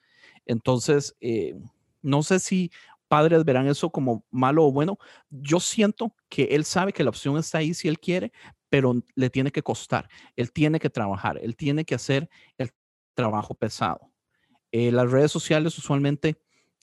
Entonces, 0.47 1.15
eh, 1.21 1.55
no 2.01 2.23
sé 2.23 2.39
si 2.39 2.71
padres 3.07 3.45
verán 3.45 3.67
eso 3.67 3.91
como 3.91 4.25
malo 4.31 4.65
o 4.65 4.71
bueno. 4.71 4.97
Yo 5.29 5.59
siento 5.59 6.15
que 6.27 6.45
él 6.45 6.65
sabe 6.65 6.91
que 6.91 7.03
la 7.03 7.11
opción 7.11 7.37
está 7.37 7.59
ahí 7.59 7.75
si 7.75 7.87
él 7.87 7.99
quiere, 7.99 8.31
pero 8.69 8.95
le 9.13 9.29
tiene 9.29 9.51
que 9.51 9.61
costar. 9.61 10.09
Él 10.35 10.51
tiene 10.51 10.79
que 10.79 10.89
trabajar, 10.89 11.37
él 11.41 11.55
tiene 11.55 11.85
que 11.85 11.93
hacer 11.93 12.27
el 12.57 12.71
trabajo 13.13 13.53
pesado. 13.53 14.11
Eh, 14.77 14.91
las 14.91 15.09
redes 15.09 15.31
sociales 15.31 15.77
usualmente 15.77 16.35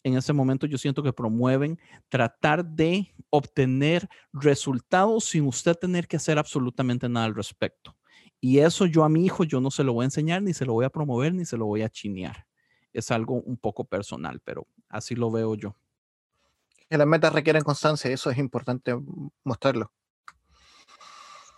en 0.03 0.17
ese 0.17 0.33
momento 0.33 0.67
yo 0.67 0.79
siento 0.79 1.03
que 1.03 1.13
promueven 1.13 1.79
tratar 2.09 2.65
de 2.65 3.15
obtener 3.29 4.09
resultados 4.33 5.27
sin 5.27 5.47
usted 5.47 5.75
tener 5.75 6.09
que 6.09 6.17
hacer 6.17 6.39
absolutamente 6.39 7.07
nada 7.07 7.27
al 7.27 7.35
respecto. 7.35 7.95
Y 8.41 8.61
eso 8.61 8.87
yo 8.87 9.05
a 9.05 9.11
mi 9.11 9.27
hijo, 9.27 9.45
yo 9.45 9.61
no 9.61 9.71
se 9.71 9.85
lo 9.85 9.93
voy 9.93 10.05
a 10.05 10.07
enseñar, 10.07 10.41
ni 10.41 10.55
se 10.55 10.65
lo 10.65 10.73
voy 10.73 10.87
a 10.87 10.89
promover, 10.89 11.35
ni 11.35 11.45
se 11.45 11.59
lo 11.59 11.67
voy 11.67 11.83
a 11.83 11.91
chinear. 11.91 12.47
Es 12.95 13.11
algo 13.11 13.43
un 13.43 13.59
poco 13.59 13.85
personal, 13.85 14.41
pero 14.41 14.67
así 14.89 15.15
lo 15.15 15.31
veo 15.31 15.55
yo. 15.55 15.77
Que 16.89 16.97
las 16.97 17.07
metas 17.07 17.35
requieren 17.35 17.63
constancia, 17.63 18.11
eso 18.11 18.31
es 18.31 18.39
importante 18.39 18.99
mostrarlo. 19.45 19.93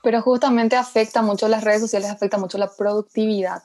Pero 0.02 0.20
justamente 0.20 0.74
afecta 0.74 1.22
mucho 1.22 1.46
las 1.46 1.62
redes 1.62 1.82
sociales, 1.82 2.10
afecta 2.10 2.38
mucho 2.38 2.58
la 2.58 2.74
productividad, 2.76 3.62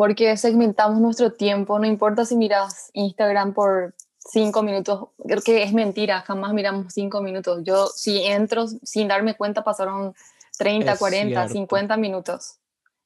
porque 0.00 0.34
segmentamos 0.38 0.98
nuestro 0.98 1.30
tiempo, 1.30 1.78
no 1.78 1.84
importa 1.84 2.24
si 2.24 2.34
miras 2.34 2.88
Instagram 2.94 3.52
por 3.52 3.94
cinco 4.16 4.62
minutos, 4.62 5.10
creo 5.26 5.42
que 5.42 5.62
es 5.62 5.74
mentira, 5.74 6.22
jamás 6.22 6.54
miramos 6.54 6.94
cinco 6.94 7.20
minutos. 7.20 7.60
Yo 7.64 7.86
si 7.88 8.24
entro 8.24 8.66
sin 8.66 9.08
darme 9.08 9.36
cuenta 9.36 9.62
pasaron 9.62 10.14
30, 10.56 10.96
40, 10.96 11.48
50 11.50 11.98
minutos. 11.98 12.60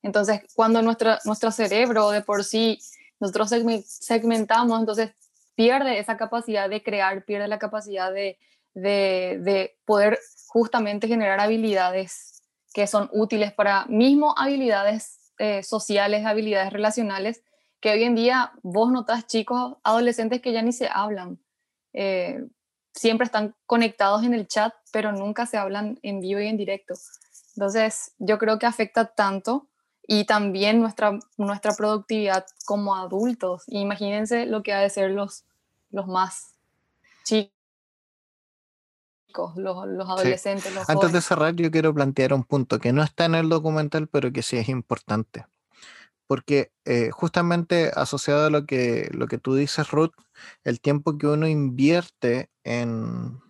Entonces, 0.04 0.42
cuando 0.54 0.82
nuestro, 0.82 1.16
nuestro 1.24 1.50
cerebro 1.50 2.10
de 2.10 2.22
por 2.22 2.44
sí, 2.44 2.78
nosotros 3.18 3.50
segmentamos, 3.88 4.78
entonces 4.78 5.14
pierde 5.56 5.98
esa 5.98 6.16
capacidad 6.16 6.70
de 6.70 6.80
crear, 6.84 7.24
pierde 7.24 7.48
la 7.48 7.58
capacidad 7.58 8.12
de, 8.12 8.38
de, 8.72 9.40
de 9.42 9.76
poder 9.84 10.20
justamente 10.46 11.08
generar 11.08 11.40
habilidades 11.40 12.44
que 12.72 12.86
son 12.86 13.10
útiles 13.12 13.52
para 13.52 13.84
mismo 13.86 14.32
habilidades 14.38 15.23
eh, 15.38 15.62
sociales, 15.62 16.26
habilidades 16.26 16.72
relacionales, 16.72 17.42
que 17.80 17.90
hoy 17.90 18.04
en 18.04 18.14
día 18.14 18.52
vos 18.62 18.90
notas 18.90 19.26
chicos, 19.26 19.76
adolescentes 19.82 20.40
que 20.40 20.52
ya 20.52 20.62
ni 20.62 20.72
se 20.72 20.88
hablan. 20.90 21.38
Eh, 21.92 22.44
siempre 22.92 23.26
están 23.26 23.54
conectados 23.66 24.24
en 24.24 24.34
el 24.34 24.46
chat, 24.46 24.72
pero 24.92 25.12
nunca 25.12 25.46
se 25.46 25.56
hablan 25.56 25.98
en 26.02 26.20
vivo 26.20 26.40
y 26.40 26.46
en 26.46 26.56
directo. 26.56 26.94
Entonces, 27.56 28.12
yo 28.18 28.38
creo 28.38 28.58
que 28.58 28.66
afecta 28.66 29.06
tanto 29.06 29.68
y 30.06 30.24
también 30.24 30.80
nuestra, 30.80 31.18
nuestra 31.36 31.74
productividad 31.74 32.46
como 32.66 32.94
adultos. 32.94 33.64
Imagínense 33.66 34.46
lo 34.46 34.62
que 34.62 34.72
ha 34.72 34.80
de 34.80 34.90
ser 34.90 35.10
los, 35.10 35.44
los 35.90 36.06
más 36.06 36.54
chicos, 37.24 37.53
los, 39.56 39.86
los 39.88 40.08
adolescentes. 40.08 40.74
Los 40.74 40.88
Antes 40.88 41.12
de 41.12 41.20
cerrar, 41.20 41.54
yo 41.54 41.70
quiero 41.70 41.94
plantear 41.94 42.32
un 42.32 42.44
punto 42.44 42.78
que 42.78 42.92
no 42.92 43.02
está 43.02 43.24
en 43.24 43.34
el 43.34 43.48
documental, 43.48 44.08
pero 44.08 44.32
que 44.32 44.42
sí 44.42 44.56
es 44.56 44.68
importante. 44.68 45.46
Porque 46.26 46.72
eh, 46.84 47.10
justamente 47.10 47.90
asociado 47.94 48.46
a 48.46 48.50
lo 48.50 48.64
que, 48.66 49.10
lo 49.12 49.26
que 49.26 49.38
tú 49.38 49.54
dices, 49.54 49.90
Ruth, 49.90 50.12
el 50.64 50.80
tiempo 50.80 51.18
que 51.18 51.26
uno 51.26 51.46
invierte 51.46 52.50
en, 52.62 53.40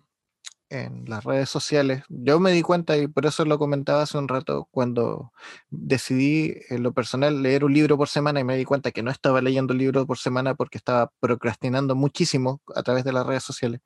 en 0.69 1.05
las 1.07 1.23
redes 1.23 1.49
sociales. 1.49 2.03
Yo 2.09 2.39
me 2.39 2.51
di 2.51 2.61
cuenta, 2.61 2.97
y 2.97 3.07
por 3.07 3.25
eso 3.25 3.45
lo 3.45 3.59
comentaba 3.59 4.01
hace 4.01 4.17
un 4.17 4.27
rato, 4.27 4.67
cuando 4.71 5.31
decidí 5.69 6.55
en 6.69 6.83
lo 6.83 6.93
personal 6.93 7.41
leer 7.41 7.63
un 7.63 7.73
libro 7.73 7.97
por 7.97 8.09
semana 8.09 8.39
y 8.39 8.43
me 8.43 8.57
di 8.57 8.65
cuenta 8.65 8.91
que 8.91 9.03
no 9.03 9.11
estaba 9.11 9.41
leyendo 9.41 9.73
un 9.73 9.79
libro 9.79 10.05
por 10.05 10.17
semana 10.17 10.55
porque 10.55 10.77
estaba 10.77 11.11
procrastinando 11.19 11.95
muchísimo 11.95 12.61
a 12.75 12.83
través 12.83 13.03
de 13.03 13.13
las 13.13 13.25
redes 13.25 13.43
sociales. 13.43 13.81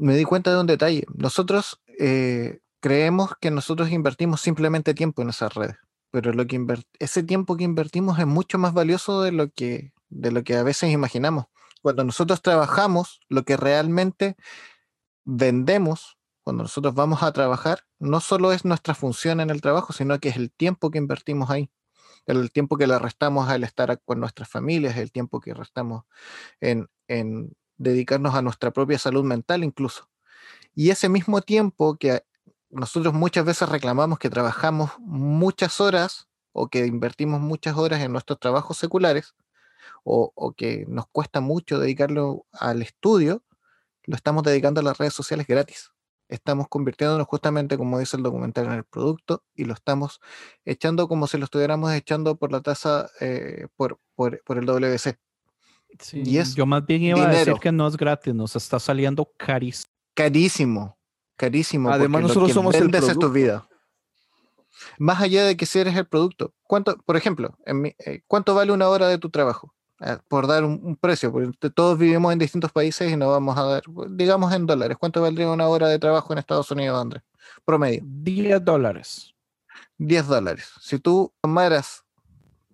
Me 0.00 0.16
di 0.16 0.24
cuenta 0.24 0.50
de 0.50 0.58
un 0.58 0.66
detalle. 0.66 1.04
Nosotros 1.14 1.82
eh, 1.98 2.60
creemos 2.80 3.32
que 3.38 3.50
nosotros 3.50 3.90
invertimos 3.90 4.40
simplemente 4.40 4.94
tiempo 4.94 5.20
en 5.20 5.28
esas 5.28 5.52
redes, 5.52 5.76
pero 6.10 6.32
lo 6.32 6.46
que 6.46 6.58
ese 6.98 7.22
tiempo 7.22 7.58
que 7.58 7.64
invertimos 7.64 8.18
es 8.18 8.26
mucho 8.26 8.56
más 8.56 8.72
valioso 8.72 9.20
de 9.20 9.30
lo 9.30 9.50
que, 9.50 9.92
de 10.08 10.30
lo 10.32 10.42
que 10.42 10.56
a 10.56 10.62
veces 10.62 10.90
imaginamos. 10.90 11.44
Cuando 11.82 12.02
nosotros 12.02 12.40
trabajamos, 12.40 13.20
lo 13.28 13.44
que 13.44 13.58
realmente 13.58 14.36
vendemos, 15.26 16.16
cuando 16.44 16.62
nosotros 16.62 16.94
vamos 16.94 17.22
a 17.22 17.32
trabajar, 17.32 17.80
no 17.98 18.20
solo 18.20 18.52
es 18.52 18.64
nuestra 18.64 18.94
función 18.94 19.38
en 19.38 19.50
el 19.50 19.60
trabajo, 19.60 19.92
sino 19.92 20.18
que 20.18 20.30
es 20.30 20.36
el 20.36 20.50
tiempo 20.50 20.90
que 20.90 20.96
invertimos 20.96 21.50
ahí, 21.50 21.70
el 22.24 22.50
tiempo 22.52 22.78
que 22.78 22.86
le 22.86 22.98
restamos 22.98 23.50
al 23.50 23.64
estar 23.64 24.00
con 24.06 24.18
nuestras 24.18 24.48
familias, 24.48 24.96
el 24.96 25.12
tiempo 25.12 25.40
que 25.40 25.52
restamos 25.52 26.04
en, 26.58 26.88
en 27.06 27.52
dedicarnos 27.80 28.34
a 28.34 28.42
nuestra 28.42 28.70
propia 28.70 28.98
salud 28.98 29.24
mental 29.24 29.64
incluso. 29.64 30.08
Y 30.74 30.90
ese 30.90 31.08
mismo 31.08 31.40
tiempo 31.40 31.96
que 31.96 32.24
nosotros 32.68 33.14
muchas 33.14 33.44
veces 33.44 33.68
reclamamos 33.68 34.18
que 34.18 34.30
trabajamos 34.30 34.90
muchas 34.98 35.80
horas 35.80 36.28
o 36.52 36.68
que 36.68 36.86
invertimos 36.86 37.40
muchas 37.40 37.76
horas 37.76 38.00
en 38.02 38.12
nuestros 38.12 38.38
trabajos 38.38 38.76
seculares 38.76 39.34
o, 40.04 40.54
que 40.56 40.84
nos 40.88 41.06
cuesta 41.08 41.40
mucho 41.40 41.78
dedicarlo 41.78 42.46
al 42.52 42.82
estudio, 42.82 43.42
lo 44.04 44.16
estamos 44.16 44.42
dedicando 44.42 44.80
a 44.80 44.84
las 44.84 44.98
redes 44.98 45.14
sociales 45.14 45.46
gratis. 45.46 45.92
Estamos 46.28 46.68
convirtiéndonos 46.68 47.26
justamente, 47.26 47.76
como 47.76 47.98
dice 47.98 48.16
el 48.16 48.22
documental, 48.22 48.66
en 48.66 48.72
el 48.72 48.84
producto 48.84 49.42
y 49.54 49.64
lo 49.64 49.74
estamos 49.74 50.20
echando 50.64 51.08
como 51.08 51.26
si 51.26 51.38
lo 51.38 51.44
estuviéramos 51.44 51.92
echando 51.92 52.36
por 52.36 52.52
la 52.52 52.60
tasa, 52.60 53.10
eh, 53.20 53.66
por, 53.76 53.98
por, 54.14 54.40
el 54.58 54.66
WC. 54.66 55.18
Y 56.12 56.38
es 56.38 56.54
yo 56.54 56.66
más 56.66 56.86
bien 56.86 57.02
iba 57.02 57.22
a 57.22 57.28
decir 57.28 57.54
que 57.60 57.72
no 57.72 57.86
es 57.86 57.96
gratis, 57.96 58.34
nos 58.34 58.56
está 58.56 58.78
saliendo 58.78 59.30
carísimo. 59.36 59.90
Carísimo, 60.14 60.98
carísimo. 61.36 61.90
Además, 61.90 62.22
nosotros 62.22 62.52
somos 62.52 62.74
el 62.74 62.90
producto. 62.90 63.18
tu 63.18 63.30
vida. 63.30 63.68
Más 64.98 65.20
allá 65.20 65.44
de 65.44 65.56
que 65.56 65.66
si 65.66 65.78
eres 65.78 65.96
el 65.96 66.06
producto. 66.06 66.54
¿Cuánto, 66.62 66.96
por 66.98 67.16
ejemplo, 67.16 67.56
en 67.66 67.86
eh, 67.86 68.22
¿cuánto 68.26 68.54
vale 68.54 68.72
una 68.72 68.88
hora 68.88 69.08
de 69.08 69.18
tu 69.18 69.30
trabajo? 69.30 69.74
Eh, 70.00 70.16
por 70.28 70.46
dar 70.46 70.64
un, 70.64 70.96
precio, 70.96 71.30
porque 71.30 71.70
todos 71.70 71.98
vivimos 71.98 72.32
en 72.32 72.38
distintos 72.38 72.72
países 72.72 73.12
y 73.12 73.16
no 73.16 73.28
vamos 73.28 73.58
a 73.58 73.64
dar, 73.64 73.82
digamos 74.10 74.52
en 74.54 74.66
dólares, 74.66 74.96
¿cuánto 74.98 75.20
valdría 75.20 75.50
una 75.50 75.68
hora 75.68 75.88
de 75.88 75.98
trabajo 75.98 76.32
en 76.32 76.38
Estados 76.38 76.70
Unidos, 76.70 76.98
Andrés? 76.98 77.22
Promedio. 77.66 78.00
10 78.04 78.64
dólares. 78.64 79.34
10 79.98 80.26
dólares. 80.26 80.70
Si 80.80 80.98
tú 80.98 81.34
tomaras 81.42 82.04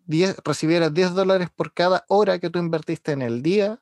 10, 0.07 0.39
recibieras 0.45 0.93
10 0.93 1.15
dólares 1.15 1.49
por 1.55 1.73
cada 1.73 2.05
hora 2.09 2.39
que 2.39 2.51
tú 2.51 2.59
invertiste 2.59 3.13
en 3.13 3.23
el 3.23 3.43
día 3.43 3.81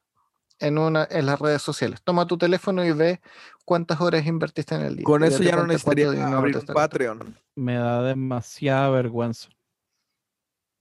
en, 0.59 0.79
una, 0.79 1.07
en 1.11 1.27
las 1.27 1.39
redes 1.39 1.63
sociales. 1.63 2.03
Toma 2.03 2.27
tu 2.27 2.39
teléfono 2.39 2.85
y 2.85 2.93
ve 2.93 3.21
cuántas 3.65 4.01
horas 4.01 4.27
invertiste 4.27 4.75
en 4.75 4.83
el 4.83 4.97
día. 4.97 5.05
Con 5.05 5.25
eso 5.25 5.43
ya 5.43 5.57
no 5.57 5.67
necesitaría 5.67 6.27
abrir 6.27 6.57
un 6.57 6.67
Patreon. 6.67 7.39
Me 7.55 7.75
da 7.75 8.03
demasiada 8.03 8.91
vergüenza. 8.91 9.49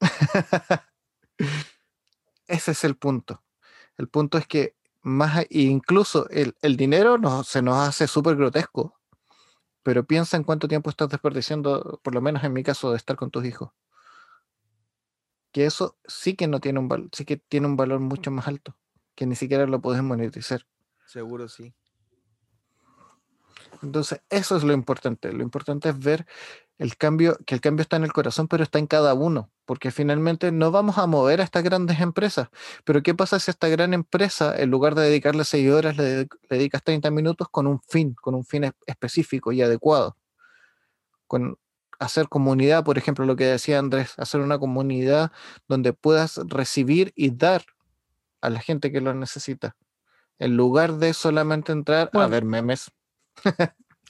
Ese 2.48 2.72
es 2.72 2.84
el 2.84 2.96
punto. 2.96 3.44
El 3.98 4.08
punto 4.10 4.38
es 4.38 4.48
que 4.48 4.76
más 5.02 5.46
incluso 5.50 6.28
el, 6.30 6.78
dinero 6.78 7.18
no, 7.18 7.44
se 7.44 7.62
nos 7.62 7.88
hace 7.88 8.08
súper 8.08 8.36
grotesco, 8.36 9.00
pero 9.84 10.06
piensa 10.06 10.38
en 10.38 10.44
cuánto 10.44 10.68
tiempo 10.68 10.90
estás 10.90 11.10
desperdiciando, 11.10 12.00
por 12.04 12.14
lo 12.14 12.22
menos 12.22 12.44
en 12.44 12.54
mi 12.54 12.64
caso, 12.64 12.92
de 12.92 12.98
estar 12.98 13.16
con 13.16 13.30
tus 13.30 13.46
hijos. 13.46 13.72
Que 15.54 15.66
eso 15.66 15.98
sí 16.06 16.36
que 16.36 16.48
no 16.48 16.60
tiene 16.60 16.80
un 16.80 16.90
valor, 16.90 17.10
sí 17.14 17.24
que 17.24 17.38
tiene 17.38 17.68
un 17.68 17.78
valor 17.78 18.02
mucho 18.02 18.30
más 18.32 18.50
alto, 18.50 18.76
que 19.16 19.26
ni 19.26 19.36
siquiera 19.36 19.66
lo 19.68 19.80
puedes 19.80 20.04
monetizar. 20.04 20.66
Seguro 21.06 21.48
sí. 21.48 21.74
Entonces, 23.82 24.22
eso 24.30 24.56
es 24.56 24.64
lo 24.64 24.74
importante. 24.74 25.32
Lo 25.32 25.44
importante 25.44 25.90
es 25.90 26.00
ver 26.00 26.26
el 26.78 26.98
cambio, 26.98 27.38
que 27.46 27.56
el 27.56 27.62
cambio 27.62 27.84
está 27.84 27.98
en 27.98 28.04
el 28.04 28.14
corazón, 28.14 28.48
pero 28.48 28.64
está 28.64 28.80
en 28.80 28.88
cada 28.88 29.14
uno, 29.14 29.52
porque 29.66 29.92
finalmente 29.92 30.52
no 30.52 30.72
vamos 30.72 30.98
a 30.98 31.06
mover 31.06 31.42
a 31.42 31.44
estas 31.44 31.64
grandes 31.64 32.00
empresas. 32.00 32.50
Pero 32.84 33.04
¿qué 33.04 33.14
pasa 33.14 33.40
si 33.40 33.52
esta 33.52 33.68
gran 33.68 33.94
empresa, 33.94 34.56
en 34.58 34.72
lugar 34.72 34.96
de 34.96 35.04
dedicarle 35.04 35.44
6 35.44 35.72
horas, 35.72 35.98
le, 35.98 36.28
dedicas 36.50 36.84
30 36.84 37.12
minutos 37.12 37.48
con 37.50 37.68
un 37.68 37.80
fin, 37.82 38.16
con 38.20 38.36
un 38.36 38.46
fin 38.46 38.72
específico 38.86 39.52
y 39.52 39.62
adecuado? 39.62 40.18
Con 41.28 41.58
hacer 42.00 42.28
comunidad, 42.28 42.84
por 42.84 42.98
ejemplo, 42.98 43.26
lo 43.26 43.36
que 43.36 43.46
decía 43.46 43.80
Andrés, 43.80 44.14
hacer 44.18 44.42
una 44.42 44.60
comunidad 44.60 45.32
donde 45.68 45.94
puedas 45.94 46.40
recibir 46.48 47.14
y 47.16 47.32
dar 47.32 47.64
a 48.42 48.50
la 48.50 48.60
gente 48.60 48.92
que 48.92 49.02
lo 49.02 49.14
necesita, 49.14 49.76
en 50.40 50.58
lugar 50.58 50.94
de 50.96 51.14
solamente 51.14 51.72
entrar 51.72 52.10
a 52.14 52.28
ver 52.28 52.44
memes. 52.46 52.92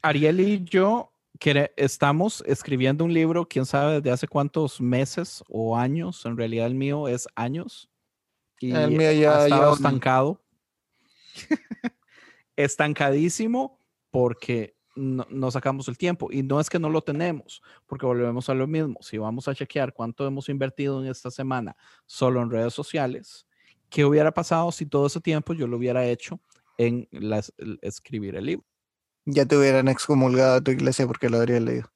Ariel 0.02 0.40
y 0.40 0.64
yo 0.64 1.14
estamos 1.76 2.44
escribiendo 2.46 3.04
un 3.04 3.14
libro, 3.14 3.48
quién 3.48 3.66
sabe 3.66 3.96
desde 3.96 4.12
hace 4.12 4.28
cuántos 4.28 4.80
meses 4.80 5.44
o 5.50 5.78
años, 5.78 6.26
en 6.26 6.38
realidad 6.38 6.68
el 6.68 6.76
mío 6.76 7.08
es 7.08 7.28
años. 7.36 7.90
Y 8.60 8.72
el 8.72 8.92
mío 8.92 9.12
ya, 9.12 9.40
ha 9.40 9.44
estado 9.46 9.74
estancado. 9.74 10.42
Estancadísimo 12.56 13.80
porque 14.12 14.76
no, 14.96 15.52
sacamos 15.52 15.88
el 15.88 15.98
tiempo. 15.98 16.30
Y 16.32 16.44
no 16.44 16.60
es 16.60 16.70
que 16.70 16.80
no 16.80 16.90
lo 16.90 17.02
tenemos, 17.02 17.62
porque 17.86 18.06
volvemos 18.06 18.50
a 18.50 18.54
lo 18.54 18.68
mismo. 18.68 19.00
Si 19.02 19.18
vamos 19.18 19.48
a 19.48 19.56
chequear 19.56 19.94
cuánto 19.94 20.26
hemos 20.26 20.50
invertido 20.50 21.02
en 21.02 21.10
esta 21.10 21.32
semana 21.32 21.76
solo 22.06 22.42
en 22.42 22.50
redes 22.50 22.74
sociales, 22.74 23.46
¿qué 23.90 24.06
hubiera 24.06 24.32
pasado 24.32 24.72
si 24.72 24.86
todo 24.86 25.08
ese 25.08 25.20
tiempo 25.20 25.54
yo 25.54 25.68
lo 25.68 25.78
hubiera 25.78 26.06
hecho 26.06 26.40
en 26.78 27.08
escribir 27.82 28.36
el 28.36 28.46
libro? 28.46 28.66
ya 29.26 29.46
te 29.46 29.58
hubieran 29.58 29.88
excomulgado 29.88 30.56
a 30.56 30.62
tu 30.62 30.72
iglesia 30.72 31.08
porque 31.08 31.30
lo 31.30 31.38
habrías 31.38 31.62
leído. 31.62 31.92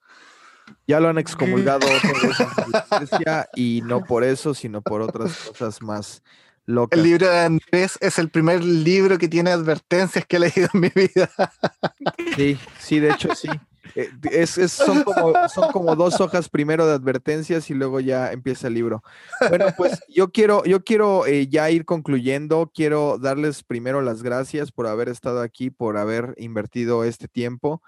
Ya 0.86 1.00
lo 1.00 1.08
han 1.08 1.18
excomulgado 1.18 1.88
iglesia 2.92 3.48
y 3.56 3.82
no 3.86 4.04
por 4.04 4.24
eso, 4.24 4.54
sino 4.54 4.82
por 4.82 5.02
otras 5.02 5.36
cosas 5.50 5.82
más 5.82 6.24
locas. 6.68 6.98
El 7.00 7.04
libro 7.06 7.28
de 7.28 7.40
Andrés 7.40 7.98
es 8.00 8.20
el 8.20 8.30
primer 8.30 8.64
libro 8.64 9.18
que 9.18 9.28
tiene 9.28 9.50
advertencias 9.50 10.26
que 10.28 10.36
he 10.36 10.40
leído 10.40 10.70
en 10.74 10.80
mi 10.80 10.90
vida. 10.94 11.30
Sí, 12.36 12.58
sí, 12.80 13.00
de 13.00 13.10
hecho 13.12 13.34
sí. 13.36 13.48
Eh, 13.96 14.10
es, 14.32 14.58
es- 14.58 14.74
son, 14.74 15.04
como, 15.04 15.34
son 15.50 15.72
como 15.72 15.96
dos 15.96 16.20
hojas 16.22 16.50
primero 16.50 16.86
de 16.86 16.94
advertencias 16.94 17.70
y 17.70 17.74
luego 17.74 18.00
ya 18.00 18.32
empieza 18.32 18.68
el 18.68 18.76
libro. 18.76 19.02
Bueno, 19.50 19.68
pues 19.76 20.00
yo 20.08 20.30
quiero, 20.32 20.64
yo 20.66 20.84
quiero 20.84 21.26
eh, 21.26 21.48
ya 21.48 21.72
ir 21.72 21.86
concluyendo. 21.86 22.70
Quiero 22.76 23.18
darles 23.18 23.64
primero 23.64 24.02
las 24.02 24.22
gracias 24.22 24.72
por 24.72 24.86
haber 24.88 25.10
estado 25.10 25.42
aquí, 25.42 25.70
por 25.72 25.98
haber 25.98 26.36
invertido 26.38 27.04
este 27.06 27.28
tiempo. 27.28 27.82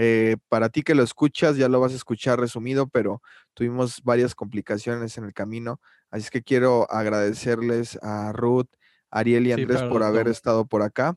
Eh, 0.00 0.36
para 0.48 0.68
ti 0.68 0.82
que 0.82 0.94
lo 0.94 1.02
escuchas, 1.02 1.56
ya 1.56 1.68
lo 1.68 1.80
vas 1.80 1.92
a 1.92 1.96
escuchar 1.96 2.38
resumido, 2.38 2.86
pero 2.86 3.20
tuvimos 3.52 4.00
varias 4.04 4.36
complicaciones 4.36 5.18
en 5.18 5.24
el 5.24 5.34
camino. 5.34 5.80
Así 6.08 6.22
es 6.22 6.30
que 6.30 6.44
quiero 6.44 6.88
agradecerles 6.88 7.98
a 8.00 8.32
Ruth, 8.32 8.68
Ariel 9.10 9.48
y 9.48 9.52
Andrés 9.52 9.82
por 9.82 10.04
haber 10.04 10.28
estado 10.28 10.66
por 10.66 10.82
acá. 10.82 11.16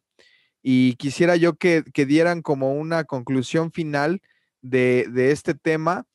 Y 0.63 0.95
quisiera 0.95 1.35
yo 1.35 1.57
que, 1.57 1.83
que 1.93 2.07
dieran 2.07 2.41
como 2.41 2.73
una 2.73 3.03
conclusión 3.03 3.71
final 3.71 4.19
de, 4.63 5.05
de 5.11 5.31
este 5.31 5.53
tema 5.53 6.05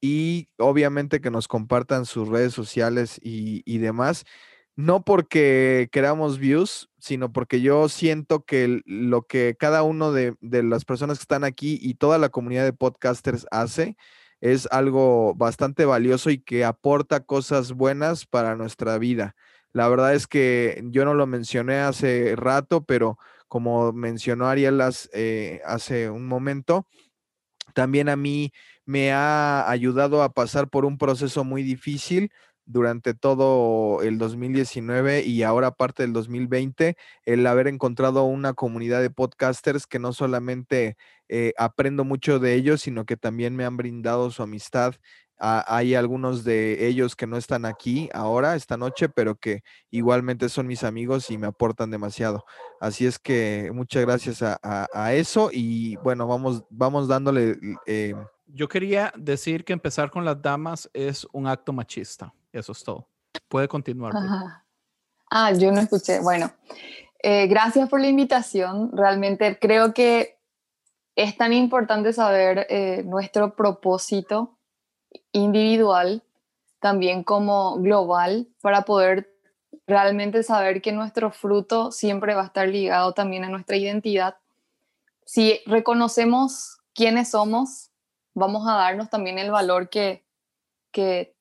y 0.00 0.48
obviamente 0.56 1.20
que 1.20 1.30
nos 1.30 1.46
compartan 1.46 2.06
sus 2.06 2.28
redes 2.28 2.54
sociales 2.54 3.20
y, 3.22 3.62
y 3.66 3.78
demás. 3.78 4.24
No 4.76 5.04
porque 5.04 5.88
queramos 5.92 6.38
views, 6.38 6.90
sino 6.98 7.32
porque 7.32 7.60
yo 7.60 7.88
siento 7.88 8.44
que 8.44 8.82
lo 8.86 9.22
que 9.22 9.56
cada 9.56 9.84
uno 9.84 10.10
de, 10.12 10.36
las 10.40 10.84
personas 10.84 11.18
que 11.18 11.22
están 11.22 11.44
aquí 11.44 11.78
y 11.80 11.94
toda 11.94 12.18
la 12.18 12.30
comunidad 12.30 12.64
de 12.64 12.72
podcasters 12.72 13.46
hace 13.52 13.96
es 14.40 14.66
algo 14.72 15.34
bastante 15.36 15.84
valioso 15.84 16.30
y 16.30 16.38
que 16.38 16.64
aporta 16.64 17.20
cosas 17.24 17.72
buenas 17.72 18.26
para 18.26 18.56
nuestra 18.56 18.98
vida. 18.98 19.36
La 19.72 19.88
verdad 19.88 20.14
es 20.14 20.26
que 20.26 20.82
yo 20.86 21.04
no 21.04 21.14
lo 21.14 21.26
mencioné 21.26 21.78
hace 21.78 22.34
rato, 22.36 22.84
pero 22.84 23.16
como 23.46 23.92
mencionó 23.92 24.48
Ariel 24.48 24.80
eh, 25.12 25.60
hace 25.64 26.10
un 26.10 26.26
momento, 26.26 26.88
también 27.74 28.08
a 28.08 28.16
mí 28.16 28.52
me 28.84 29.12
ha 29.12 29.68
ayudado 29.70 30.22
a 30.22 30.32
pasar 30.32 30.68
por 30.68 30.84
un 30.84 30.98
proceso 30.98 31.44
muy 31.44 31.62
difícil 31.62 32.30
durante 32.66 33.14
todo 33.14 34.02
el 34.02 34.18
2019 34.18 35.22
y 35.24 35.42
ahora 35.42 35.72
parte 35.72 36.02
del 36.02 36.12
2020, 36.12 36.96
el 37.24 37.46
haber 37.46 37.68
encontrado 37.68 38.24
una 38.24 38.54
comunidad 38.54 39.00
de 39.02 39.10
podcasters 39.10 39.86
que 39.86 39.98
no 39.98 40.12
solamente 40.12 40.96
eh, 41.28 41.52
aprendo 41.58 42.04
mucho 42.04 42.38
de 42.38 42.54
ellos, 42.54 42.82
sino 42.82 43.04
que 43.06 43.16
también 43.16 43.56
me 43.56 43.64
han 43.64 43.76
brindado 43.76 44.30
su 44.30 44.42
amistad. 44.42 44.94
Ah, 45.38 45.64
hay 45.66 45.94
algunos 45.96 46.44
de 46.44 46.86
ellos 46.86 47.16
que 47.16 47.26
no 47.26 47.36
están 47.36 47.64
aquí 47.66 48.08
ahora, 48.14 48.54
esta 48.54 48.76
noche, 48.76 49.08
pero 49.08 49.34
que 49.34 49.62
igualmente 49.90 50.48
son 50.48 50.66
mis 50.68 50.84
amigos 50.84 51.28
y 51.30 51.38
me 51.38 51.48
aportan 51.48 51.90
demasiado. 51.90 52.44
Así 52.80 53.04
es 53.06 53.18
que 53.18 53.70
muchas 53.74 54.02
gracias 54.02 54.42
a, 54.42 54.58
a- 54.62 55.14
eso 55.14 55.50
y 55.52 55.96
bueno, 55.96 56.26
vamos, 56.28 56.64
vamos 56.70 57.08
dándole 57.08 57.56
eh, 57.86 58.14
Yo 58.46 58.68
quería 58.68 59.12
decir 59.16 59.64
que 59.64 59.72
empezar 59.72 60.10
con 60.10 60.24
las 60.24 60.40
damas 60.40 60.88
es 60.94 61.26
un 61.32 61.46
acto 61.48 61.72
machista. 61.72 62.32
Eso 62.54 62.72
es 62.72 62.84
todo. 62.84 63.08
Puede 63.48 63.66
continuar. 63.66 64.16
Ajá. 64.16 64.64
Ah, 65.30 65.52
yo 65.52 65.72
no 65.72 65.80
escuché. 65.80 66.20
Bueno, 66.20 66.52
eh, 67.20 67.48
gracias 67.48 67.88
por 67.88 68.00
la 68.00 68.06
invitación. 68.06 68.96
Realmente 68.96 69.58
creo 69.58 69.92
que 69.92 70.38
es 71.16 71.36
tan 71.36 71.52
importante 71.52 72.12
saber 72.12 72.66
eh, 72.70 73.02
nuestro 73.04 73.56
propósito 73.56 74.56
individual, 75.32 76.22
también 76.78 77.24
como 77.24 77.76
global, 77.80 78.48
para 78.60 78.82
poder 78.82 79.34
realmente 79.88 80.44
saber 80.44 80.80
que 80.80 80.92
nuestro 80.92 81.32
fruto 81.32 81.90
siempre 81.90 82.34
va 82.34 82.42
a 82.42 82.46
estar 82.46 82.68
ligado 82.68 83.12
también 83.14 83.42
a 83.44 83.48
nuestra 83.48 83.76
identidad. 83.76 84.36
Si 85.26 85.60
reconocemos 85.66 86.78
quiénes 86.94 87.30
somos, 87.30 87.90
vamos 88.32 88.68
a 88.68 88.74
darnos 88.74 89.10
también 89.10 89.38
el 89.38 89.50
valor 89.50 89.88
que, 89.88 90.24
que, 90.92 91.33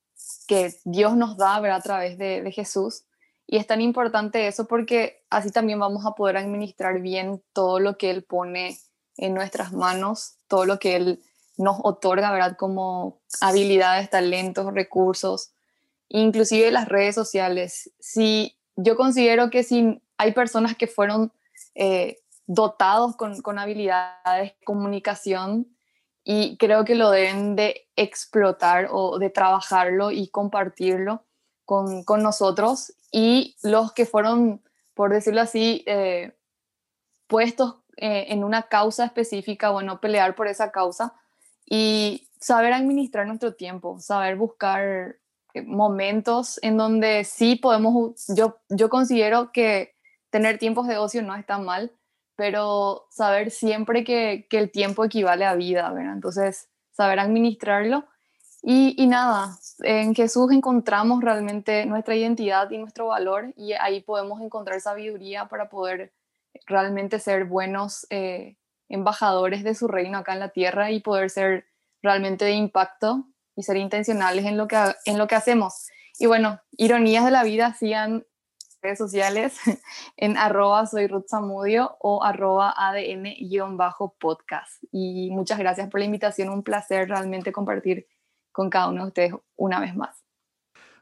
que 0.48 0.74
Dios 0.84 1.16
nos 1.16 1.38
da 1.38 1.60
¿verdad? 1.60 1.80
a 1.80 1.82
través 1.82 2.18
de, 2.18 2.52
Jesús. 2.52 3.04
Y 3.48 3.58
es 3.58 3.68
tan 3.68 3.82
importante 3.82 4.48
eso 4.48 4.66
porque 4.66 5.24
así 5.30 5.52
también 5.52 5.80
vamos 5.80 6.06
a 6.06 6.12
poder 6.12 6.38
administrar 6.38 7.02
bien 7.02 7.44
todo 7.54 7.80
lo 7.80 7.98
que 7.98 8.10
Él 8.10 8.24
pone 8.24 8.78
en 9.18 9.34
nuestras 9.34 9.74
manos, 9.74 10.38
todo 10.48 10.66
lo 10.66 10.80
que 10.80 10.96
Él 10.96 11.24
nos 11.58 11.78
otorga, 11.84 12.32
¿verdad? 12.32 12.58
Como 12.58 13.22
habilidades, 13.42 14.10
talentos, 14.10 14.74
recursos, 14.74 15.52
inclusive 16.10 16.72
las 16.72 16.88
redes 16.88 17.16
sociales. 17.16 17.92
Si 18.00 18.58
yo 18.76 18.96
considero 18.96 19.50
que 19.50 19.64
si 19.64 20.02
hay 20.18 20.32
personas 20.32 20.76
que 20.76 20.88
fueron 20.88 21.32
eh, 21.76 22.20
dotados 22.48 23.16
con, 23.16 23.42
con 23.42 23.60
habilidades 23.60 24.54
de 24.54 24.66
comunicación 24.66 25.73
y 26.24 26.58
creo 26.58 26.86
que 26.86 26.96
lo 26.96 27.12
deben 27.12 27.56
de 27.56 27.88
explotar 27.96 28.88
o 28.92 29.20
de 29.20 29.30
trabajarlo 29.30 30.12
y 30.12 30.30
compartirlo 30.30 31.24
con, 31.66 32.04
con 32.04 32.24
nosotros 32.24 32.94
y 33.12 33.56
los 33.62 33.94
que 33.94 34.06
fueron, 34.06 34.62
por 34.94 35.12
decirlo 35.12 35.42
así, 35.42 35.84
eh, 35.86 36.36
puestos 37.28 37.76
eh, 37.98 38.26
en 38.30 38.44
una 38.44 38.64
causa 38.64 39.06
específica, 39.06 39.70
bueno, 39.70 40.00
pelear 40.00 40.36
por 40.36 40.48
esa 40.48 40.72
causa 40.72 41.14
y 41.66 42.28
saber 42.40 42.74
administrar 42.74 43.28
nuestro 43.28 43.54
tiempo, 43.54 44.00
saber 44.00 44.36
buscar 44.36 45.18
eh, 45.54 45.62
momentos 45.62 46.60
en 46.64 46.78
donde 46.78 47.24
sí 47.24 47.56
podemos, 47.56 48.26
yo, 48.36 48.60
yo 48.70 48.90
considero 48.90 49.52
que 49.52 49.96
tener 50.30 50.58
tiempos 50.58 50.88
de 50.88 50.98
ocio 50.98 51.22
no 51.22 51.36
está 51.36 51.60
mal, 51.60 51.92
pero 52.36 53.06
saber 53.10 53.52
siempre 53.52 54.04
que, 54.04 54.48
que 54.50 54.60
el 54.60 54.72
tiempo 54.72 55.06
equivale 55.06 55.46
a 55.46 55.56
vida, 55.56 55.92
¿verdad? 55.92 56.14
Entonces, 56.14 56.70
saber 56.92 57.20
administrarlo. 57.20 58.06
Y, 58.62 58.96
y 58.98 59.08
nada, 59.08 59.58
en 59.80 60.16
Jesús 60.16 60.52
encontramos 60.52 61.22
realmente 61.22 61.86
nuestra 61.86 62.16
identidad 62.16 62.72
y 62.72 62.78
nuestro 62.78 63.08
valor 63.08 63.54
y 63.58 63.74
ahí 63.74 64.02
podemos 64.02 64.42
encontrar 64.42 64.80
sabiduría 64.80 65.50
para 65.50 65.70
poder 65.70 66.14
realmente 66.66 67.20
ser 67.20 67.46
buenos 67.46 68.08
eh, 68.10 68.56
embajadores 68.90 69.64
de 69.64 69.76
su 69.76 69.88
reino 69.88 70.18
acá 70.18 70.34
en 70.34 70.40
la 70.40 70.50
tierra 70.50 70.92
y 70.92 71.02
poder 71.02 71.30
ser 71.30 71.66
realmente 72.02 72.46
de 72.46 72.52
impacto 72.52 73.26
y 73.56 73.64
ser 73.64 73.78
intencionales 73.78 74.46
en 74.46 74.58
lo 74.58 74.68
que, 74.68 74.78
en 75.06 75.18
lo 75.18 75.28
que 75.28 75.36
hacemos. 75.36 75.88
Y 76.20 76.28
bueno, 76.28 76.60
ironías 76.78 77.26
de 77.26 77.32
la 77.32 77.44
vida, 77.44 77.74
sigan 77.74 78.26
redes 78.84 79.00
sociales 79.00 79.58
en 80.18 80.38
arroba 80.38 80.86
soy 80.86 81.08
Ruth 81.08 81.26
Zamudio 81.30 81.98
o 82.00 82.24
arroba 82.24 82.74
ADN-podcast. 82.78 84.84
Y 84.92 85.32
muchas 85.32 85.58
gracias 85.58 85.90
por 85.90 86.00
la 86.00 86.06
invitación, 86.06 86.50
un 86.50 86.62
placer 86.64 87.10
realmente 87.10 87.52
compartir 87.52 88.08
con 88.52 88.70
cada 88.70 88.90
uno 88.90 89.02
de 89.04 89.08
ustedes 89.08 89.34
una 89.56 89.80
vez 89.80 89.96
más. 89.96 90.24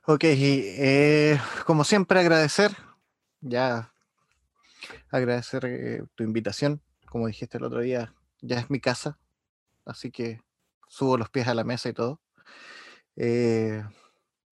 Ok, 0.05 0.23
y, 0.23 0.63
eh, 0.77 1.39
como 1.65 1.83
siempre 1.83 2.19
agradecer, 2.19 2.71
ya 3.41 3.93
agradecer 5.09 5.65
eh, 5.65 6.03
tu 6.15 6.23
invitación, 6.23 6.81
como 7.07 7.27
dijiste 7.27 7.57
el 7.57 7.65
otro 7.65 7.81
día, 7.81 8.13
ya 8.41 8.59
es 8.59 8.69
mi 8.69 8.79
casa, 8.79 9.19
así 9.85 10.11
que 10.11 10.41
subo 10.87 11.17
los 11.17 11.29
pies 11.29 11.47
a 11.47 11.53
la 11.53 11.63
mesa 11.63 11.89
y 11.89 11.93
todo. 11.93 12.19
Eh, 13.15 13.83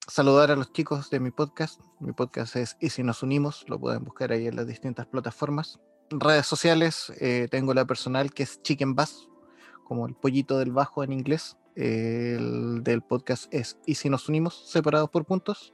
saludar 0.09 0.51
a 0.51 0.55
los 0.55 0.73
chicos 0.73 1.09
de 1.09 1.19
mi 1.19 1.31
podcast, 1.31 1.79
mi 1.99 2.11
podcast 2.11 2.55
es 2.55 2.77
Y 2.79 2.89
si 2.89 3.03
nos 3.03 3.23
unimos, 3.23 3.65
lo 3.67 3.79
pueden 3.79 4.03
buscar 4.03 4.31
ahí 4.31 4.47
en 4.47 4.55
las 4.55 4.67
distintas 4.67 5.05
plataformas. 5.05 5.79
Redes 6.09 6.47
sociales, 6.47 7.13
eh, 7.19 7.47
tengo 7.51 7.73
la 7.73 7.85
personal 7.85 8.33
que 8.33 8.43
es 8.43 8.61
Chicken 8.63 8.95
Bass, 8.95 9.29
como 9.83 10.07
el 10.07 10.15
pollito 10.15 10.57
del 10.57 10.71
bajo 10.71 11.03
en 11.03 11.13
inglés. 11.13 11.57
El 11.75 12.83
del 12.83 13.01
podcast 13.03 13.53
es 13.53 13.77
Y 13.85 13.95
si 13.95 14.09
nos 14.09 14.27
unimos, 14.27 14.69
separados 14.69 15.09
por 15.09 15.25
puntos. 15.25 15.73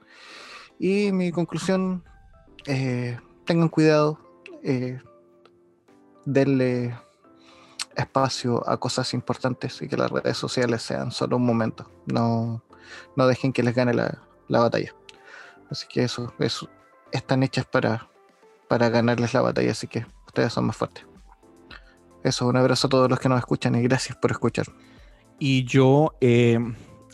Y 0.78 1.10
mi 1.12 1.32
conclusión, 1.32 2.04
eh, 2.66 3.18
tengan 3.46 3.70
cuidado, 3.70 4.20
eh, 4.62 5.00
denle 6.26 6.94
espacio 7.96 8.68
a 8.68 8.78
cosas 8.78 9.14
importantes 9.14 9.80
y 9.80 9.88
que 9.88 9.96
las 9.96 10.10
redes 10.10 10.36
sociales 10.36 10.82
sean 10.82 11.10
solo 11.10 11.38
un 11.38 11.46
momento. 11.46 11.90
No, 12.04 12.62
no 13.16 13.26
dejen 13.26 13.54
que 13.54 13.62
les 13.62 13.74
gane 13.74 13.94
la, 13.94 14.25
la 14.48 14.60
batalla. 14.60 14.94
Así 15.70 15.86
que 15.88 16.04
eso, 16.04 16.32
eso 16.38 16.68
están 17.12 17.42
hechas 17.42 17.66
para, 17.66 18.08
para 18.68 18.88
ganarles 18.88 19.34
la 19.34 19.42
batalla, 19.42 19.72
así 19.72 19.86
que 19.86 20.06
ustedes 20.26 20.52
son 20.52 20.66
más 20.66 20.76
fuertes. 20.76 21.04
Eso, 22.22 22.48
un 22.48 22.56
abrazo 22.56 22.86
a 22.86 22.90
todos 22.90 23.08
los 23.08 23.20
que 23.20 23.28
nos 23.28 23.38
escuchan 23.38 23.74
y 23.76 23.82
gracias 23.82 24.16
por 24.16 24.32
escuchar. 24.32 24.66
Y 25.38 25.64
yo, 25.64 26.14
eh, 26.20 26.58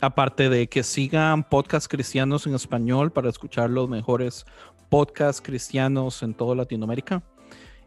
aparte 0.01 0.49
de 0.49 0.69
que 0.69 0.83
sigan 0.83 1.45
podcasts 1.45 1.89
cristianos 1.89 2.47
en 2.47 2.55
español 2.55 3.13
para 3.13 3.29
escuchar 3.29 3.69
los 3.71 3.89
mejores 3.89 4.45
podcasts 4.89 5.43
cristianos 5.43 6.23
en 6.23 6.35
toda 6.35 6.55
Latinoamérica, 6.55 7.23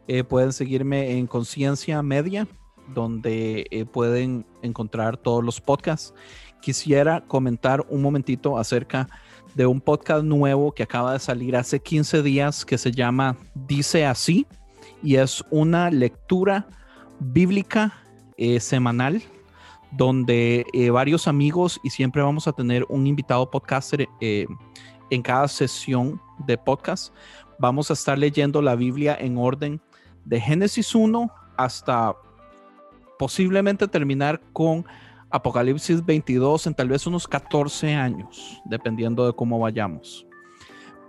eh, 0.08 0.24
pueden 0.24 0.54
seguirme 0.54 1.18
en 1.18 1.26
Conciencia 1.26 2.02
Media, 2.04 2.48
donde 2.93 3.66
eh, 3.72 3.86
pueden 3.86 4.46
encontrar 4.62 5.18
todos 5.18 5.43
los 5.43 5.60
podcasts. 5.60 6.14
Quisiera 6.62 7.22
comentar 7.22 7.84
un 7.89 8.02
momentito 8.02 8.58
acerca 8.58 9.04
de 9.04 9.10
un 9.64 9.80
podcast 9.80 10.26
nuevo 10.26 10.74
que 10.74 10.84
acaba 10.84 11.14
de 11.14 11.20
salir 11.20 11.56
hace 11.56 11.80
15 11.80 12.22
días 12.22 12.66
que 12.66 12.78
se 12.78 12.91
llama 12.91 13.38
Dice 13.53 14.06
así 14.06 14.45
y 15.01 15.16
es 15.16 15.45
una 15.49 15.89
lectura 15.89 16.68
bíblica 17.20 17.93
eh, 18.38 18.60
semanal 18.60 19.24
donde 19.91 20.66
eh, 20.74 20.89
varios 20.89 21.28
amigos 21.30 21.80
y 21.84 21.89
siempre 21.89 22.22
vamos 22.22 22.49
a 22.49 22.51
tener 22.51 22.86
un 22.89 23.08
invitado 23.08 23.49
podcaster 23.49 24.10
eh, 24.20 24.45
en 25.10 25.22
cada 25.22 25.47
sesión 25.47 26.20
de 26.45 26.58
podcast. 26.58 27.14
Vamos 27.58 27.89
a 27.89 27.93
estar 27.93 28.18
leyendo 28.18 28.62
la 28.62 28.76
Biblia 28.76 29.16
en 29.18 29.38
orden 29.38 29.80
de 30.26 30.41
Génesis 30.41 30.93
1 30.93 31.32
hasta 31.56 32.14
posiblemente 33.18 33.88
terminar 33.88 34.41
con 34.51 34.86
Apocalipsis 35.36 36.06
22 36.06 36.68
en 36.68 36.74
tal 36.74 36.88
vez 36.88 37.06
unos 37.06 37.28
14 37.28 37.94
años, 37.94 38.62
dependiendo 38.64 39.26
de 39.26 39.34
cómo 39.34 39.60
vayamos. 39.60 40.26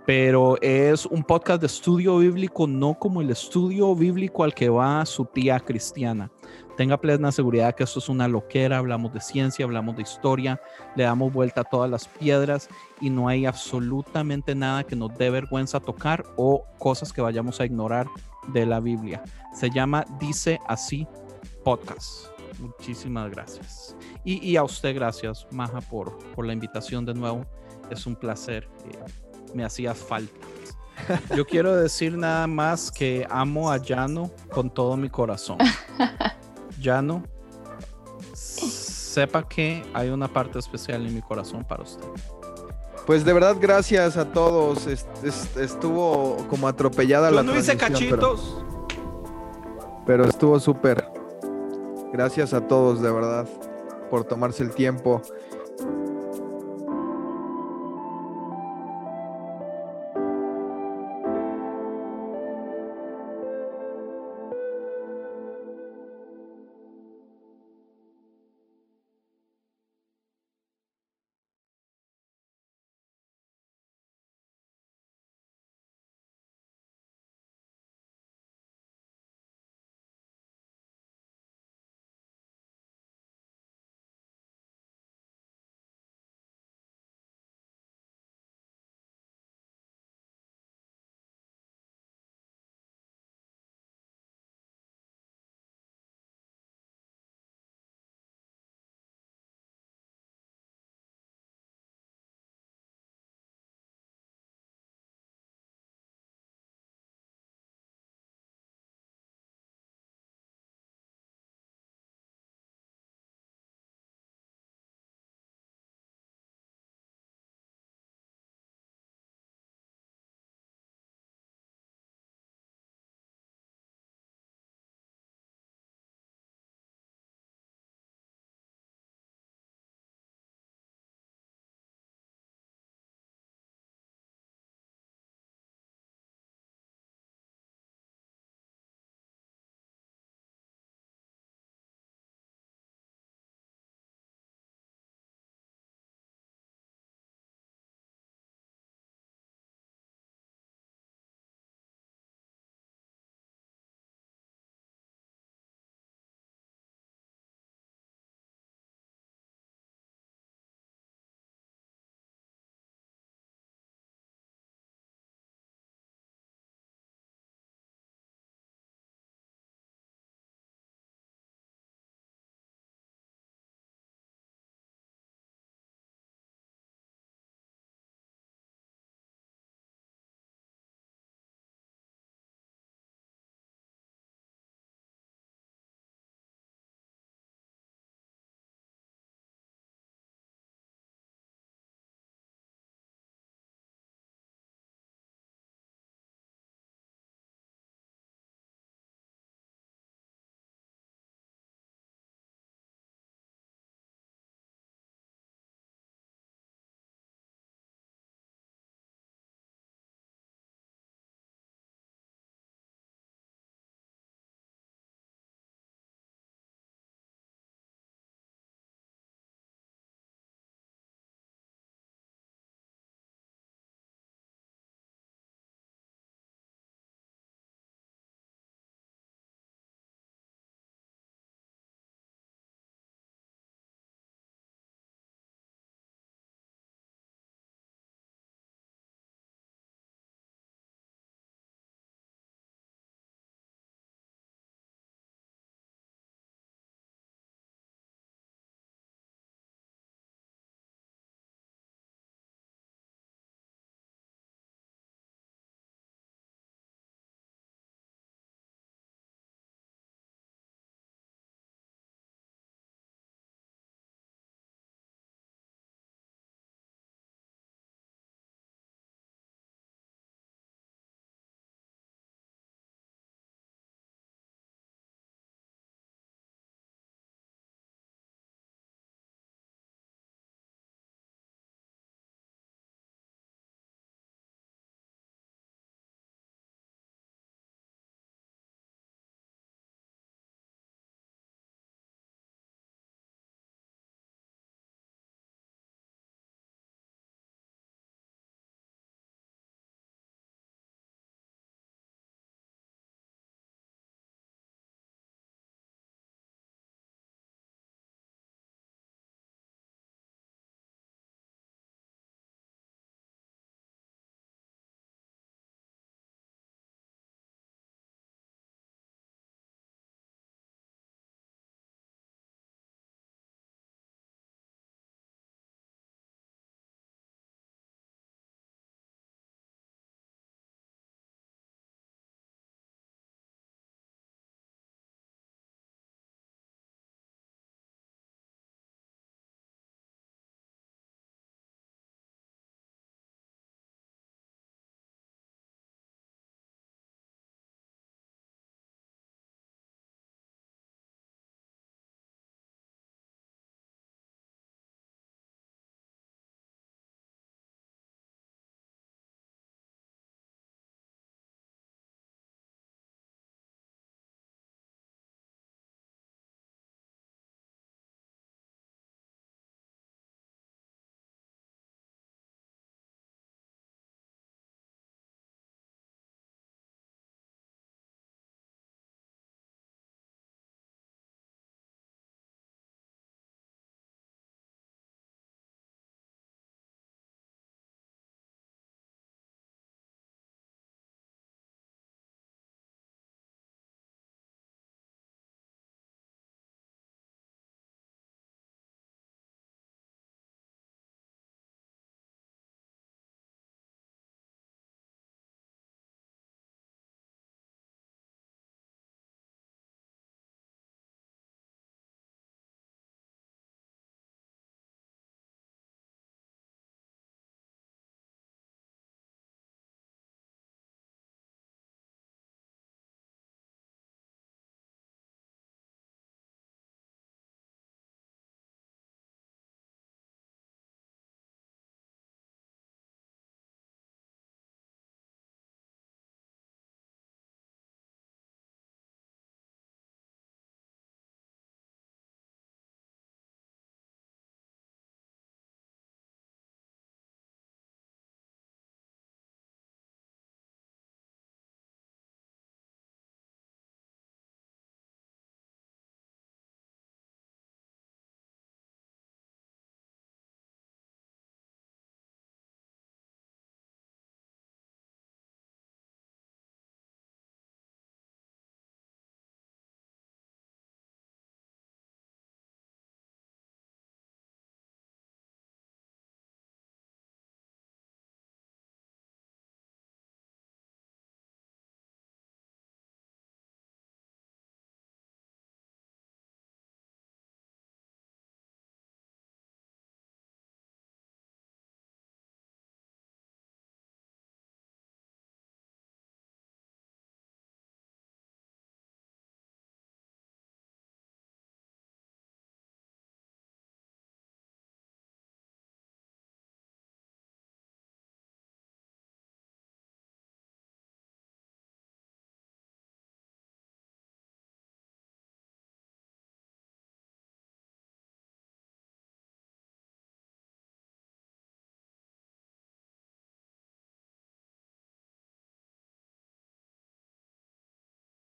Pero 0.05 0.61
es 0.61 1.05
un 1.05 1.23
podcast 1.23 1.61
de 1.61 1.67
estudio 1.67 2.17
bíblico, 2.17 2.67
no 2.67 2.93
como 2.99 3.21
el 3.21 3.29
estudio 3.29 3.95
bíblico 3.95 4.43
al 4.43 4.53
que 4.53 4.67
va 4.67 5.05
su 5.05 5.23
tía 5.23 5.61
cristiana. 5.61 6.29
Tenga 6.75 6.99
plena 6.99 7.31
seguridad 7.31 7.73
que 7.73 7.85
esto 7.85 7.99
es 7.99 8.09
una 8.09 8.27
loquera, 8.27 8.79
hablamos 8.79 9.13
de 9.13 9.21
ciencia, 9.21 9.63
hablamos 9.63 9.95
de 9.95 10.01
historia, 10.01 10.59
le 10.97 11.05
damos 11.05 11.31
vuelta 11.31 11.61
a 11.61 11.63
todas 11.63 11.89
las 11.89 12.09
piedras 12.09 12.67
y 12.99 13.09
no 13.09 13.29
hay 13.29 13.45
absolutamente 13.45 14.55
nada 14.55 14.83
que 14.83 14.97
nos 14.97 15.17
dé 15.17 15.29
vergüenza 15.29 15.79
tocar 15.79 16.25
o 16.35 16.65
cosas 16.79 17.13
que 17.13 17.21
vayamos 17.21 17.61
a 17.61 17.65
ignorar 17.65 18.07
de 18.49 18.65
la 18.65 18.81
Biblia. 18.81 19.23
Se 19.53 19.69
llama 19.69 20.05
Dice 20.19 20.59
así 20.67 21.07
podcast. 21.63 22.36
Muchísimas 22.59 23.29
gracias. 23.31 23.95
Y, 24.23 24.55
a 24.55 24.63
usted 24.63 24.95
gracias, 24.95 25.47
Maja, 25.51 25.81
por, 25.81 26.17
por 26.33 26.45
la 26.45 26.53
invitación 26.53 27.05
de 27.05 27.13
nuevo. 27.13 27.45
Es 27.89 28.05
un 28.05 28.15
placer. 28.15 28.67
Eh, 28.85 28.97
me 29.53 29.63
hacía 29.63 29.93
falta. 29.93 30.33
Yo 31.35 31.45
quiero 31.45 31.75
decir 31.75 32.17
nada 32.17 32.47
más 32.47 32.91
que 32.91 33.25
amo 33.29 33.71
a 33.71 33.77
Llano 33.77 34.31
con 34.51 34.69
todo 34.69 34.97
mi 34.97 35.09
corazón. 35.09 35.57
Llano, 36.79 37.23
sepa 38.33 39.47
que 39.47 39.83
hay 39.93 40.09
una 40.09 40.27
parte 40.27 40.59
especial 40.59 41.05
en 41.05 41.15
mi 41.15 41.21
corazón 41.21 41.63
para 41.63 41.83
usted. 41.83 42.07
Pues 43.05 43.23
de 43.23 43.31
verdad, 43.31 43.55
gracias 43.59 44.17
a 44.17 44.25
todos. 44.25 44.85
estuvo 44.85 46.45
como 46.49 46.67
atropellada 46.67 47.31
la 47.31 47.41
no 47.41 47.57
hice 47.57 47.77
cachitos. 47.77 48.63
pero 50.05 50.25
estuvo 50.25 50.59
súper. 50.59 51.16
Gracias 52.17 52.51
a 52.55 52.61
todos, 52.61 52.99
de 52.99 53.11
verdad 53.11 53.47
por 54.09 54.23
tomarse 54.23 54.63
el 54.63 54.71
tiempo. 54.71 55.21